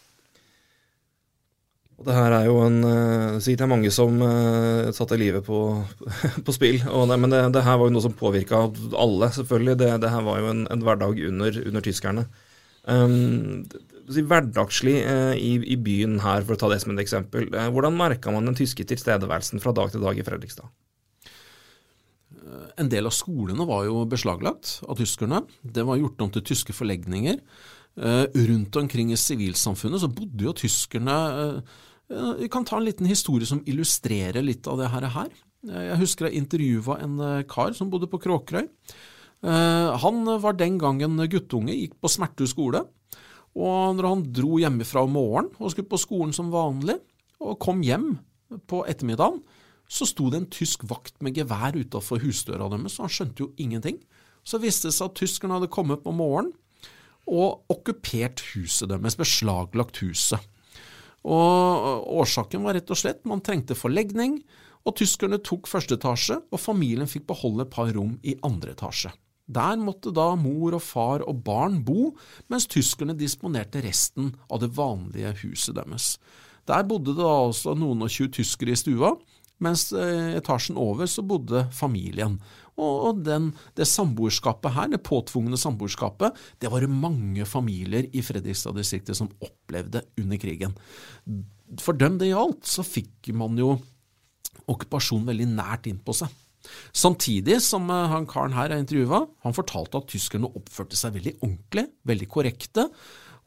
Og 2.03 2.09
det 2.09 2.17
her 2.17 2.35
er 2.35 2.47
jo 2.49 2.57
en 2.65 2.79
uh, 2.83 3.39
Sikkert 3.39 3.61
det 3.61 3.67
er 3.67 3.71
mange 3.71 3.91
som 3.95 4.17
uh, 4.25 4.91
satte 4.97 5.19
livet 5.21 5.45
på, 5.47 5.59
på 6.47 6.55
spill. 6.55 6.81
Det, 6.83 7.19
men 7.21 7.31
det, 7.31 7.45
det, 7.55 7.63
her 7.63 7.79
var 7.79 7.87
jo 7.87 7.95
noe 7.95 8.03
som 8.03 8.17
påvirka 8.19 8.65
alle, 8.99 9.29
selvfølgelig. 9.37 9.77
Det, 9.79 9.91
det, 10.03 10.11
her 10.11 10.25
var 10.27 10.41
jo 10.43 10.51
en, 10.51 10.65
en 10.73 10.83
hverdag 10.83 11.23
under, 11.29 11.61
under 11.69 11.85
tyskerne. 11.85 12.27
Um, 12.91 13.63
hverdagslig 14.11 14.97
uh, 15.07 15.37
i, 15.39 15.55
i, 15.63 15.79
byen 15.79 16.19
her, 16.25 16.43
for 16.43 16.57
å 16.57 16.63
ta 16.65 16.73
det 16.73 16.81
som 16.83 16.97
et 16.97 17.05
eksempel. 17.05 17.47
Uh, 17.55 17.69
hvordan 17.71 17.95
merka 18.01 18.35
man 18.35 18.51
den 18.51 18.59
tyske 18.59 18.89
tilstedeværelsen 18.89 19.63
fra 19.63 19.75
dag 19.77 19.95
til 19.95 20.03
dag 20.03 20.19
i 20.19 20.27
Fredrikstad? 20.27 20.73
En 22.81 22.89
del 22.93 23.09
av 23.09 23.15
skolene 23.15 23.67
var 23.69 23.87
jo 23.87 24.03
beslaglagt 24.09 24.81
av 24.89 24.99
tyskerne. 25.01 25.43
Det 25.63 25.85
var 25.87 26.01
gjort 26.01 26.25
om 26.25 26.33
til 26.35 26.45
tyske 26.53 26.75
forlegninger. 26.77 27.39
Eh, 28.01 28.25
rundt 28.49 28.77
omkring 28.77 29.13
i 29.13 29.21
sivilsamfunnet 29.21 30.01
så 30.01 30.09
bodde 30.09 30.47
jo 30.47 30.55
tyskerne 30.57 31.17
eh, 32.09 32.39
Vi 32.41 32.49
kan 32.49 32.65
ta 32.65 32.79
en 32.79 32.87
liten 32.87 33.05
historie 33.05 33.45
som 33.45 33.61
illustrerer 33.69 34.41
litt 34.45 34.67
av 34.69 34.81
det 34.81 34.89
her. 34.93 35.29
Eh, 35.69 35.85
jeg 35.91 36.01
husker 36.01 36.29
jeg 36.29 36.41
intervjua 36.41 36.99
en 37.05 37.19
kar 37.49 37.77
som 37.77 37.93
bodde 37.93 38.09
på 38.09 38.21
Kråkerøy. 38.21 38.69
Han 39.43 40.23
var 40.39 40.55
den 40.55 40.77
gangen 40.79 41.19
guttunge, 41.27 41.75
gikk 41.75 41.97
på 41.99 42.11
Smertu 42.13 42.45
skole. 42.47 42.85
Og 43.59 43.97
når 43.99 44.07
han 44.07 44.21
dro 44.31 44.61
hjemmefra 44.63 45.03
om 45.03 45.17
morgenen 45.17 45.57
og 45.59 45.73
skulle 45.73 45.91
på 45.91 45.99
skolen 45.99 46.31
som 46.37 46.53
vanlig, 46.53 46.95
og 47.43 47.59
kom 47.59 47.83
hjem 47.83 48.13
på 48.71 48.85
ettermiddagen, 48.87 49.41
så 49.91 50.09
sto 50.09 50.31
det 50.33 50.41
en 50.41 50.51
tysk 50.53 50.87
vakt 50.89 51.19
med 51.23 51.37
gevær 51.37 51.77
utafor 51.77 52.23
husdøra 52.23 52.71
deres, 52.73 52.97
så 52.97 53.07
han 53.07 53.13
skjønte 53.13 53.45
jo 53.45 53.53
ingenting. 53.61 53.99
Så 54.43 54.61
viste 54.63 54.89
det 54.89 54.97
seg 54.97 55.11
at 55.11 55.19
tyskerne 55.21 55.59
hadde 55.59 55.73
kommet 55.73 56.03
på 56.05 56.15
morgenen 56.17 56.55
og 57.31 57.71
okkupert 57.71 58.43
huset 58.53 58.91
deres, 58.91 59.15
beslaglagt 59.19 60.01
huset. 60.03 60.43
Og 61.23 62.09
Årsaken 62.19 62.65
var 62.67 62.75
rett 62.75 62.91
og 62.91 62.99
slett 62.99 63.23
man 63.29 63.45
trengte 63.45 63.79
forlegning, 63.79 64.41
og 64.83 64.97
tyskerne 64.99 65.39
tok 65.39 65.69
første 65.71 65.95
etasje, 65.95 66.41
og 66.51 66.59
familien 66.59 67.07
fikk 67.07 67.29
beholde 67.29 67.63
et 67.63 67.71
par 67.71 67.93
rom 67.95 68.17
i 68.27 68.35
andre 68.43 68.75
etasje. 68.75 69.13
Der 69.53 69.79
måtte 69.79 70.13
da 70.15 70.33
mor 70.39 70.77
og 70.79 70.83
far 70.83 71.23
og 71.29 71.43
barn 71.47 71.81
bo, 71.87 72.13
mens 72.51 72.67
tyskerne 72.71 73.15
disponerte 73.19 73.83
resten 73.85 74.33
av 74.51 74.63
det 74.63 74.73
vanlige 74.75 75.35
huset 75.43 75.77
deres. 75.79 76.17
Der 76.67 76.87
bodde 76.87 77.15
det 77.15 77.23
da 77.23 77.37
også 77.49 77.75
noen 77.79 78.05
og 78.07 78.11
tjue 78.11 78.31
tyskere 78.33 78.75
i 78.75 78.79
stua, 78.79 79.15
mens 79.63 79.89
eh, 79.95 80.35
etasjen 80.39 80.81
over 80.81 81.09
så 81.11 81.25
bodde 81.27 81.67
familien. 81.75 82.39
Og 82.81 83.21
den, 83.27 83.51
det 83.77 83.87
samboerskapet 83.89 84.73
her, 84.75 84.89
det 84.93 85.03
påtvungne 85.05 85.59
samboerskapet, 85.61 86.37
det 86.63 86.71
var 86.73 86.85
det 86.85 86.91
mange 86.93 87.45
familier 87.49 88.09
i 88.17 88.23
Fredrikstad-distriktet 88.25 89.19
som 89.19 89.31
opplevde 89.45 90.05
under 90.21 90.41
krigen. 90.41 90.77
For 91.83 91.97
dem 91.97 92.17
det 92.21 92.33
gjaldt, 92.33 92.65
så 92.69 92.85
fikk 92.87 93.33
man 93.37 93.61
jo 93.61 93.75
okkupasjonen 94.73 95.29
veldig 95.33 95.51
nært 95.53 95.91
innpå 95.91 96.17
seg. 96.17 96.33
Samtidig 96.95 97.59
som 97.65 97.91
eh, 97.91 98.09
han 98.13 98.29
karen 98.31 98.57
her 98.57 98.71
er 98.71 98.81
intervjua, 98.83 99.25
han 99.45 99.57
fortalte 99.57 100.01
at 100.01 100.09
tyskerne 100.13 100.51
oppførte 100.53 100.99
seg 100.99 101.17
veldig 101.19 101.37
ordentlig, 101.41 101.87
veldig 102.09 102.29
korrekte, 102.31 102.87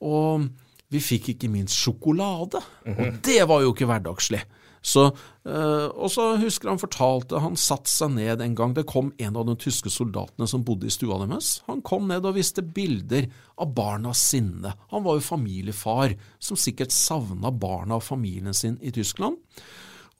og 0.05 0.47
vi 0.91 1.01
fikk 1.01 1.31
ikke 1.33 1.49
minst 1.49 1.79
sjokolade. 1.79 2.61
Og 2.85 3.01
mhm. 3.07 3.19
det 3.25 3.41
var 3.49 3.63
jo 3.63 3.73
ikke 3.73 3.89
hverdagslig. 3.89 4.43
Så, 4.85 5.07
øh, 5.49 5.87
og 5.89 6.11
så 6.13 6.35
husker 6.37 6.69
han 6.69 6.81
fortalte 6.81 7.39
han 7.41 7.57
satte 7.57 7.89
seg 7.89 8.11
ned 8.19 8.43
en 8.43 8.53
gang. 8.57 8.75
Det 8.77 8.85
kom 8.89 9.09
en 9.17 9.39
av 9.39 9.47
de 9.47 9.55
tyske 9.57 9.89
soldatene 9.89 10.45
som 10.49 10.65
bodde 10.67 10.85
i 10.85 10.93
stua 10.93 11.17
deres. 11.23 11.63
Han 11.65 11.81
kom 11.85 12.05
ned 12.11 12.27
og 12.27 12.37
viste 12.37 12.61
bilder 12.61 13.25
av 13.57 13.73
barnas 13.73 14.21
sinne. 14.29 14.75
Han 14.93 15.05
var 15.07 15.17
jo 15.17 15.25
familiefar, 15.25 16.13
som 16.37 16.59
sikkert 16.59 16.93
savna 16.93 17.49
barna 17.49 17.97
og 17.97 18.05
familien 18.05 18.53
sin 18.53 18.77
i 18.85 18.93
Tyskland. 18.93 19.41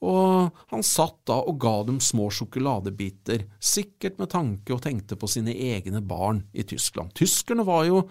Og 0.04 0.50
han 0.74 0.82
satt 0.84 1.22
da 1.30 1.38
og 1.46 1.60
ga 1.62 1.78
dem 1.86 2.02
små 2.04 2.26
sjokoladebiter, 2.34 3.46
sikkert 3.62 4.18
med 4.20 4.34
tanke 4.34 4.74
og 4.74 4.82
tenkte 4.84 5.16
på 5.16 5.30
sine 5.30 5.54
egne 5.54 6.02
barn 6.04 6.42
i 6.52 6.66
Tyskland. 6.68 7.14
Tyskerne 7.16 7.64
var 7.64 7.86
jo 7.88 8.02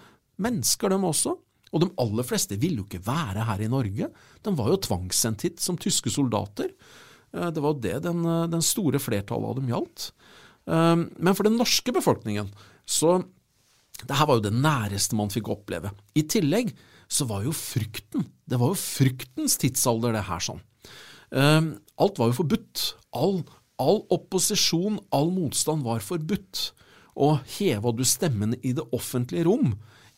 mennesker, 0.42 0.90
dem 0.90 1.06
også. 1.06 1.36
Og 1.76 1.84
de 1.84 1.92
aller 2.00 2.24
fleste 2.24 2.56
ville 2.60 2.80
jo 2.80 2.88
ikke 2.88 3.04
være 3.04 3.44
her 3.50 3.66
i 3.66 3.72
Norge. 3.72 4.08
De 4.46 4.54
var 4.56 4.72
jo 4.72 4.80
tvangssendt 4.88 5.44
hit 5.44 5.64
som 5.64 5.76
tyske 5.80 6.14
soldater. 6.14 6.72
Eh, 7.36 7.50
det 7.52 7.62
var 7.62 7.76
jo 7.76 7.84
det 7.84 7.98
den, 8.08 8.24
eh, 8.26 8.48
den 8.48 8.64
store 8.64 9.02
flertallet 9.02 9.50
av 9.52 9.56
dem 9.60 9.72
gjaldt. 9.72 10.12
Eh, 10.68 10.96
men 10.96 11.36
for 11.36 11.44
den 11.44 11.60
norske 11.60 11.92
befolkningen 11.92 12.52
så 12.86 13.24
det 14.06 14.16
her 14.18 14.28
var 14.28 14.38
jo 14.38 14.48
det 14.50 14.54
næreste 14.54 15.16
man 15.16 15.32
fikk 15.32 15.50
oppleve. 15.50 15.92
I 16.16 16.24
tillegg 16.24 16.74
så 17.08 17.26
var 17.28 17.44
jo 17.46 17.54
frykten 17.56 18.26
Det 18.46 18.60
var 18.60 18.74
jo 18.74 18.78
fryktens 18.78 19.58
tidsalder, 19.58 20.14
det 20.14 20.26
her 20.28 20.40
sånn. 20.44 20.60
Alt 21.34 22.20
var 22.20 22.30
jo 22.30 22.36
forbudt. 22.38 22.94
All, 23.18 23.40
all 23.82 24.04
opposisjon, 24.14 25.00
all 25.10 25.32
motstand 25.34 25.82
var 25.82 26.04
forbudt. 26.06 26.70
Og 27.18 27.40
heva 27.58 27.90
du 27.96 28.04
stemmen 28.06 28.54
i 28.62 28.76
det 28.78 28.86
offentlige 28.94 29.48
rom, 29.48 29.74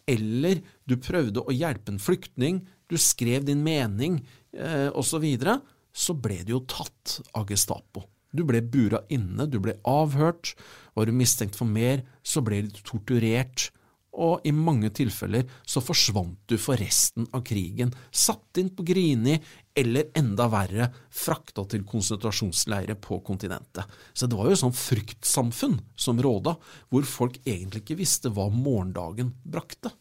eller 0.08 0.62
du 0.88 0.96
prøvde 1.04 1.44
å 1.44 1.54
hjelpe 1.54 1.94
en 1.94 2.02
flyktning, 2.02 2.62
du 2.88 2.96
skrev 3.00 3.46
din 3.48 3.64
mening 3.66 4.22
eh, 4.56 4.88
osv., 4.94 5.18
så, 5.18 5.22
videre, 5.24 5.58
så 5.92 6.16
ble 6.16 6.40
du 6.46 6.56
jo 6.56 6.64
tatt 6.70 7.20
av 7.36 7.50
Gestapo. 7.52 8.06
Du 8.32 8.44
ble 8.48 8.62
bura 8.62 9.02
inne, 9.14 9.48
du 9.50 9.60
ble 9.64 9.78
avhørt. 9.88 10.54
Var 10.96 11.08
du 11.08 11.16
mistenkt 11.16 11.58
for 11.58 11.70
mer, 11.70 12.04
så 12.24 12.44
ble 12.46 12.62
du 12.68 12.80
torturert 12.86 13.70
og 14.18 14.46
i 14.48 14.52
mange 14.56 14.90
tilfeller 14.98 15.46
så 15.68 15.82
forsvant 15.84 16.40
du 16.50 16.58
for 16.62 16.80
resten 16.82 17.28
av 17.36 17.44
krigen, 17.46 17.94
satt 18.12 18.60
inn 18.62 18.72
på 18.74 18.86
Grini, 18.88 19.38
eller 19.78 20.10
enda 20.18 20.48
verre, 20.50 20.90
frakta 21.14 21.68
til 21.70 21.86
konsentrasjonsleirer 21.86 22.98
på 23.02 23.20
kontinentet. 23.26 23.86
Så 24.14 24.26
det 24.26 24.40
var 24.40 24.50
jo 24.50 24.58
et 24.58 24.64
sånt 24.64 24.80
fryktsamfunn 24.80 25.78
som 25.96 26.22
råda, 26.24 26.56
hvor 26.90 27.06
folk 27.06 27.38
egentlig 27.46 27.86
ikke 27.86 28.02
visste 28.02 28.34
hva 28.34 28.50
morgendagen 28.50 29.36
brakte. 29.46 29.94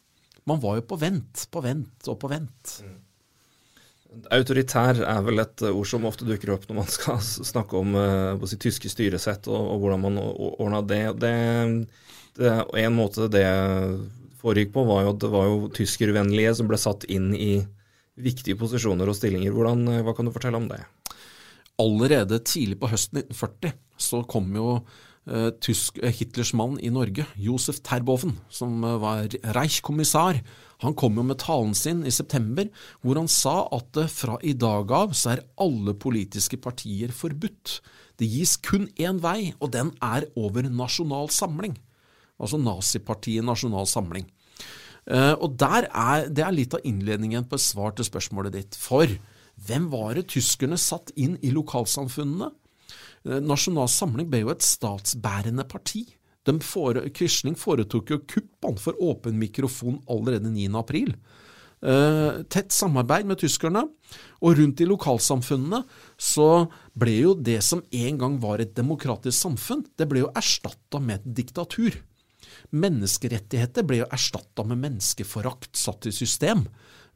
Man 0.49 0.63
var 0.63 0.79
jo 0.79 0.87
på 0.89 1.01
vent, 1.01 1.49
på 1.51 1.61
vent 1.65 2.09
og 2.09 2.21
på 2.23 2.31
vent. 2.31 2.79
Mm. 2.87 2.97
Autoritær 4.33 5.01
er 5.03 5.25
vel 5.27 5.43
et 5.43 5.63
ord 5.69 5.89
som 5.91 6.07
ofte 6.09 6.25
dukker 6.25 6.55
opp 6.55 6.65
når 6.69 6.79
man 6.79 6.89
skal 6.89 7.19
snakke 7.53 7.77
om 7.81 7.97
uh, 7.99 8.47
si, 8.49 8.59
tyske 8.63 8.89
styresett 8.89 9.49
og, 9.51 9.59
og, 9.59 9.81
hvordan 9.83 10.05
man 10.07 10.21
ordna 10.23 10.81
det. 10.87 11.03
det 11.21 11.35
det, 12.37 12.53
en 12.81 12.97
måte 12.97 13.31
det 13.33 13.47
foregikk 14.41 14.75
på, 14.75 14.85
var 14.87 15.05
jo 15.05 15.15
at 15.15 15.23
det 15.25 15.33
var 15.33 15.49
jo 15.49 15.71
tyskervennlige 15.75 16.55
som 16.59 16.69
ble 16.71 16.79
satt 16.81 17.07
inn 17.13 17.33
i 17.35 17.55
viktige 18.17 18.59
posisjoner 18.61 19.09
og 19.09 19.17
stillinger. 19.19 19.55
Hvordan, 19.55 19.89
hva 20.05 20.15
kan 20.17 20.29
du 20.29 20.35
fortelle 20.35 20.61
om 20.61 20.69
det? 20.71 20.81
Allerede 21.83 22.41
tidlig 22.45 22.79
på 22.81 22.91
høsten 22.93 23.21
1940 23.25 23.75
så 24.01 24.23
kom 24.29 24.49
jo 24.57 24.69
eh, 25.29 25.51
tysk, 25.65 25.99
eh, 26.01 26.15
Hitlers 26.15 26.55
mann 26.57 26.79
i 26.81 26.93
Norge, 26.93 27.27
Josef 27.41 27.83
Terboven, 27.85 28.39
som 28.49 28.85
eh, 28.85 28.97
var 29.03 29.37
Reichkommissar. 29.57 30.41
Han 30.85 30.97
kom 30.97 31.17
jo 31.17 31.25
med 31.25 31.41
talen 31.41 31.75
sin 31.77 32.03
i 32.09 32.13
september, 32.13 32.69
hvor 33.05 33.21
han 33.21 33.29
sa 33.33 33.67
at 33.77 34.01
eh, 34.01 34.13
fra 34.13 34.39
i 34.45 34.57
dag 34.57 34.93
av 34.93 35.17
så 35.17 35.35
er 35.35 35.45
alle 35.61 35.97
politiske 35.97 36.61
partier 36.61 37.13
forbudt. 37.13 37.81
Det 38.17 38.29
gis 38.29 38.57
kun 38.65 38.89
én 38.97 39.21
vei, 39.21 39.53
og 39.61 39.75
den 39.77 39.93
er 40.05 40.29
over 40.41 40.69
nasjonal 40.73 41.29
samling 41.33 41.77
altså 42.41 42.61
nazipartiet 42.61 43.47
Nasjonal 43.47 43.89
Samling. 43.91 44.27
Uh, 45.07 45.39
og 45.39 45.55
der 45.55 45.87
er, 45.87 46.27
Det 46.29 46.43
er 46.43 46.55
litt 46.55 46.75
av 46.75 46.83
innledningen 46.83 47.45
på 47.47 47.55
et 47.55 47.63
svar 47.63 47.95
til 47.95 48.09
spørsmålet 48.09 48.57
ditt. 48.57 48.79
For 48.79 49.07
hvem 49.67 49.89
var 49.93 50.17
det 50.19 50.29
tyskerne 50.35 50.79
satt 50.81 51.13
inn 51.15 51.39
i 51.47 51.53
lokalsamfunnene? 51.55 52.51
Uh, 53.27 53.39
Nasjonal 53.41 53.89
Samling 53.93 54.31
ble 54.33 54.43
jo 54.43 54.53
et 54.55 54.67
statsbærende 54.67 55.67
parti. 55.69 56.05
Fore, 56.63 57.03
foretok 57.59 58.11
jo 58.13 58.21
kupp 58.23 58.67
for 58.79 58.95
åpen 59.03 59.35
mikrofon 59.39 59.99
allerede 60.07 60.51
9. 60.53 60.69
april. 60.79 61.17
Uh, 61.83 62.43
tett 62.49 62.73
samarbeid 62.73 63.27
med 63.27 63.39
tyskerne, 63.39 63.83
og 64.41 64.59
rundt 64.59 64.81
i 64.81 64.87
lokalsamfunnene 64.89 65.83
så 66.17 66.67
ble 66.95 67.17
jo 67.19 67.35
det 67.35 67.59
som 67.67 67.83
en 67.93 68.19
gang 68.19 68.39
var 68.41 68.63
et 68.63 68.75
demokratisk 68.75 69.37
samfunn, 69.37 69.85
det 69.99 70.07
ble 70.09 70.23
jo 70.25 70.31
erstatta 70.39 71.03
med 71.03 71.21
et 71.21 71.35
diktatur. 71.43 71.99
Menneskerettigheter 72.75 73.87
ble 73.87 74.01
jo 74.03 74.11
erstatta 74.13 74.65
med 74.67 74.81
menneskeforakt 74.83 75.77
satt 75.79 76.09
i 76.09 76.15
system, 76.15 76.65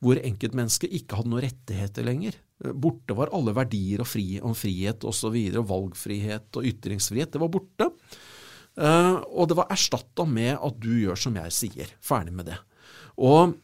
hvor 0.00 0.20
enkeltmennesket 0.20 0.92
ikke 0.96 1.18
hadde 1.18 1.32
noen 1.32 1.44
rettigheter 1.44 2.06
lenger. 2.06 2.36
Borte 2.60 3.16
var 3.16 3.32
alle 3.36 3.54
verdier 3.56 4.02
og 4.04 4.08
fri, 4.08 4.40
om 4.44 4.54
frihet 4.56 5.04
osv., 5.08 5.32
og, 5.32 5.58
og 5.62 5.70
valgfrihet 5.72 6.60
og 6.60 6.68
ytringsfrihet. 6.70 7.32
Det 7.34 7.42
var 7.42 7.52
borte. 7.52 7.90
Uh, 8.80 9.18
og 9.34 9.50
det 9.50 9.58
var 9.58 9.72
erstatta 9.74 10.24
med 10.28 10.54
at 10.56 10.78
du 10.80 10.92
gjør 11.02 11.18
som 11.18 11.36
jeg 11.40 11.56
sier. 11.56 11.90
Ferdig 12.04 12.36
med 12.36 12.48
det. 12.52 12.60
Og 13.20 13.56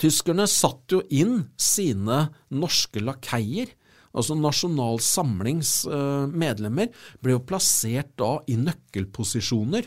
tyskerne 0.00 0.48
satt 0.50 0.92
jo 0.92 1.00
inn 1.14 1.46
sine 1.56 2.26
norske 2.52 3.00
lakeier 3.00 3.72
altså 4.18 4.36
Nasjonal 4.38 5.00
Samlings 5.04 5.82
uh, 5.88 6.26
medlemmer, 6.26 6.90
ble 7.22 7.36
jo 7.36 7.44
plassert 7.46 8.14
da 8.18 8.38
i 8.50 8.56
nøkkelposisjoner 8.60 9.86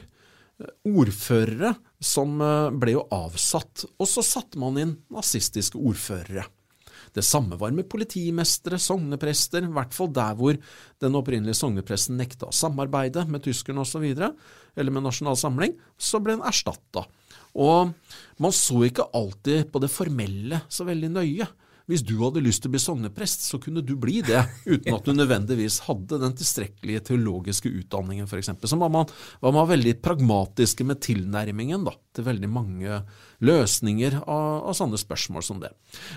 ordførere 0.88 1.76
som 2.02 2.42
eh, 2.42 2.72
ble 2.82 2.96
jo 2.98 3.06
avsatt, 3.14 3.86
og 3.98 4.10
så 4.10 4.24
satte 4.26 4.60
man 4.62 4.80
inn 4.82 4.98
nazistiske 5.14 5.80
ordførere. 5.80 6.48
Det 7.12 7.24
samme 7.28 7.58
var 7.60 7.74
med 7.76 7.90
politimestere, 7.92 8.80
sogneprester, 8.80 9.66
i 9.68 9.74
hvert 9.76 9.96
fall 9.96 10.12
der 10.16 10.36
hvor 10.40 10.58
den 11.04 11.18
opprinnelige 11.20 11.60
sognepresten 11.60 12.16
nekta 12.20 12.48
å 12.48 12.56
samarbeide 12.56 13.26
med 13.28 13.44
tyskerne 13.44 13.84
osv., 13.84 14.06
eller 14.12 14.96
med 14.96 15.04
Nasjonal 15.04 15.40
Samling, 15.40 15.76
så 16.00 16.22
ble 16.24 16.38
den 16.38 16.46
erstatta. 16.48 17.04
Og 17.60 17.92
man 18.40 18.56
så 18.56 18.86
ikke 18.88 19.10
alltid 19.18 19.68
på 19.74 19.82
det 19.84 19.92
formelle 19.92 20.62
så 20.72 20.88
veldig 20.88 21.12
nøye. 21.18 21.50
Hvis 21.92 22.06
du 22.08 22.14
hadde 22.22 22.40
lyst 22.44 22.64
til 22.64 22.72
å 22.72 22.74
bli 22.76 22.80
sogneprest, 22.80 23.44
så 23.50 23.58
kunne 23.60 23.82
du 23.84 23.98
bli 24.00 24.22
det, 24.24 24.40
uten 24.64 24.96
at 24.96 25.08
du 25.08 25.12
nødvendigvis 25.12 25.82
hadde 25.90 26.22
den 26.22 26.36
tilstrekkelige 26.40 27.04
teologiske 27.10 27.68
utdanningen, 27.68 28.30
f.eks. 28.30 28.54
Så 28.64 28.80
var 28.80 28.94
man, 28.94 29.12
var 29.44 29.56
man, 29.58 29.68
veldig 29.68 29.98
pragmatiske 30.00 30.88
med 30.88 31.02
tilnærmingen 31.04 31.84
da, 31.90 31.98
til 32.16 32.30
veldig 32.30 32.52
mange 32.52 33.02
løsninger 33.44 34.22
av, 34.22 34.70
av 34.72 34.78
sånne 34.78 35.02
spørsmål 35.02 35.44
som 35.44 35.60
det. 35.60 35.74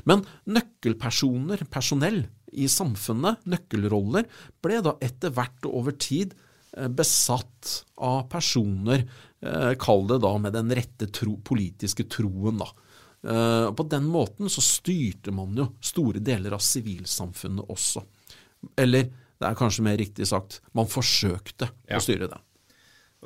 Men 0.06 0.22
nøkkelpersoner, 0.46 1.66
personell 1.74 2.22
i 2.54 2.70
samfunnet, 2.70 3.42
nøkkelroller, 3.50 4.30
ble 4.62 4.80
da 4.86 4.94
etter 5.02 5.34
hvert 5.34 5.66
og 5.66 5.80
over 5.82 5.98
tid 5.98 6.36
eh, 6.78 6.86
besatt 6.86 7.80
av 7.98 8.28
personer, 8.30 9.08
eh, 9.42 9.74
kall 9.80 10.06
det 10.12 10.22
da 10.22 10.36
med 10.38 10.54
den 10.54 10.70
rette 10.78 11.10
tro, 11.10 11.34
politiske 11.42 12.06
troen, 12.06 12.62
da. 12.62 12.70
Uh, 13.24 13.72
på 13.72 13.86
den 13.88 14.04
måten 14.04 14.50
så 14.52 14.60
styrte 14.60 15.32
man 15.32 15.54
jo 15.56 15.70
store 15.80 16.20
deler 16.20 16.56
av 16.56 16.60
sivilsamfunnet 16.64 17.70
også. 17.72 18.02
Eller 18.80 19.08
det 19.08 19.46
er 19.48 19.56
kanskje 19.58 19.84
mer 19.86 19.96
riktig 20.00 20.28
sagt, 20.28 20.60
man 20.76 20.88
forsøkte 20.90 21.70
ja. 21.88 21.98
å 21.98 22.02
styre 22.04 22.28
det. 22.30 22.40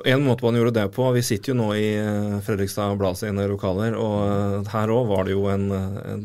En 0.07 0.23
måte 0.23 0.45
man 0.45 0.55
gjorde 0.55 0.71
det 0.77 0.85
på 0.95 1.09
Vi 1.11 1.21
sitter 1.27 1.51
jo 1.51 1.57
nå 1.59 1.65
i 1.75 1.89
eh, 1.99 2.37
Fredrikstad 2.45 2.95
Blad 3.01 3.17
sine 3.19 3.43
lokaler, 3.51 3.97
og 3.99 4.15
eh, 4.23 4.69
her 4.71 4.93
òg 4.95 5.09
var 5.11 5.27
det 5.27 5.35
jo 5.35 5.43
en, 5.51 5.67
en, 5.75 6.23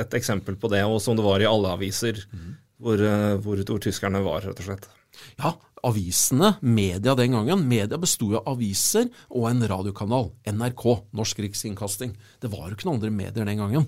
et 0.00 0.16
eksempel 0.16 0.56
på 0.56 0.70
det, 0.72 0.80
og 0.88 1.02
som 1.04 1.18
det 1.18 1.26
var 1.26 1.44
i 1.44 1.48
alle 1.48 1.74
aviser, 1.76 2.22
mm. 2.32 2.50
hvor, 2.80 3.04
hvor, 3.44 3.60
hvor 3.68 3.84
tyskerne 3.84 4.24
var, 4.24 4.48
rett 4.48 4.64
og 4.64 4.70
slett. 4.70 4.88
Ja, 5.36 5.52
avisene, 5.84 6.54
media 6.60 7.14
den 7.18 7.36
gangen, 7.36 7.66
media 7.68 7.98
besto 8.00 8.30
av 8.38 8.48
aviser 8.54 9.10
og 9.30 9.48
en 9.50 9.64
radiokanal, 9.68 10.30
NRK, 10.48 10.84
Norsk 11.16 11.44
Riksinnkasting. 11.44 12.14
Det 12.40 12.50
var 12.52 12.68
jo 12.68 12.78
ikke 12.78 12.88
noen 12.88 13.00
andre 13.00 13.12
medier 13.14 13.48
den 13.48 13.62
gangen. 13.62 13.86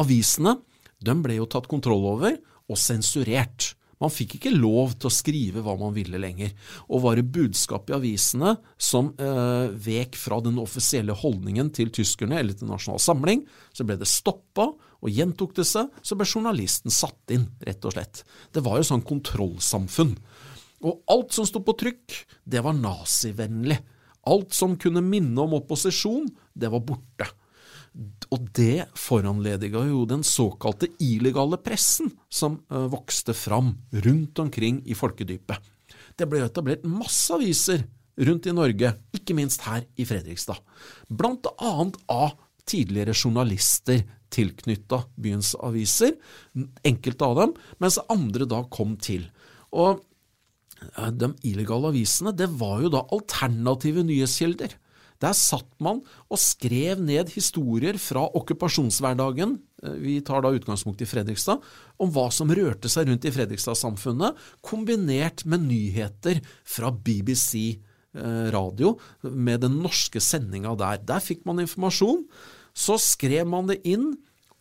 Avisene 0.00 0.58
de 0.98 1.14
ble 1.22 1.38
jo 1.38 1.48
tatt 1.50 1.68
kontroll 1.70 2.06
over 2.10 2.38
og 2.68 2.80
sensurert. 2.80 3.72
Man 3.98 4.12
fikk 4.14 4.36
ikke 4.36 4.54
lov 4.54 4.94
til 4.94 5.10
å 5.10 5.14
skrive 5.14 5.62
hva 5.64 5.74
man 5.78 5.94
ville 5.94 6.20
lenger. 6.22 6.52
Og 6.86 7.02
var 7.02 7.18
det 7.18 7.30
budskap 7.34 7.90
i 7.90 7.96
avisene 7.96 8.54
som 8.78 9.10
eh, 9.18 9.72
vek 9.74 10.18
fra 10.18 10.38
den 10.44 10.60
offisielle 10.62 11.16
holdningen 11.18 11.72
til 11.74 11.90
tyskerne 11.94 12.38
eller 12.38 12.54
til 12.58 12.70
Nasjonal 12.70 13.02
Samling, 13.02 13.42
så 13.74 13.86
ble 13.86 13.98
det 13.98 14.10
stoppa, 14.10 14.70
og 14.98 15.14
gjentok 15.14 15.52
det 15.54 15.66
seg, 15.68 15.92
så 16.02 16.16
ble 16.18 16.26
journalisten 16.26 16.90
satt 16.90 17.34
inn, 17.34 17.44
rett 17.62 17.84
og 17.86 17.94
slett. 17.94 18.24
Det 18.54 18.64
var 18.66 18.80
jo 18.80 18.86
sånn 18.88 19.04
kontrollsamfunn. 19.06 20.16
Og 20.84 21.02
alt 21.10 21.34
som 21.34 21.46
sto 21.48 21.62
på 21.64 21.74
trykk, 21.78 22.14
det 22.46 22.62
var 22.64 22.76
nazivennlig. 22.76 23.78
Alt 24.28 24.54
som 24.54 24.76
kunne 24.80 25.02
minne 25.02 25.40
om 25.42 25.56
opposisjon, 25.58 26.28
det 26.54 26.70
var 26.70 26.84
borte. 26.86 27.28
Og 28.30 28.50
det 28.54 28.86
foranlediga 28.98 29.82
jo 29.88 30.04
den 30.06 30.22
såkalte 30.26 30.90
illegale 31.02 31.58
pressen 31.62 32.12
som 32.30 32.60
uh, 32.70 32.86
vokste 32.92 33.34
fram 33.34 33.72
rundt 34.04 34.38
omkring 34.38 34.82
i 34.86 34.94
folkedypet. 34.98 35.58
Det 36.18 36.26
ble 36.28 36.44
etablert 36.44 36.84
masse 36.86 37.32
aviser 37.34 37.86
rundt 38.18 38.46
i 38.50 38.54
Norge, 38.54 38.92
ikke 39.14 39.34
minst 39.38 39.64
her 39.66 39.86
i 39.96 40.06
Fredrikstad. 40.06 40.58
Blant 41.08 41.46
annet 41.56 41.98
av 42.10 42.36
tidligere 42.68 43.14
journalister 43.16 44.02
tilknytta 44.34 45.02
byens 45.16 45.54
aviser, 45.64 46.16
enkelte 46.84 47.24
av 47.24 47.38
dem, 47.38 47.54
mens 47.80 48.00
andre 48.12 48.48
da 48.50 48.60
kom 48.70 48.96
til. 49.00 49.24
Og 49.72 50.02
de 51.18 51.32
illegale 51.46 51.90
avisene, 51.92 52.34
det 52.36 52.48
var 52.60 52.82
jo 52.84 52.92
da 52.92 53.02
alternative 53.14 54.04
nyhetskilder. 54.06 54.76
Der 55.18 55.34
satt 55.34 55.70
man 55.82 56.00
og 56.30 56.38
skrev 56.38 57.00
ned 57.02 57.32
historier 57.34 57.98
fra 57.98 58.22
okkupasjonshverdagen, 58.38 59.56
eh, 59.82 59.96
vi 59.98 60.20
tar 60.22 60.44
da 60.44 60.52
utgangspunkt 60.54 61.02
i 61.02 61.08
Fredrikstad, 61.10 61.62
om 61.98 62.12
hva 62.14 62.28
som 62.30 62.50
rørte 62.54 62.90
seg 62.90 63.08
rundt 63.08 63.26
i 63.26 63.34
Fredrikstad-samfunnet, 63.34 64.38
kombinert 64.62 65.44
med 65.44 65.66
nyheter 65.66 66.38
fra 66.62 66.92
BBC 66.92 67.80
eh, 68.14 68.46
radio, 68.54 68.94
med 69.22 69.66
den 69.66 69.80
norske 69.82 70.22
sendinga 70.22 70.76
der. 70.78 71.02
Der 71.02 71.24
fikk 71.24 71.44
man 71.46 71.58
informasjon. 71.58 72.24
Så 72.74 72.94
skrev 73.02 73.46
man 73.50 73.66
det 73.66 73.80
inn, 73.82 74.12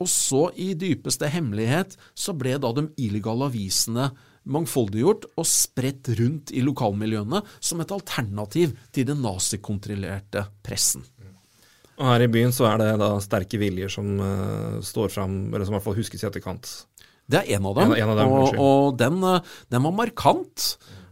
og 0.02 0.10
så, 0.10 0.48
i 0.58 0.74
dypeste 0.78 1.30
hemmelighet, 1.30 1.96
så 2.18 2.34
ble 2.34 2.58
da 2.62 2.74
de 2.74 2.88
illegale 3.02 3.50
avisene 3.50 4.12
mangfoldiggjort 4.48 5.28
og 5.36 5.48
spredt 5.48 6.12
rundt 6.20 6.54
i 6.56 6.64
lokalmiljøene 6.66 7.44
som 7.60 7.84
et 7.84 7.94
alternativ 7.94 8.76
til 8.96 9.08
den 9.10 9.22
nazikontrollerte 9.24 10.48
pressen. 10.66 11.06
Og 11.98 12.06
Her 12.06 12.28
i 12.28 12.30
byen 12.30 12.54
så 12.54 12.68
er 12.70 12.82
det 12.82 12.92
da 13.02 13.16
sterke 13.24 13.58
viljer 13.62 13.90
som 13.90 14.20
uh, 14.22 14.78
står 14.86 15.10
fram, 15.14 15.40
eller 15.50 15.66
som 15.66 15.74
i 15.74 15.78
hvert 15.80 15.88
fall 15.88 15.98
huskes 15.98 16.22
i 16.22 16.30
etterkant. 16.30 16.70
Det 17.28 17.42
er 17.42 17.58
en 17.58 17.66
av 17.68 17.76
dem, 17.80 17.92
en, 17.92 18.00
en 18.04 18.14
av 18.14 18.20
dem 18.22 18.36
og, 18.38 18.60
og 18.62 19.00
den, 19.00 19.18
eh, 19.28 19.56
den, 19.74 19.84
var 19.84 19.96
markant. 19.98 20.68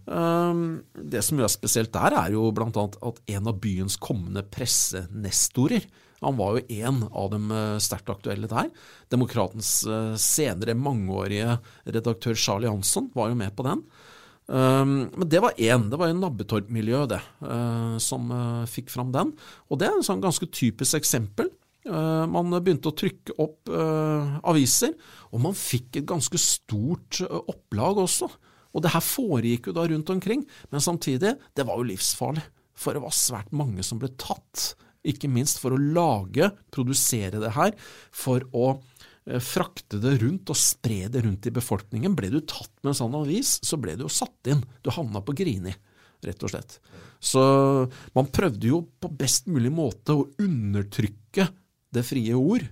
Um, 0.05 0.85
det 0.95 1.25
som 1.25 1.41
er 1.41 1.51
spesielt 1.51 1.91
der, 1.91 2.15
er 2.15 2.35
jo 2.37 2.53
bl.a. 2.55 2.69
at 2.69 3.19
en 3.35 3.49
av 3.51 3.57
byens 3.59 3.97
kommende 3.99 4.45
pressenestorer 4.47 5.89
han 6.25 6.37
var 6.39 6.57
jo 6.57 6.81
en 6.81 7.03
av 7.11 7.29
dem 7.33 7.51
eh, 7.53 7.77
sterkt 7.83 8.09
aktuelle 8.11 8.49
der. 8.49 8.71
Demokratens 9.13 9.77
eh, 9.85 10.13
senere 10.19 10.75
mangeårige 10.77 11.59
redaktør 11.85 12.37
Charlie 12.37 12.71
Hansson 12.71 13.11
var 13.15 13.31
jo 13.31 13.39
med 13.39 13.53
på 13.55 13.65
den. 13.67 13.83
Um, 14.45 15.07
men 15.09 15.29
det 15.29 15.41
var 15.41 15.57
én. 15.57 15.87
Det 15.89 15.97
var 15.97 16.11
jo 16.11 16.17
Nabbetorp-miljøet 16.19 17.15
det, 17.15 17.21
uh, 17.41 17.95
som 18.01 18.29
fikk 18.69 18.91
fram 18.93 19.13
den. 19.13 19.31
Og 19.69 19.81
det 19.81 19.87
er 19.89 19.95
en 19.97 20.05
sånn 20.05 20.21
ganske 20.23 20.49
typisk 20.53 20.99
eksempel. 20.99 21.53
Man 21.85 22.49
begynte 22.65 22.89
å 22.89 22.95
trykke 22.97 23.35
opp 23.43 23.69
aviser, 23.69 24.95
og 25.29 25.43
man 25.43 25.53
fikk 25.53 25.99
et 25.99 26.07
ganske 26.09 26.39
stort 26.41 27.19
opplag 27.21 27.99
også. 28.01 28.25
Og 28.73 28.81
det 28.81 28.89
her 28.95 29.05
foregikk 29.05 29.69
jo 29.69 29.75
da 29.77 29.83
rundt 29.91 30.09
omkring, 30.09 30.41
men 30.73 30.81
samtidig, 30.81 31.35
det 31.53 31.67
var 31.69 31.77
jo 31.77 31.85
livsfarlig. 31.91 32.41
For 32.73 32.97
det 32.97 33.05
var 33.05 33.13
svært 33.13 33.53
mange 33.53 33.85
som 33.85 34.01
ble 34.01 34.09
tatt 34.17 34.73
ikke 35.11 35.29
minst 35.31 35.61
for 35.61 35.75
å 35.75 35.79
lage, 35.81 36.51
produsere 36.73 37.41
det 37.43 37.53
her, 37.55 37.75
for 38.13 38.45
å 38.55 38.67
eh, 38.75 39.41
frakte 39.43 39.99
det 40.03 40.17
rundt 40.23 40.51
og 40.51 40.59
spre 40.59 41.05
det 41.11 41.25
rundt 41.25 41.49
i 41.49 41.53
befolkningen. 41.55 42.15
Ble 42.17 42.31
du 42.33 42.39
tatt 42.41 42.73
med 42.81 42.93
en 42.93 43.01
sånn 43.01 43.19
avis, 43.21 43.57
så 43.65 43.79
ble 43.81 43.97
du 43.97 44.05
jo 44.05 44.13
satt 44.13 44.51
inn. 44.51 44.63
Du 44.83 44.91
havna 44.95 45.23
på 45.25 45.35
Grini, 45.37 45.75
rett 46.25 46.45
og 46.45 46.53
slett. 46.53 46.79
Så 47.23 47.41
man 48.17 48.31
prøvde 48.33 48.69
jo 48.69 48.83
på 49.01 49.11
best 49.17 49.49
mulig 49.51 49.71
måte 49.73 50.17
å 50.17 50.27
undertrykke 50.41 51.47
det 51.95 52.03
frie 52.05 52.35
ord. 52.35 52.65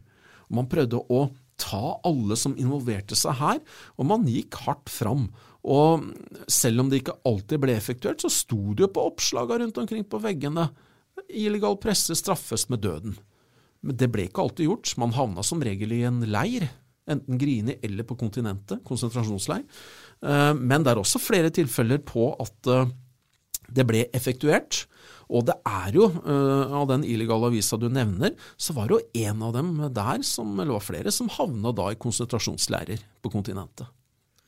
Man 0.53 0.69
prøvde 0.69 0.99
å 1.09 1.27
ta 1.59 1.97
alle 2.05 2.35
som 2.39 2.55
involverte 2.59 3.17
seg 3.17 3.37
her, 3.39 3.59
og 3.97 4.07
man 4.09 4.25
gikk 4.27 4.57
hardt 4.65 4.91
fram. 4.91 5.27
Og 5.63 6.09
selv 6.51 6.83
om 6.83 6.89
det 6.91 7.01
ikke 7.01 7.19
alltid 7.29 7.61
ble 7.63 7.75
effektuert, 7.77 8.23
så 8.23 8.31
sto 8.31 8.73
det 8.73 8.87
jo 8.87 8.93
på 8.95 9.05
oppslaga 9.11 9.61
rundt 9.61 9.79
omkring 9.79 10.03
på 10.09 10.19
veggene 10.23 10.67
illegal 11.29 11.77
presse 11.81 12.15
straffes 12.17 12.67
med 12.69 12.83
døden. 12.85 13.17
Men 13.83 13.99
det 13.99 14.09
ble 14.13 14.27
ikke 14.29 14.45
alltid 14.45 14.69
gjort. 14.69 14.95
Man 15.01 15.15
havna 15.15 15.43
som 15.45 15.61
regel 15.63 15.91
i 15.95 16.03
en 16.07 16.21
leir, 16.31 16.69
enten 17.09 17.39
Grini 17.39 17.77
eller 17.83 18.07
på 18.07 18.17
kontinentet, 18.19 18.83
konsentrasjonsleir. 18.87 19.65
Eh, 20.23 20.51
men 20.55 20.85
det 20.85 20.93
er 20.93 21.01
også 21.01 21.21
flere 21.21 21.51
tilfeller 21.53 21.99
på 22.05 22.31
at 22.39 22.71
eh, 22.71 22.93
det 23.73 23.85
ble 23.89 24.05
effektuert. 24.15 24.85
Og 25.33 25.45
det 25.47 25.55
er 25.67 25.95
jo, 25.95 26.07
eh, 26.07 26.73
av 26.79 26.87
den 26.91 27.05
illegale 27.07 27.49
avisa 27.51 27.79
du 27.79 27.89
nevner, 27.91 28.35
så 28.55 28.75
var 28.77 28.89
det 28.89 28.97
jo 28.97 29.27
en 29.27 29.45
av 29.47 29.53
dem 29.55 29.75
der, 29.95 30.23
som, 30.27 30.55
eller 30.59 30.77
var 30.77 30.87
flere, 30.87 31.13
som 31.15 31.31
havna 31.31 31.73
da 31.75 31.89
i 31.91 31.99
konsentrasjonsleirer 31.99 33.03
på 33.23 33.31
kontinentet. 33.33 33.89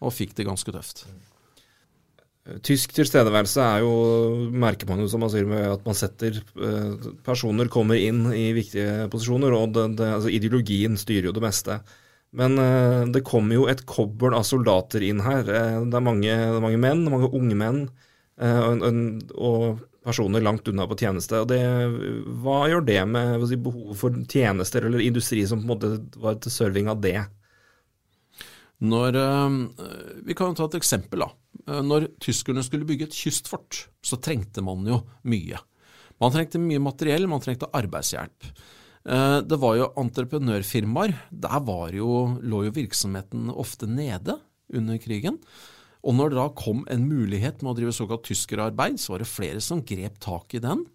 Og 0.04 0.14
fikk 0.14 0.36
det 0.38 0.48
ganske 0.48 0.76
tøft. 0.76 1.06
Tysk 2.46 2.92
tilstedeværelse 2.94 3.62
er 3.64 3.82
jo, 3.82 3.94
merker 4.54 4.86
man 4.86 5.00
jo 5.02 5.08
som 5.10 5.24
man 5.26 5.32
sier, 5.34 5.48
med 5.50 5.64
at 5.66 5.86
man 5.88 5.96
setter 5.98 6.36
eh, 6.38 7.08
Personer 7.26 7.72
kommer 7.74 7.98
inn 7.98 8.28
i 8.38 8.52
viktige 8.54 9.08
posisjoner, 9.10 9.56
og 9.58 9.74
det, 9.74 9.86
det, 9.98 10.10
altså 10.20 10.30
ideologien 10.30 10.94
styrer 11.02 11.32
jo 11.32 11.34
det 11.34 11.42
meste. 11.42 11.80
Men 12.36 12.60
uh, 12.60 13.08
det 13.10 13.24
kommer 13.26 13.56
jo 13.56 13.66
et 13.72 13.82
kobbel 13.88 14.36
av 14.36 14.44
soldater 14.46 15.02
inn 15.08 15.24
her. 15.24 15.42
Uh, 15.48 15.82
det, 15.88 15.98
er 15.98 16.04
mange, 16.06 16.30
det, 16.30 16.58
er 16.60 16.62
mange, 16.62 16.82
menn, 16.84 17.06
mange 17.10 17.32
unge 17.34 17.58
menn, 17.58 17.86
og, 18.36 18.84
og, 19.40 19.84
personer 20.06 20.44
langt 20.44 20.68
unna 20.70 20.86
på 20.86 21.00
tjeneste. 21.00 21.40
Og 21.42 21.50
det, 21.50 21.62
hva 22.44 22.66
gjør 22.70 22.84
det 22.86 23.00
med 23.10 23.48
si, 23.50 23.58
behovet 23.58 23.98
for 23.98 24.20
tjenester 24.30 24.86
eller 24.86 25.02
industri 25.02 25.42
som 25.50 25.64
på 25.64 25.66
en 25.66 25.72
måte 25.72 26.22
var 26.22 26.38
til 26.44 26.54
serving 26.54 26.92
av 26.92 27.00
det? 27.02 27.24
Når, 28.84 29.16
vi 30.28 30.36
kan 30.36 30.56
ta 30.58 30.66
et 30.68 30.80
eksempel. 30.82 31.24
da. 31.24 31.30
Eh, 31.66 31.82
når 31.82 32.10
tyskerne 32.22 32.64
skulle 32.66 32.88
bygge 32.88 33.10
et 33.10 33.18
kystfort, 33.18 33.86
så 34.06 34.20
trengte 34.22 34.64
man 34.66 34.86
jo 34.88 35.02
mye. 35.28 35.60
Man 36.22 36.34
trengte 36.34 36.62
mye 36.62 36.82
materiell, 36.84 37.28
man 37.28 37.44
trengte 37.44 37.72
arbeidshjelp. 37.76 38.50
Eh, 39.06 39.40
det 39.46 39.62
var 39.62 39.78
jo 39.80 39.92
entreprenørfirmaer. 40.02 41.16
Der 41.32 41.96
jo, 41.98 42.12
lå 42.42 42.66
jo 42.68 42.76
virksomheten 42.76 43.50
ofte 43.54 43.90
nede 43.90 44.40
under 44.74 45.00
krigen. 45.02 45.40
Og 46.06 46.14
når 46.14 46.32
det 46.32 46.38
da 46.38 46.50
kom 46.54 46.84
en 46.92 47.08
mulighet 47.10 47.64
med 47.64 47.72
å 47.72 47.78
drive 47.80 47.94
såkalt 47.96 48.28
tyskerarbeid, 48.28 49.00
så 49.02 49.16
var 49.16 49.24
det 49.24 49.32
flere 49.32 49.62
som 49.62 49.82
grep 49.82 50.20
tak 50.22 50.54
i 50.54 50.62
den. 50.62 50.86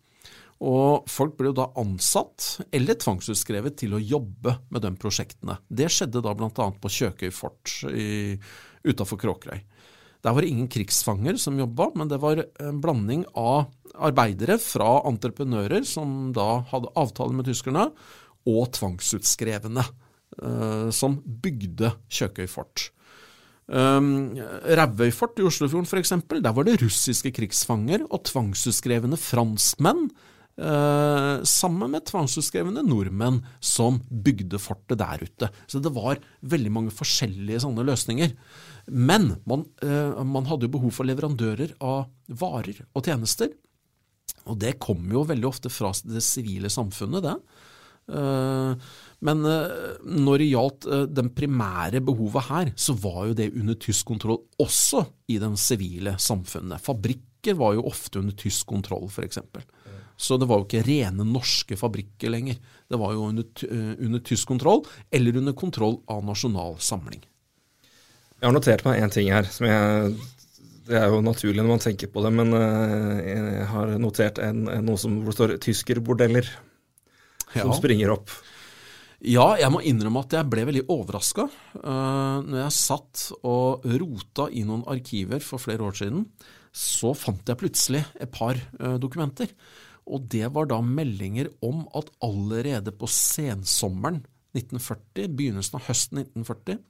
Og 0.60 1.06
folk 1.08 1.38
ble 1.38 1.50
jo 1.50 1.56
da 1.56 1.70
ansatt 1.80 2.66
eller 2.76 2.98
tvangsutskrevet 3.00 3.78
til 3.80 3.96
å 3.96 4.02
jobbe 4.02 4.58
med 4.68 4.84
de 4.84 4.92
prosjektene. 5.00 5.56
Det 5.68 5.88
skjedde 5.88 6.20
da 6.24 6.34
bl.a. 6.36 6.50
på 6.52 6.92
Kjøkøy 6.96 7.30
fort 7.32 7.78
utafor 8.84 9.20
Kråkerøy. 9.20 9.62
Der 10.20 10.36
var 10.36 10.44
det 10.44 10.50
ingen 10.52 10.68
krigsfanger 10.68 11.38
som 11.40 11.56
jobba, 11.56 11.88
men 11.96 12.10
det 12.10 12.20
var 12.20 12.42
en 12.60 12.80
blanding 12.82 13.24
av 13.40 13.70
arbeidere 13.96 14.58
fra 14.60 14.98
entreprenører 15.08 15.86
som 15.88 16.28
da 16.36 16.60
hadde 16.68 16.92
avtale 17.00 17.36
med 17.36 17.48
tyskerne, 17.48 17.88
og 18.48 18.70
tvangsutskrevne 18.76 19.82
eh, 19.84 20.88
som 20.96 21.18
bygde 21.24 21.92
Kjøkøy 22.12 22.48
fort. 22.48 22.90
Um, 23.70 24.34
Rævøy 24.66 25.12
fort 25.14 25.38
i 25.38 25.44
Oslofjorden 25.46 25.86
f.eks., 25.86 26.14
der 26.42 26.54
var 26.56 26.66
det 26.66 26.80
russiske 26.82 27.30
krigsfanger 27.36 28.02
og 28.08 28.24
tvangsutskrevne 28.26 29.18
franskmenn 29.20 30.08
sammen 30.60 31.94
med 31.94 32.04
tvangsutskrevne 32.04 32.82
nordmenn 32.84 33.38
som 33.64 34.00
bygde 34.10 34.58
fortet 34.60 34.98
der 35.00 35.22
ute. 35.22 35.48
Så 35.64 35.80
det 35.80 35.92
var 35.94 36.20
veldig 36.44 36.72
mange 36.74 36.92
forskjellige 36.92 37.62
sånne 37.64 37.86
løsninger. 37.88 38.34
Men 38.90 39.34
man, 39.48 39.64
uh, 39.84 40.20
man 40.26 40.48
hadde 40.50 40.66
jo 40.66 40.74
behov 40.76 40.94
for 40.96 41.08
leverandører 41.08 41.76
av 41.84 42.08
varer 42.40 42.82
og 42.94 43.06
tjenester. 43.06 43.52
Og 44.50 44.58
det 44.60 44.78
kom 44.82 45.04
jo 45.12 45.26
veldig 45.28 45.48
ofte 45.48 45.72
fra 45.72 45.92
det 46.06 46.22
sivile 46.24 46.70
samfunnet, 46.72 47.26
det. 47.26 47.36
Uh, 48.10 48.74
men 49.20 49.44
når 49.44 50.40
det 50.40 50.46
gjaldt 50.48 50.86
den 51.12 51.28
primære 51.36 52.00
behovet 52.00 52.46
her, 52.46 52.70
så 52.72 52.94
var 52.96 53.26
jo 53.28 53.34
det 53.36 53.50
under 53.52 53.76
tysk 53.76 54.08
kontroll 54.08 54.40
også 54.58 55.04
i 55.28 55.36
det 55.42 55.50
sivile 55.60 56.14
samfunnet. 56.16 56.80
Fabrikker 56.80 57.58
var 57.60 57.76
jo 57.76 57.84
ofte 57.90 58.22
under 58.22 58.32
tysk 58.40 58.64
kontroll, 58.72 59.10
f.eks. 59.12 59.42
Så 60.20 60.36
det 60.36 60.48
var 60.50 60.60
jo 60.60 60.66
ikke 60.66 60.84
rene 60.84 61.24
norske 61.24 61.78
fabrikker 61.80 62.32
lenger. 62.32 62.58
Det 62.90 62.98
var 63.00 63.14
jo 63.16 63.30
under, 63.30 63.46
uh, 63.70 63.94
under 63.96 64.20
tysk 64.26 64.50
kontroll, 64.52 64.84
eller 65.10 65.40
under 65.40 65.56
kontroll 65.56 66.00
av 66.12 66.20
Nasjonal 66.28 66.76
Samling. 66.84 67.22
Jeg 68.40 68.48
har 68.48 68.56
notert 68.56 68.84
meg 68.84 69.00
én 69.00 69.12
ting 69.12 69.32
her. 69.32 69.48
som 69.52 69.66
jeg, 69.68 70.12
Det 70.90 70.96
er 70.98 71.08
jo 71.12 71.20
naturlig 71.24 71.62
når 71.62 71.72
man 71.72 71.82
tenker 71.82 72.12
på 72.12 72.22
det, 72.24 72.32
men 72.36 72.52
uh, 72.52 73.16
jeg 73.24 73.66
har 73.72 73.96
notert 74.00 74.40
en, 74.44 74.64
noe 74.84 75.00
som, 75.00 75.20
hvor 75.24 75.32
det 75.32 75.38
står 75.38 75.56
'tyskerbordeller', 75.60 76.48
ja. 77.54 77.62
som 77.62 77.72
springer 77.76 78.12
opp. 78.12 78.32
Ja, 79.20 79.52
jeg 79.60 79.68
må 79.72 79.82
innrømme 79.84 80.22
at 80.24 80.32
jeg 80.32 80.48
ble 80.48 80.64
veldig 80.64 80.86
overraska 80.88 81.44
uh, 81.44 82.40
når 82.40 82.62
jeg 82.62 82.76
satt 82.76 83.26
og 83.44 83.84
rota 83.84 84.48
i 84.48 84.64
noen 84.64 84.86
arkiver 84.88 85.44
for 85.44 85.60
flere 85.60 85.84
år 85.84 85.98
siden. 85.98 86.24
Så 86.72 87.12
fant 87.18 87.44
jeg 87.44 87.60
plutselig 87.60 88.00
et 88.16 88.32
par 88.32 88.56
uh, 88.80 88.96
dokumenter. 89.00 89.52
Og 90.08 90.28
det 90.32 90.48
var 90.54 90.68
da 90.70 90.80
meldinger 90.84 91.50
om 91.64 91.84
at 91.96 92.10
allerede 92.24 92.92
på 92.96 93.08
sensommeren 93.10 94.22
1940, 94.56 95.28
begynnelsen 95.38 95.78
av 95.78 95.86
høsten 95.86 96.22
1940, 96.24 96.80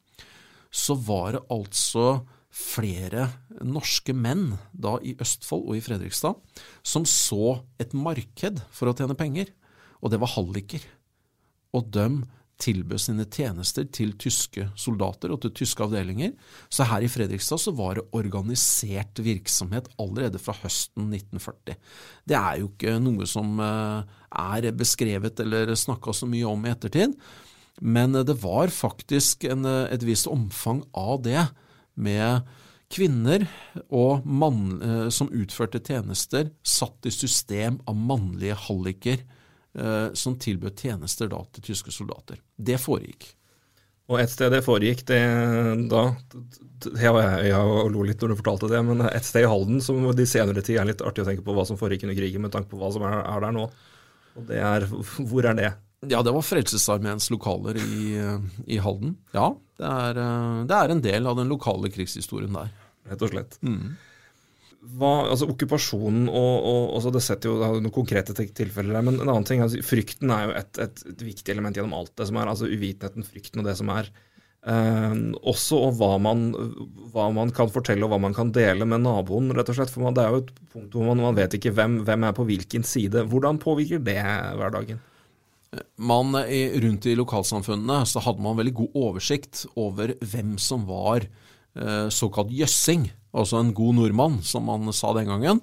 så 0.71 0.95
var 0.95 1.35
det 1.35 1.47
altså 1.53 2.07
flere 2.51 3.29
norske 3.63 4.15
menn 4.17 4.57
da 4.73 4.97
i 5.07 5.15
Østfold 5.23 5.69
og 5.69 5.79
i 5.79 5.83
Fredrikstad 5.85 6.39
som 6.83 7.07
så 7.07 7.61
et 7.83 7.95
marked 7.95 8.63
for 8.75 8.91
å 8.91 8.95
tjene 8.97 9.19
penger, 9.19 9.53
og 10.03 10.11
det 10.11 10.21
var 10.23 10.33
halliker. 10.35 10.83
Og 11.77 11.87
de 11.95 12.07
tilbød 12.61 13.01
sine 13.03 13.27
tjenester 13.33 13.87
til 13.93 14.13
tyske 14.21 14.69
soldater 14.79 15.33
og 15.33 15.41
til 15.43 15.55
tyske 15.63 15.85
avdelinger. 15.85 16.35
Så 16.73 16.87
her 16.89 17.05
i 17.05 17.11
Fredrikstad 17.11 17.63
så 17.63 17.75
var 17.77 17.99
det 17.99 18.07
organisert 18.17 19.23
virksomhet 19.25 19.89
allerede 20.01 20.41
fra 20.43 20.55
høsten 20.63 21.11
1940. 21.15 21.77
Det 22.29 22.39
er 22.39 22.61
jo 22.61 22.71
ikke 22.71 22.97
noe 23.03 23.29
som 23.31 23.61
eh, 23.65 24.17
er 24.31 24.71
beskrevet 24.77 25.43
eller 25.45 25.75
snakka 25.75 26.15
så 26.17 26.29
mye 26.31 26.49
om 26.49 26.67
i 26.67 26.73
ettertid, 26.75 27.17
men 27.81 28.13
det 28.13 28.37
var 28.43 28.73
faktisk 28.75 29.47
en, 29.49 29.65
et 29.65 30.03
visst 30.05 30.29
omfang 30.29 30.83
av 30.93 31.23
det 31.25 31.47
med 31.97 32.45
kvinner 32.91 33.47
og 33.89 34.27
mann, 34.27 34.81
eh, 34.83 35.09
som 35.15 35.33
utførte 35.33 35.81
tjenester, 35.81 36.51
satt 36.63 37.09
i 37.09 37.15
system 37.15 37.81
av 37.89 37.97
mannlige 37.97 38.59
halliker 38.69 39.23
Eh, 39.23 39.37
som 40.18 40.35
tilbød 40.35 40.81
tjenester 40.83 41.29
da 41.31 41.39
til 41.55 41.62
tyske 41.68 41.93
soldater. 41.95 42.41
Det 42.59 42.75
foregikk. 42.83 43.29
Og 44.11 44.18
et 44.18 44.33
sted 44.33 44.51
det 44.51 44.64
foregikk, 44.66 45.05
det 45.07 45.21
da 45.93 46.03
Jeg 46.99 47.12
øya 47.14 47.61
og 47.61 47.93
lo 47.95 48.03
litt 48.09 48.23
når 48.23 48.33
du 48.33 48.39
fortalte 48.41 48.71
det, 48.73 48.81
men 48.89 49.05
et 49.07 49.27
sted 49.27 49.45
i 49.45 49.51
Halden 49.51 49.79
som 49.85 50.03
de 50.16 50.27
senere 50.27 50.64
tid 50.66 50.81
er 50.81 50.89
litt 50.89 51.05
artig 51.05 51.23
å 51.23 51.29
tenke 51.29 51.45
på 51.47 51.55
hva 51.55 51.66
som 51.68 51.79
foregikk 51.79 52.09
under 52.09 52.18
krigen, 52.18 52.43
med 52.43 52.55
tanke 52.55 52.73
på 52.73 52.81
hva 52.81 52.91
som 52.95 53.05
er, 53.07 53.21
er 53.21 53.45
der 53.45 53.55
nå. 53.55 53.68
Og 54.41 54.49
det 54.49 54.59
er 54.64 54.89
Hvor 54.89 55.47
er 55.47 55.59
det? 55.59 55.71
Ja, 56.09 56.23
det 56.25 56.33
var 56.33 56.47
Frelsesarmeens 56.47 57.29
lokaler 57.31 57.77
i, 57.77 58.16
i, 58.64 58.79
Halden. 58.81 59.18
Ja, 59.37 59.51
det 59.79 59.91
er, 59.91 60.21
eh, 60.25 60.61
det 60.66 60.79
er, 60.79 60.95
en 60.95 61.03
del 61.05 61.29
av 61.29 61.37
den 61.37 61.51
lokale 61.53 61.91
krigshistorien 61.93 62.57
der. 62.57 62.71
Rett 63.11 63.27
og 63.27 63.35
slett. 63.35 63.59
Mm 63.61 63.99
hva, 64.81 65.11
altså 65.28 65.49
Okkupasjonen 65.51 66.28
og, 66.31 66.55
og 66.64 66.95
altså 66.97 67.12
Det 67.12 67.22
setter 67.24 67.51
jo 67.51 67.59
det 67.61 67.68
noen 67.85 67.93
konkrete 67.93 68.33
tilfeller 68.33 68.97
der, 68.97 69.05
men 69.05 69.18
en 69.18 69.28
annen 69.28 69.47
ting, 69.49 69.61
altså 69.64 69.83
frykten 69.85 70.33
er 70.33 70.47
jo 70.47 70.57
et, 70.57 70.81
et, 70.81 71.05
et, 71.12 71.24
viktig 71.26 71.53
element 71.53 71.76
gjennom 71.76 71.99
alt 71.99 72.14
det 72.16 72.31
som 72.31 72.41
er. 72.41 72.49
altså 72.49 72.70
Uvitenheten, 72.70 73.26
frykten 73.26 73.61
og 73.61 73.68
det 73.68 73.76
som 73.81 73.93
er. 73.93 74.09
Eh, 74.61 75.18
også 75.53 75.83
og 75.87 76.01
hva 76.01 76.14
man, 76.22 76.49
hva 77.12 77.28
man, 77.37 77.53
kan 77.57 77.72
fortelle 77.72 78.07
og 78.07 78.14
hva 78.14 78.22
man 78.24 78.37
kan 78.37 78.55
dele 78.57 78.89
med 78.89 79.05
naboen, 79.05 79.53
rett 79.57 79.72
og 79.72 79.76
slett. 79.76 79.93
For 79.93 80.07
man, 80.07 80.16
det 80.16 80.24
er 80.24 80.33
jo 80.33 80.43
et 80.47 80.51
punkt 80.72 80.97
hvor 80.97 81.07
man, 81.11 81.22
man 81.28 81.37
vet 81.37 81.61
ikke 81.61 81.74
hvem, 81.76 82.01
hvem, 82.09 82.26
er 82.28 82.37
på 82.37 82.49
hvilken 82.49 82.87
side. 82.89 83.28
Hvordan 83.28 83.61
påvirker 83.61 84.01
det 84.09 84.18
hverdagen? 84.22 85.05
Man, 86.03 86.35
rundt 86.83 87.07
i 87.07 87.14
lokalsamfunnene 87.14 88.01
så 88.09 88.24
hadde 88.24 88.43
man 88.43 88.57
veldig 88.59 88.78
god 88.81 89.01
oversikt 89.05 89.66
over 89.78 90.16
hvem 90.24 90.57
som 90.59 90.89
var 90.89 91.28
eh, 91.28 92.09
såkalt 92.11 92.51
jøssing 92.51 93.11
altså 93.37 93.61
en 93.61 93.72
god 93.76 93.97
nordmann, 93.99 94.39
som 94.43 94.66
man 94.66 94.91
sa 94.97 95.12
den 95.16 95.31
gangen, 95.31 95.61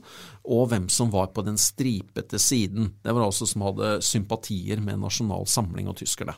og 0.47 0.70
hvem 0.72 0.88
som 0.93 1.11
var 1.11 1.34
på 1.36 1.43
den 1.43 1.59
stripete 1.59 2.39
siden. 2.39 2.93
Det 3.03 3.13
var 3.13 3.26
altså 3.26 3.47
som 3.49 3.65
hadde 3.68 3.97
sympatier 4.05 4.80
med 4.84 5.01
Nasjonal 5.01 5.47
Samling 5.51 5.89
og 5.91 5.97
tyskerne. 5.99 6.38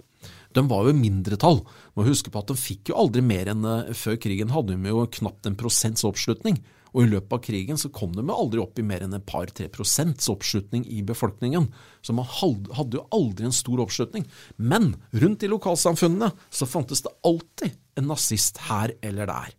De 0.56 0.64
var 0.66 0.88
jo 0.88 0.98
mindretall. 0.98 1.62
Må 1.94 2.08
huske 2.08 2.34
på 2.34 2.42
at 2.42 2.50
de 2.50 2.58
fikk 2.58 2.90
jo 2.90 2.98
aldri 3.04 3.22
mer 3.22 3.52
enn 3.52 3.66
eh, 3.70 3.94
før 3.98 4.18
krigen 4.22 4.54
hadde 4.54 4.74
de 4.74 4.92
jo 4.92 5.06
knapt 5.20 5.46
en 5.46 5.58
prosents 5.60 6.06
oppslutning. 6.08 6.58
Og 6.90 7.04
i 7.04 7.10
løpet 7.12 7.36
av 7.36 7.42
krigen 7.46 7.78
så 7.78 7.92
kom 7.94 8.16
de 8.16 8.24
jo 8.26 8.34
aldri 8.36 8.62
opp 8.64 8.80
i 8.82 8.86
mer 8.86 9.04
enn 9.06 9.14
et 9.14 9.26
par-tre 9.30 9.68
prosents 9.70 10.30
oppslutning 10.32 10.88
i 10.90 11.04
befolkningen. 11.06 11.68
Så 12.02 12.16
man 12.18 12.26
hadde 12.26 12.98
jo 12.98 13.06
aldri 13.14 13.46
en 13.46 13.56
stor 13.56 13.84
oppslutning. 13.86 14.26
Men 14.58 14.96
rundt 15.14 15.46
i 15.46 15.52
lokalsamfunnene 15.52 16.32
så 16.50 16.70
fantes 16.70 17.06
det 17.06 17.14
alltid 17.30 17.78
en 18.00 18.10
nazist 18.10 18.58
her 18.70 18.96
eller 19.06 19.30
der. 19.30 19.54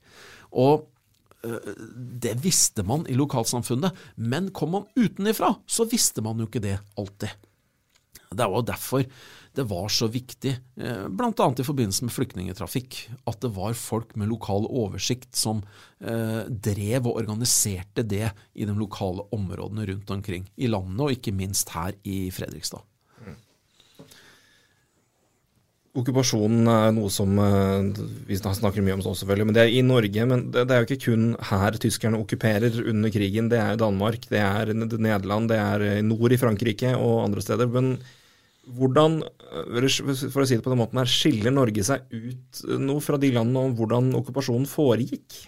Og 0.50 0.88
det 2.22 2.34
visste 2.44 2.84
man 2.86 3.06
i 3.08 3.16
lokalsamfunnet, 3.16 3.96
men 4.16 4.50
kom 4.56 4.74
man 4.76 4.88
utenifra, 4.98 5.54
så 5.66 5.86
visste 5.88 6.24
man 6.24 6.40
jo 6.40 6.48
ikke 6.48 6.62
det 6.64 6.76
alltid. 7.00 7.32
Det 8.30 8.46
var 8.46 8.62
derfor 8.62 9.06
det 9.52 9.64
var 9.66 9.88
så 9.88 10.06
viktig, 10.06 10.52
eh, 10.76 11.08
bl.a. 11.08 11.54
i 11.58 11.64
forbindelse 11.66 12.06
med 12.06 12.14
flyktningtrafikk, 12.14 13.00
at 13.26 13.40
det 13.42 13.50
var 13.56 13.74
folk 13.74 14.14
med 14.14 14.30
lokal 14.30 14.68
oversikt 14.68 15.34
som 15.34 15.64
eh, 15.98 16.46
drev 16.46 17.08
og 17.10 17.18
organiserte 17.18 18.04
det 18.06 18.28
i 18.54 18.68
de 18.68 18.76
lokale 18.78 19.26
områdene 19.34 19.88
rundt 19.90 20.14
omkring 20.14 20.46
i 20.54 20.70
landet, 20.70 21.02
og 21.02 21.16
ikke 21.16 21.34
minst 21.34 21.74
her 21.74 21.98
i 22.06 22.28
Fredrikstad. 22.34 22.86
Okkupasjonen 25.90 26.68
er 26.70 26.92
noe 26.94 27.10
som 27.10 27.32
eh, 27.42 28.02
Vi 28.28 28.36
snakker 28.38 28.84
mye 28.86 28.94
om 28.94 29.02
sånn 29.02 29.16
selvfølgelig, 29.18 29.48
men 29.48 29.56
det 29.56 29.64
er 29.64 29.72
i 29.74 29.82
Norge. 29.82 30.26
Men 30.30 30.44
det, 30.54 30.68
er 30.70 30.84
jo 30.84 30.86
ikke 30.86 31.04
kun 31.08 31.24
her 31.48 31.78
tyskerne 31.82 32.20
okkuperer 32.22 32.78
under 32.92 33.10
krigen. 33.10 33.48
Det 33.50 33.58
er 33.58 33.80
Danmark, 33.80 34.28
det 34.30 34.38
er 34.38 34.70
Nederland, 34.76 35.50
det 35.50 35.58
er 35.58 36.02
nord 36.06 36.36
i 36.36 36.38
Frankrike 36.38 36.94
og 36.94 37.24
andre 37.24 37.42
steder. 37.42 37.70
Men 37.74 37.96
hvordan, 38.70 39.18
eh, 39.24 39.88
for 40.30 40.44
å 40.44 40.46
si 40.46 40.60
det 40.60 40.66
på 40.66 40.70
den 40.70 40.82
måten 40.82 41.02
her, 41.02 41.10
skiller 41.10 41.54
Norge 41.54 41.82
seg 41.86 42.06
ut 42.14 42.62
noe 42.78 43.02
fra 43.02 43.18
de 43.18 43.32
landene 43.34 43.66
om 43.70 43.74
hvordan 43.78 44.12
okkupasjonen 44.20 44.70
foregikk? 44.70 45.42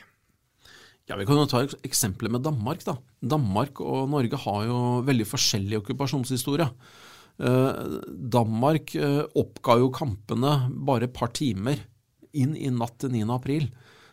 Ja, 1.11 1.17
Vi 1.19 1.27
kan 1.27 1.39
jo 1.39 1.47
ta 1.47 1.63
eksempler 1.85 2.31
med 2.31 2.43
Danmark. 2.43 2.83
da. 2.85 2.97
Danmark 3.23 3.81
og 3.81 4.11
Norge 4.11 4.37
har 4.37 4.67
jo 4.67 5.03
veldig 5.07 5.27
forskjellig 5.27 5.83
okkupasjonshistorie. 5.83 6.71
Eh, 7.43 7.71
Danmark 8.07 8.95
eh, 8.95 9.23
oppga 9.35 9.79
jo 9.81 9.91
kampene 9.95 10.55
bare 10.71 11.09
et 11.09 11.15
par 11.17 11.33
timer 11.35 11.81
inn 12.39 12.55
i 12.55 12.71
natt 12.71 13.01
til 13.03 13.13
9. 13.17 13.25
april. 13.35 13.67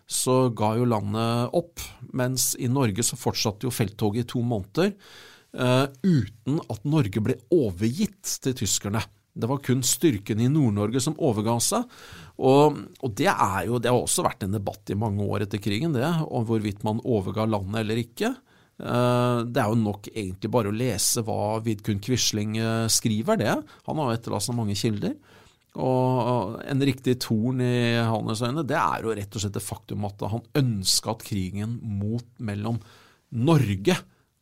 Så 0.09 0.47
ga 0.57 0.73
jo 0.80 0.88
landet 0.89 1.53
opp, 1.53 1.84
mens 2.17 2.55
i 2.57 2.67
Norge 2.71 3.05
så 3.05 3.19
fortsatte 3.19 3.67
jo 3.67 3.73
felttoget 3.73 4.25
i 4.25 4.32
to 4.32 4.41
måneder. 4.41 4.95
Uh, 5.49 5.86
uten 6.05 6.59
at 6.69 6.84
Norge 6.86 7.21
ble 7.25 7.36
overgitt 7.53 8.36
til 8.41 8.53
tyskerne. 8.57 9.01
Det 9.34 9.47
var 9.49 9.61
kun 9.65 9.82
styrken 9.86 10.41
i 10.41 10.49
Nord-Norge 10.49 11.01
som 11.01 11.17
overga 11.21 11.55
seg. 11.61 11.86
Og, 12.41 12.82
og, 12.99 13.13
det 13.17 13.30
er 13.30 13.69
jo, 13.69 13.77
det 13.82 13.89
har 13.93 14.01
også 14.01 14.25
vært 14.25 14.45
en 14.45 14.57
debatt 14.57 14.89
i 14.89 14.97
mange 14.97 15.25
år 15.25 15.45
etter 15.45 15.61
krigen, 15.61 15.93
det, 15.93 16.05
om 16.25 16.45
hvorvidt 16.49 16.82
man 16.86 17.01
overga 17.05 17.45
landet 17.49 17.84
eller 17.84 18.01
ikke. 18.01 18.34
Eh, 18.80 19.39
det 19.43 19.59
er 19.59 19.73
jo 19.73 19.80
nok 19.80 20.07
egentlig 20.13 20.51
bare 20.53 20.71
å 20.71 20.75
lese 20.75 21.23
hva 21.27 21.59
Vidkun 21.63 21.99
Quisling 22.03 22.55
eh, 22.61 22.86
skriver, 22.91 23.39
det. 23.41 23.57
Han 23.89 23.99
har 23.99 24.11
jo 24.11 24.19
etterlatt 24.19 24.45
seg 24.45 24.57
mange 24.59 24.77
kilder. 24.80 25.17
Og 25.80 26.55
en 26.65 26.82
riktig 26.84 27.19
torn 27.21 27.61
i 27.61 27.99
hans 28.01 28.41
øyne, 28.41 28.65
det 28.67 28.77
er 28.80 29.03
jo 29.05 29.13
rett 29.15 29.36
og 29.36 29.43
slett 29.43 29.55
det 29.55 29.63
faktum 29.63 30.07
at 30.07 30.23
han 30.32 30.47
ønska 30.57 31.13
at 31.13 31.27
krigen 31.27 31.77
mot 31.99 32.25
mellom 32.41 32.80
Norge 33.38 33.99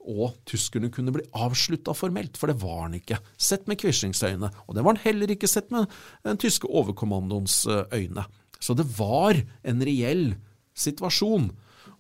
og 0.07 0.38
tyskerne 0.47 0.88
kunne 0.93 1.11
bli 1.11 1.25
avslutta 1.35 1.91
formelt, 1.97 2.38
for 2.39 2.47
det 2.47 2.61
var 2.61 2.85
han 2.85 2.95
ikke, 2.95 3.19
sett 3.35 3.67
med 3.67 3.81
Quislings 3.81 4.23
øyne. 4.23 4.53
Og 4.65 4.77
det 4.77 4.85
var 4.85 4.95
han 4.95 5.03
heller 5.03 5.33
ikke 5.33 5.49
sett 5.51 5.67
med 5.73 5.91
den 6.23 6.39
tyske 6.39 6.69
overkommandoens 6.71 7.65
eh, 7.67 7.97
øyne. 7.97 8.23
Så 8.63 8.73
det 8.77 8.88
var 8.97 9.38
en 9.67 9.83
reell 9.85 10.29
situasjon 10.77 11.51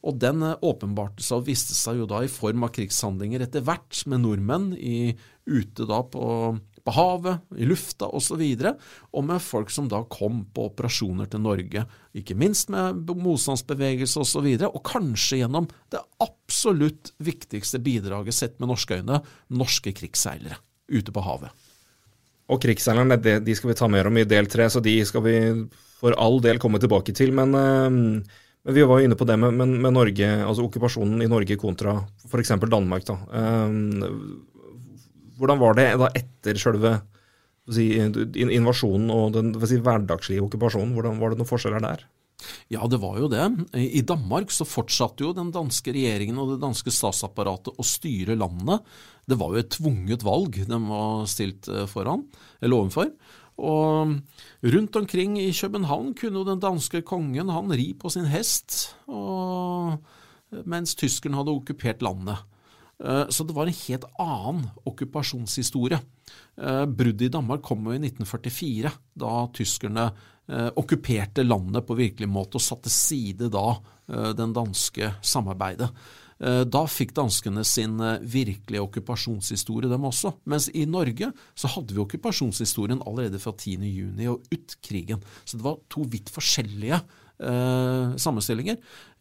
og 0.05 0.17
den 0.21 0.43
eh, 0.45 0.57
åpenbarte 0.65 1.25
seg 1.25 1.41
og 1.41 1.49
viste 1.49 1.75
seg 1.77 2.01
jo 2.01 2.07
da 2.09 2.23
i 2.23 2.31
form 2.31 2.65
av 2.67 2.73
krigshandlinger 2.75 3.45
etter 3.45 3.65
hvert 3.65 4.03
med 4.09 4.23
nordmenn 4.23 4.71
i, 4.77 5.13
ute 5.47 5.87
da 5.89 6.01
på, 6.05 6.27
på 6.83 6.95
havet, 6.95 7.45
i 7.57 7.67
lufta 7.67 8.09
osv., 8.15 8.43
og, 8.43 8.83
og 9.11 9.27
med 9.29 9.43
folk 9.43 9.73
som 9.73 9.89
da 9.91 10.03
kom 10.11 10.43
på 10.53 10.69
operasjoner 10.71 11.29
til 11.31 11.43
Norge, 11.43 11.85
ikke 12.17 12.37
minst 12.39 12.71
med 12.73 13.07
motstandsbevegelse 13.09 14.21
osv., 14.23 14.43
og, 14.43 14.61
så 14.63 14.71
og 14.71 14.83
kanskje 14.87 15.41
gjennom 15.43 15.69
det 15.93 16.03
absolutt 16.23 17.13
viktigste 17.23 17.81
bidraget 17.83 18.37
sett 18.37 18.59
med 18.61 18.71
norske 18.73 19.01
øyne, 19.01 19.23
norske 19.49 19.95
krigsseilere 19.97 20.61
ute 20.87 21.11
på 21.11 21.23
havet. 21.25 21.67
Og 22.47 22.61
krigsseilerne 22.63 23.17
de 23.19 23.55
skal 23.57 23.73
vi 23.73 23.75
ta 23.75 23.89
mer 23.91 24.07
om 24.07 24.17
i 24.19 24.27
del 24.27 24.47
tre, 24.47 24.69
så 24.71 24.79
de 24.79 24.93
skal 25.07 25.23
vi 25.25 25.37
for 25.97 26.15
all 26.21 26.39
del 26.43 26.61
komme 26.61 26.79
tilbake 26.79 27.15
til. 27.17 27.33
Men 27.35 27.55
uh, 27.57 28.37
men 28.67 28.75
Vi 28.75 28.83
var 28.83 28.99
jo 28.99 29.07
inne 29.07 29.15
på 29.15 29.23
det 29.23 29.37
med, 29.39 29.55
med, 29.55 29.75
med 29.79 29.93
Norge, 29.95 30.27
altså 30.43 30.65
okkupasjonen 30.67 31.23
i 31.23 31.29
Norge 31.31 31.55
kontra 31.55 31.95
f.eks. 32.27 32.51
Danmark. 32.67 33.05
da. 33.07 33.15
Um, 33.31 34.43
Hvordan 35.37 35.61
var 35.61 35.77
det 35.77 35.85
da 36.01 36.09
etter 36.17 36.59
sjølve 36.59 36.97
si, 37.71 37.93
invasjonen 37.95 39.11
og 39.13 39.37
den 39.37 39.53
si, 39.63 39.79
hverdagslige 39.79 40.43
okkupasjonen? 40.43 40.91
Hvordan 40.97 41.21
Var 41.21 41.31
det 41.31 41.39
noen 41.39 41.49
forskjeller 41.49 41.85
der? 41.85 42.03
Ja, 42.69 42.83
det 42.91 42.99
var 43.01 43.15
jo 43.21 43.29
det. 43.31 43.45
I 43.73 44.03
Danmark 44.05 44.51
så 44.53 44.67
fortsatte 44.67 45.23
jo 45.23 45.33
den 45.33 45.49
danske 45.55 45.93
regjeringen 45.95 46.37
og 46.41 46.51
det 46.51 46.59
danske 46.61 46.91
statsapparatet 46.93 47.79
å 47.79 47.85
styre 47.87 48.35
landet. 48.37 48.83
Det 49.27 49.39
var 49.39 49.55
jo 49.55 49.63
et 49.63 49.71
tvunget 49.73 50.25
valg 50.27 50.59
de 50.67 50.81
var 50.89 51.25
stilt 51.31 51.71
eh, 51.71 51.87
foran, 51.89 52.27
eller 52.61 52.83
overfor. 52.83 53.09
Og 53.57 54.13
rundt 54.61 54.99
omkring 54.99 55.39
i 55.41 55.49
København 55.55 56.13
kunne 56.17 56.41
jo 56.41 56.45
den 56.45 56.61
danske 56.61 57.01
kongen 57.01 57.49
han 57.49 57.73
ri 57.73 57.89
på 57.97 58.11
sin 58.13 58.29
hest, 58.29 58.93
og, 59.09 59.97
mens 60.69 60.93
tyskerne 60.95 61.39
hadde 61.39 61.55
okkupert 61.57 62.05
landet. 62.05 62.37
Eh, 63.03 63.25
så 63.29 63.43
det 63.43 63.55
var 63.55 63.69
en 63.69 63.81
helt 63.87 64.07
annen 64.19 64.69
okkupasjonshistorie. 64.89 65.99
Eh, 66.57 66.85
bruddet 66.85 67.27
i 67.27 67.33
Danmark 67.33 67.61
kom 67.65 67.85
jo 67.85 67.93
i 67.93 68.01
1944, 68.01 68.93
da 69.21 69.33
tyskerne 69.53 70.07
eh, 70.47 70.69
okkuperte 70.73 71.45
landet 71.45 71.85
på 71.85 71.97
virkelig 71.97 72.29
måte 72.29 72.57
og 72.57 72.65
satte 72.65 72.93
side 72.93 73.51
da 73.53 73.67
den 74.07 74.53
danske 74.55 75.09
samarbeidet. 75.19 75.89
Da 76.37 76.81
fikk 76.85 77.15
danskene 77.17 77.63
sin 77.65 77.95
virkelige 78.21 78.83
okkupasjonshistorie, 78.83 79.89
dem 79.89 80.03
også. 80.05 80.35
Mens 80.45 80.67
i 80.69 80.83
Norge 80.85 81.31
så 81.57 81.71
hadde 81.73 81.95
vi 81.95 82.03
okkupasjonshistorien 82.03 83.01
allerede 83.01 83.41
fra 83.41 83.55
10.6 83.57 84.27
og 84.29 84.45
ut 84.53 84.75
krigen. 84.85 85.23
Så 85.41 85.57
det 85.57 85.65
var 85.65 85.79
to 85.89 86.05
vidt 86.11 86.29
forskjellige 86.33 87.01
eh, 87.41 88.15
sammenstillinger. 88.19 88.77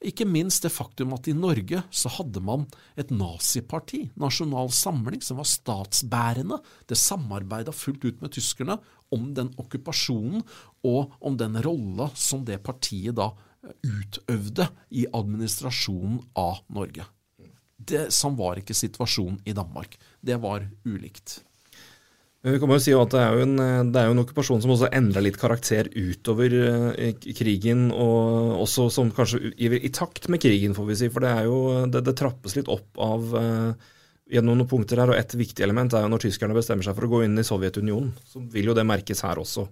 Ikke 0.06 0.26
minst 0.28 0.64
det 0.66 0.72
faktum 0.74 1.14
at 1.16 1.28
i 1.30 1.36
Norge 1.36 1.82
så 1.90 2.12
hadde 2.18 2.42
man 2.44 2.66
et 2.98 3.12
naziparti, 3.14 4.06
Nasjonal 4.20 4.70
Samling, 4.74 5.22
som 5.24 5.40
var 5.40 5.48
statsbærende. 5.50 6.60
Det 6.88 6.98
samarbeida 7.00 7.74
fullt 7.74 8.04
ut 8.04 8.22
med 8.22 8.34
tyskerne 8.36 8.78
om 9.14 9.30
den 9.36 9.52
okkupasjonen 9.60 10.44
og 10.86 11.14
om 11.20 11.36
den 11.38 11.58
rolla 11.64 12.10
som 12.18 12.44
det 12.46 12.62
partiet 12.66 13.16
da 13.18 13.30
utøvde 13.86 14.68
i 14.90 15.06
administrasjonen 15.16 16.20
av 16.38 16.62
Norge. 16.74 17.06
Det, 17.76 18.08
som 18.14 18.36
var 18.38 18.58
ikke 18.60 18.74
situasjonen 18.74 19.42
i 19.44 19.54
Danmark. 19.56 19.98
Det 20.20 20.38
var 20.42 20.64
ulikt. 20.88 21.40
Vi 22.46 22.60
kan 22.62 22.70
jo 22.70 22.78
si 22.78 22.92
at 22.94 23.10
det 23.10 23.18
er 23.18 23.34
jo 23.34 23.42
en, 23.42 23.56
er 23.58 24.06
jo 24.06 24.14
en 24.14 24.22
okkupasjon 24.22 24.60
som 24.62 24.70
også 24.70 24.90
endra 24.94 25.22
litt 25.24 25.38
karakter 25.40 25.88
utover 25.90 26.52
eh, 26.54 27.24
krigen, 27.34 27.88
og 27.90 28.60
også 28.62 28.86
som 28.94 29.10
kanskje 29.14 29.50
i, 29.56 29.70
i, 29.80 29.90
takt 29.90 30.28
med 30.30 30.42
krigen, 30.44 30.76
får 30.76 30.86
vi 30.92 30.98
si. 31.00 31.08
For 31.10 31.26
det, 31.26 31.32
er 31.32 31.48
jo, 31.48 31.58
det, 31.90 32.04
det 32.06 32.14
trappes 32.20 32.54
litt 32.54 32.70
opp 32.70 33.00
av 33.02 33.34
uh, 33.34 33.88
gjennom 34.30 34.60
noen 34.60 34.70
punkter 34.70 35.02
her, 35.02 35.10
og 35.10 35.18
et 35.18 35.34
viktig 35.38 35.66
element 35.66 35.96
er 35.96 36.06
jo 36.06 36.12
når 36.12 36.22
tyskerne 36.28 36.54
bestemmer 36.54 36.86
seg 36.86 36.94
for 36.94 37.08
å 37.08 37.12
gå 37.16 37.24
inn 37.26 37.34
i 37.42 37.46
Sovjetunionen. 37.46 38.14
Så 38.30 38.44
vil 38.54 38.70
jo 38.70 38.78
det 38.78 38.86
merkes 38.86 39.24
her 39.26 39.42
også. 39.42 39.66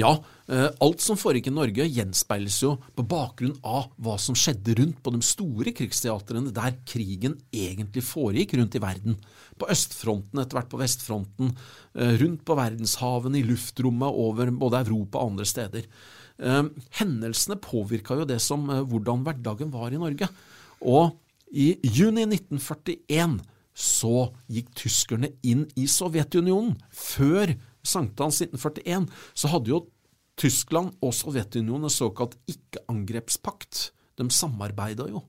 Ja, 0.00 0.12
eh, 0.48 0.70
alt 0.80 1.02
som 1.04 1.18
foregikk 1.20 1.50
i 1.50 1.52
Norge 1.52 1.84
gjenspeiles 1.84 2.56
jo 2.62 2.76
på 2.96 3.04
bakgrunn 3.04 3.58
av 3.60 3.90
hva 4.00 4.14
som 4.20 4.36
skjedde 4.38 4.78
rundt 4.78 5.02
på 5.04 5.12
de 5.12 5.20
store 5.26 5.74
krigsteatrene 5.76 6.52
der 6.56 6.78
krigen 6.88 7.36
egentlig 7.52 8.04
foregikk 8.06 8.56
rundt 8.56 8.78
i 8.78 8.82
verden. 8.82 9.18
På 9.60 9.68
østfronten, 9.72 10.40
etter 10.40 10.56
hvert 10.56 10.70
på 10.72 10.80
vestfronten, 10.80 11.52
eh, 11.94 12.16
rundt 12.22 12.44
på 12.44 12.56
verdenshavene, 12.56 13.42
i 13.42 13.44
luftrommet, 13.44 14.08
over 14.08 14.50
både 14.50 14.80
Europa 14.80 15.18
og 15.18 15.32
andre 15.32 15.44
steder. 15.44 15.84
Eh, 16.38 16.62
hendelsene 16.96 17.60
påvirka 17.60 18.16
jo 18.16 18.24
det 18.24 18.40
som 18.40 18.64
hvordan 18.66 19.24
hverdagen 19.24 19.70
var 19.70 19.92
i 19.92 20.00
Norge. 20.00 20.28
Og 20.80 21.18
i 21.52 21.76
juni 21.84 22.24
1941 22.24 23.42
så 23.74 24.32
gikk 24.48 24.72
tyskerne 24.74 25.32
inn 25.42 25.66
i 25.76 25.84
Sovjetunionen. 25.84 26.78
Før 26.92 27.54
sankthans 27.86 28.40
1941 28.44 29.08
så 29.34 29.50
hadde 29.52 29.72
jo 29.74 29.82
Tyskland 30.40 30.96
og 31.04 31.12
Sovjetunionen 31.14 31.88
en 31.88 31.92
såkalt 31.92 32.38
ikke-angrepspakt. 32.50 33.90
De 34.16 34.26
samarbeida 34.32 35.08
jo. 35.10 35.26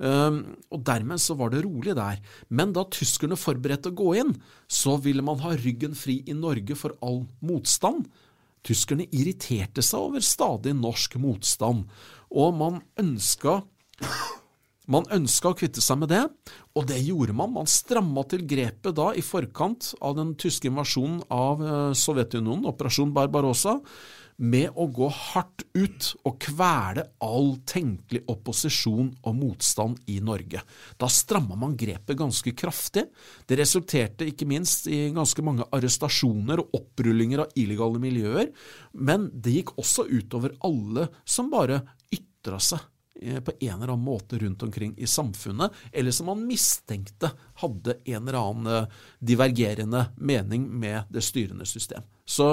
Um, 0.00 0.56
og 0.72 0.80
Dermed 0.88 1.20
så 1.20 1.36
var 1.36 1.52
det 1.52 1.60
rolig 1.66 1.92
der. 1.98 2.22
Men 2.48 2.72
da 2.76 2.86
tyskerne 2.88 3.36
forberedte 3.36 3.92
å 3.92 3.98
gå 3.98 4.14
inn, 4.22 4.32
så 4.64 4.96
ville 5.02 5.24
man 5.24 5.42
ha 5.44 5.52
ryggen 5.58 5.96
fri 5.98 6.20
i 6.24 6.36
Norge 6.36 6.76
for 6.78 6.96
all 7.04 7.26
motstand. 7.44 8.08
Tyskerne 8.64 9.08
irriterte 9.12 9.84
seg 9.84 10.08
over 10.08 10.24
stadig 10.24 10.72
norsk 10.76 11.16
motstand, 11.20 11.86
og 12.30 12.56
man 12.56 12.80
ønska 13.00 13.60
man 14.90 15.08
ønska 15.14 15.52
å 15.52 15.56
kvitte 15.58 15.82
seg 15.84 16.00
med 16.02 16.10
det, 16.12 16.22
og 16.76 16.86
det 16.90 17.00
gjorde 17.02 17.34
man. 17.36 17.54
Man 17.54 17.68
stramma 17.70 18.24
til 18.30 18.46
grepet 18.48 18.96
da 18.98 19.10
i 19.14 19.24
forkant 19.24 19.92
av 20.02 20.16
den 20.18 20.34
tyske 20.40 20.70
invasjonen 20.70 21.22
av 21.34 21.62
eh, 21.64 21.92
Sovjetunionen, 21.98 22.66
operasjon 22.70 23.14
Barbarossa, 23.14 23.78
med 24.40 24.72
å 24.72 24.86
gå 24.88 25.06
hardt 25.12 25.66
ut 25.76 26.06
og 26.24 26.38
kvele 26.40 27.02
all 27.20 27.50
tenkelig 27.68 28.22
opposisjon 28.32 29.10
og 29.28 29.34
motstand 29.36 29.98
i 30.08 30.16
Norge. 30.24 30.62
Da 30.96 31.10
stramma 31.12 31.58
man 31.60 31.76
grepet 31.78 32.16
ganske 32.16 32.54
kraftig. 32.56 33.04
Det 33.44 33.58
resulterte 33.60 34.28
ikke 34.30 34.48
minst 34.48 34.88
i 34.88 35.10
ganske 35.12 35.44
mange 35.44 35.66
arrestasjoner 35.76 36.62
og 36.62 36.78
opprullinger 36.80 37.44
av 37.44 37.52
illegale 37.60 38.00
miljøer, 38.00 38.48
men 38.96 39.28
det 39.34 39.58
gikk 39.58 39.74
også 39.80 40.08
utover 40.08 40.56
alle 40.64 41.10
som 41.28 41.52
bare 41.52 41.82
ytra 42.16 42.62
seg 42.64 42.80
på 43.20 43.52
en 43.60 43.74
eller 43.74 43.92
annen 43.92 44.04
måte 44.04 44.38
rundt 44.38 44.62
omkring 44.62 44.94
i 44.98 45.06
samfunnet, 45.06 45.72
eller 45.92 46.14
som 46.14 46.30
man 46.30 46.46
mistenkte 46.46 47.32
hadde 47.62 47.98
en 48.04 48.22
eller 48.22 48.38
annen 48.40 48.72
eh, 48.72 49.02
divergerende 49.18 50.06
mening 50.16 50.68
med 50.70 51.10
det 51.12 51.24
styrende 51.24 51.66
system. 51.68 52.02
Så 52.24 52.48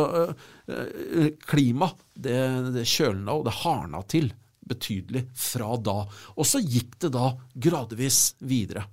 øh, 0.68 1.32
klima, 1.48 1.92
det, 2.14 2.38
det 2.76 2.88
kjølna 2.90 3.38
og 3.38 3.48
det 3.48 3.58
harna 3.64 4.02
til 4.10 4.32
betydelig 4.68 5.28
fra 5.38 5.76
da. 5.80 6.02
Og 6.36 6.48
så 6.48 6.62
gikk 6.64 6.98
det 7.04 7.14
da 7.16 7.32
gradvis 7.56 8.36
videre. 8.44 8.88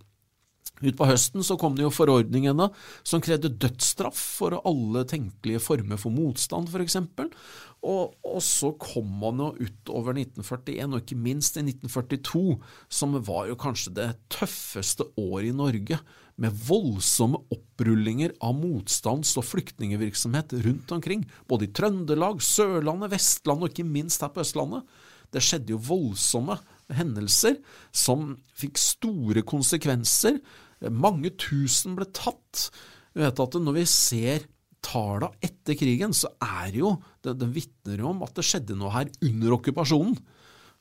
Utpå 0.83 1.07
høsten 1.07 1.45
så 1.47 1.55
kom 1.59 1.77
det 1.79 1.85
jo 1.85 1.93
forordningene 1.95 2.67
som 3.07 3.23
krevde 3.23 3.53
dødsstraff 3.63 4.19
for 4.41 4.57
alle 4.67 5.05
tenkelige 5.09 5.63
former 5.63 6.01
for 6.01 6.15
motstand, 6.15 6.69
f.eks. 6.69 6.99
Og, 7.85 8.15
og 8.25 8.41
så 8.41 8.71
kom 8.81 9.09
man 9.21 9.43
jo 9.43 9.51
utover 9.61 10.17
1941, 10.17 10.87
og 10.89 11.03
ikke 11.03 11.19
minst 11.21 11.59
i 11.61 11.65
1942, 11.67 12.57
som 12.89 13.17
var 13.27 13.51
jo 13.51 13.59
kanskje 13.61 13.93
det 13.99 14.11
tøffeste 14.33 15.07
året 15.21 15.51
i 15.51 15.57
Norge, 15.57 15.99
med 16.41 16.57
voldsomme 16.67 17.39
opprullinger 17.55 18.33
av 18.43 18.57
motstands- 18.59 19.37
og 19.39 19.45
flyktningevirksomhet 19.47 20.57
rundt 20.65 20.95
omkring, 20.97 21.23
både 21.47 21.69
i 21.69 21.75
Trøndelag, 21.77 22.41
Sørlandet, 22.43 23.13
Vestlandet 23.13 23.69
og 23.69 23.75
ikke 23.75 23.87
minst 23.87 24.25
her 24.25 24.33
på 24.35 24.43
Østlandet. 24.43 24.83
Det 25.31 25.43
skjedde 25.45 25.75
jo 25.75 25.83
voldsomme 25.83 26.57
hendelser 26.95 27.61
som 27.95 28.33
fikk 28.59 28.81
store 28.81 29.45
konsekvenser 29.47 30.41
mange 30.91 31.33
tusen 31.41 31.95
ble 31.99 32.09
tatt. 32.15 32.69
Vi 33.15 33.23
vet 33.23 33.41
at 33.41 33.55
Når 33.61 33.79
vi 33.79 33.85
ser 33.87 34.47
tallene 34.85 35.33
etter 35.45 35.77
krigen, 35.79 36.15
så 36.17 36.31
er 36.45 36.77
jo, 36.79 36.95
det, 37.25 37.37
det 37.41 37.51
vitner 37.55 38.05
om 38.07 38.25
at 38.27 38.35
det 38.37 38.47
skjedde 38.47 38.77
noe 38.79 38.93
her 38.95 39.11
under 39.25 39.59
okkupasjonen. 39.59 40.19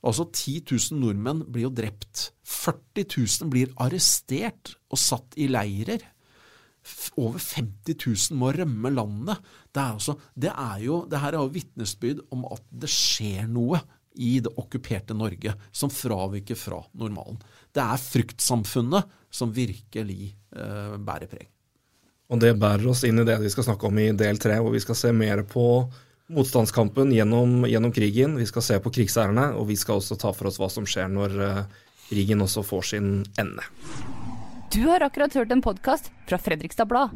Altså 0.03 0.25
10 0.27 0.65
000 0.67 0.99
nordmenn 0.99 1.45
blir 1.47 1.69
jo 1.69 1.75
drept. 1.75 2.33
40 2.43 3.05
000 3.07 3.51
blir 3.53 3.71
arrestert 3.81 4.75
og 4.91 4.99
satt 4.99 5.37
i 5.39 5.47
leirer. 5.47 6.03
Over 7.15 7.39
50 7.39 7.95
000 7.95 8.39
må 8.39 8.51
rømme 8.51 8.91
landet. 8.91 9.39
Det 9.71 9.79
er, 9.79 9.95
altså, 9.95 10.17
det 10.35 10.51
er 10.51 10.83
jo, 10.83 11.03
det 11.07 11.23
her 11.23 11.37
er 11.37 11.39
jo 11.39 11.53
vitnesbyrd 11.55 12.25
om 12.35 12.43
at 12.51 12.65
det 12.83 12.91
skjer 12.91 13.47
noe 13.47 13.79
i 14.19 14.35
det 14.43 14.51
okkuperte 14.59 15.15
Norge 15.17 15.55
som 15.71 15.89
fraviker 15.89 16.59
fra 16.59 16.83
normalen. 16.99 17.39
Det 17.73 17.81
er 17.81 18.03
fryktsamfunnet 18.03 19.15
som 19.33 19.55
virkelig 19.55 20.33
eh, 20.53 20.97
bærer 20.99 21.31
preg. 21.31 21.47
Og 22.33 22.41
det 22.41 22.55
bærer 22.57 22.87
oss 22.89 23.03
inn 23.05 23.21
i 23.21 23.27
det 23.27 23.37
vi 23.43 23.51
skal 23.53 23.67
snakke 23.67 23.85
om 23.85 23.99
i 24.01 24.09
del 24.17 24.39
tre, 24.41 24.57
hvor 24.57 24.73
vi 24.73 24.81
skal 24.81 24.97
se 24.97 25.11
mer 25.13 25.43
på 25.45 25.65
motstandskampen 26.33 27.11
gjennom, 27.13 27.67
gjennom 27.69 27.93
krigen. 27.93 28.39
Vi 28.41 28.47
skal 28.49 28.65
se 28.65 28.79
på 28.81 28.91
krigsærene, 28.95 29.51
og 29.53 29.67
vi 29.69 29.77
skal 29.77 30.01
også 30.01 30.17
ta 30.17 30.33
for 30.33 30.49
oss 30.49 30.57
hva 30.61 30.71
som 30.73 30.87
skjer 30.89 31.11
når 31.13 31.35
uh, 31.37 31.83
krigen 32.09 32.41
også 32.41 32.65
får 32.65 32.89
sin 32.95 33.11
ende. 33.37 33.67
Du 34.73 34.81
har 34.89 35.05
akkurat 35.05 35.35
hørt 35.37 35.53
en 35.53 35.61
podkast 35.61 36.09
fra 36.25 36.41
Fredrikstad 36.41 36.89
Blad. 36.89 37.13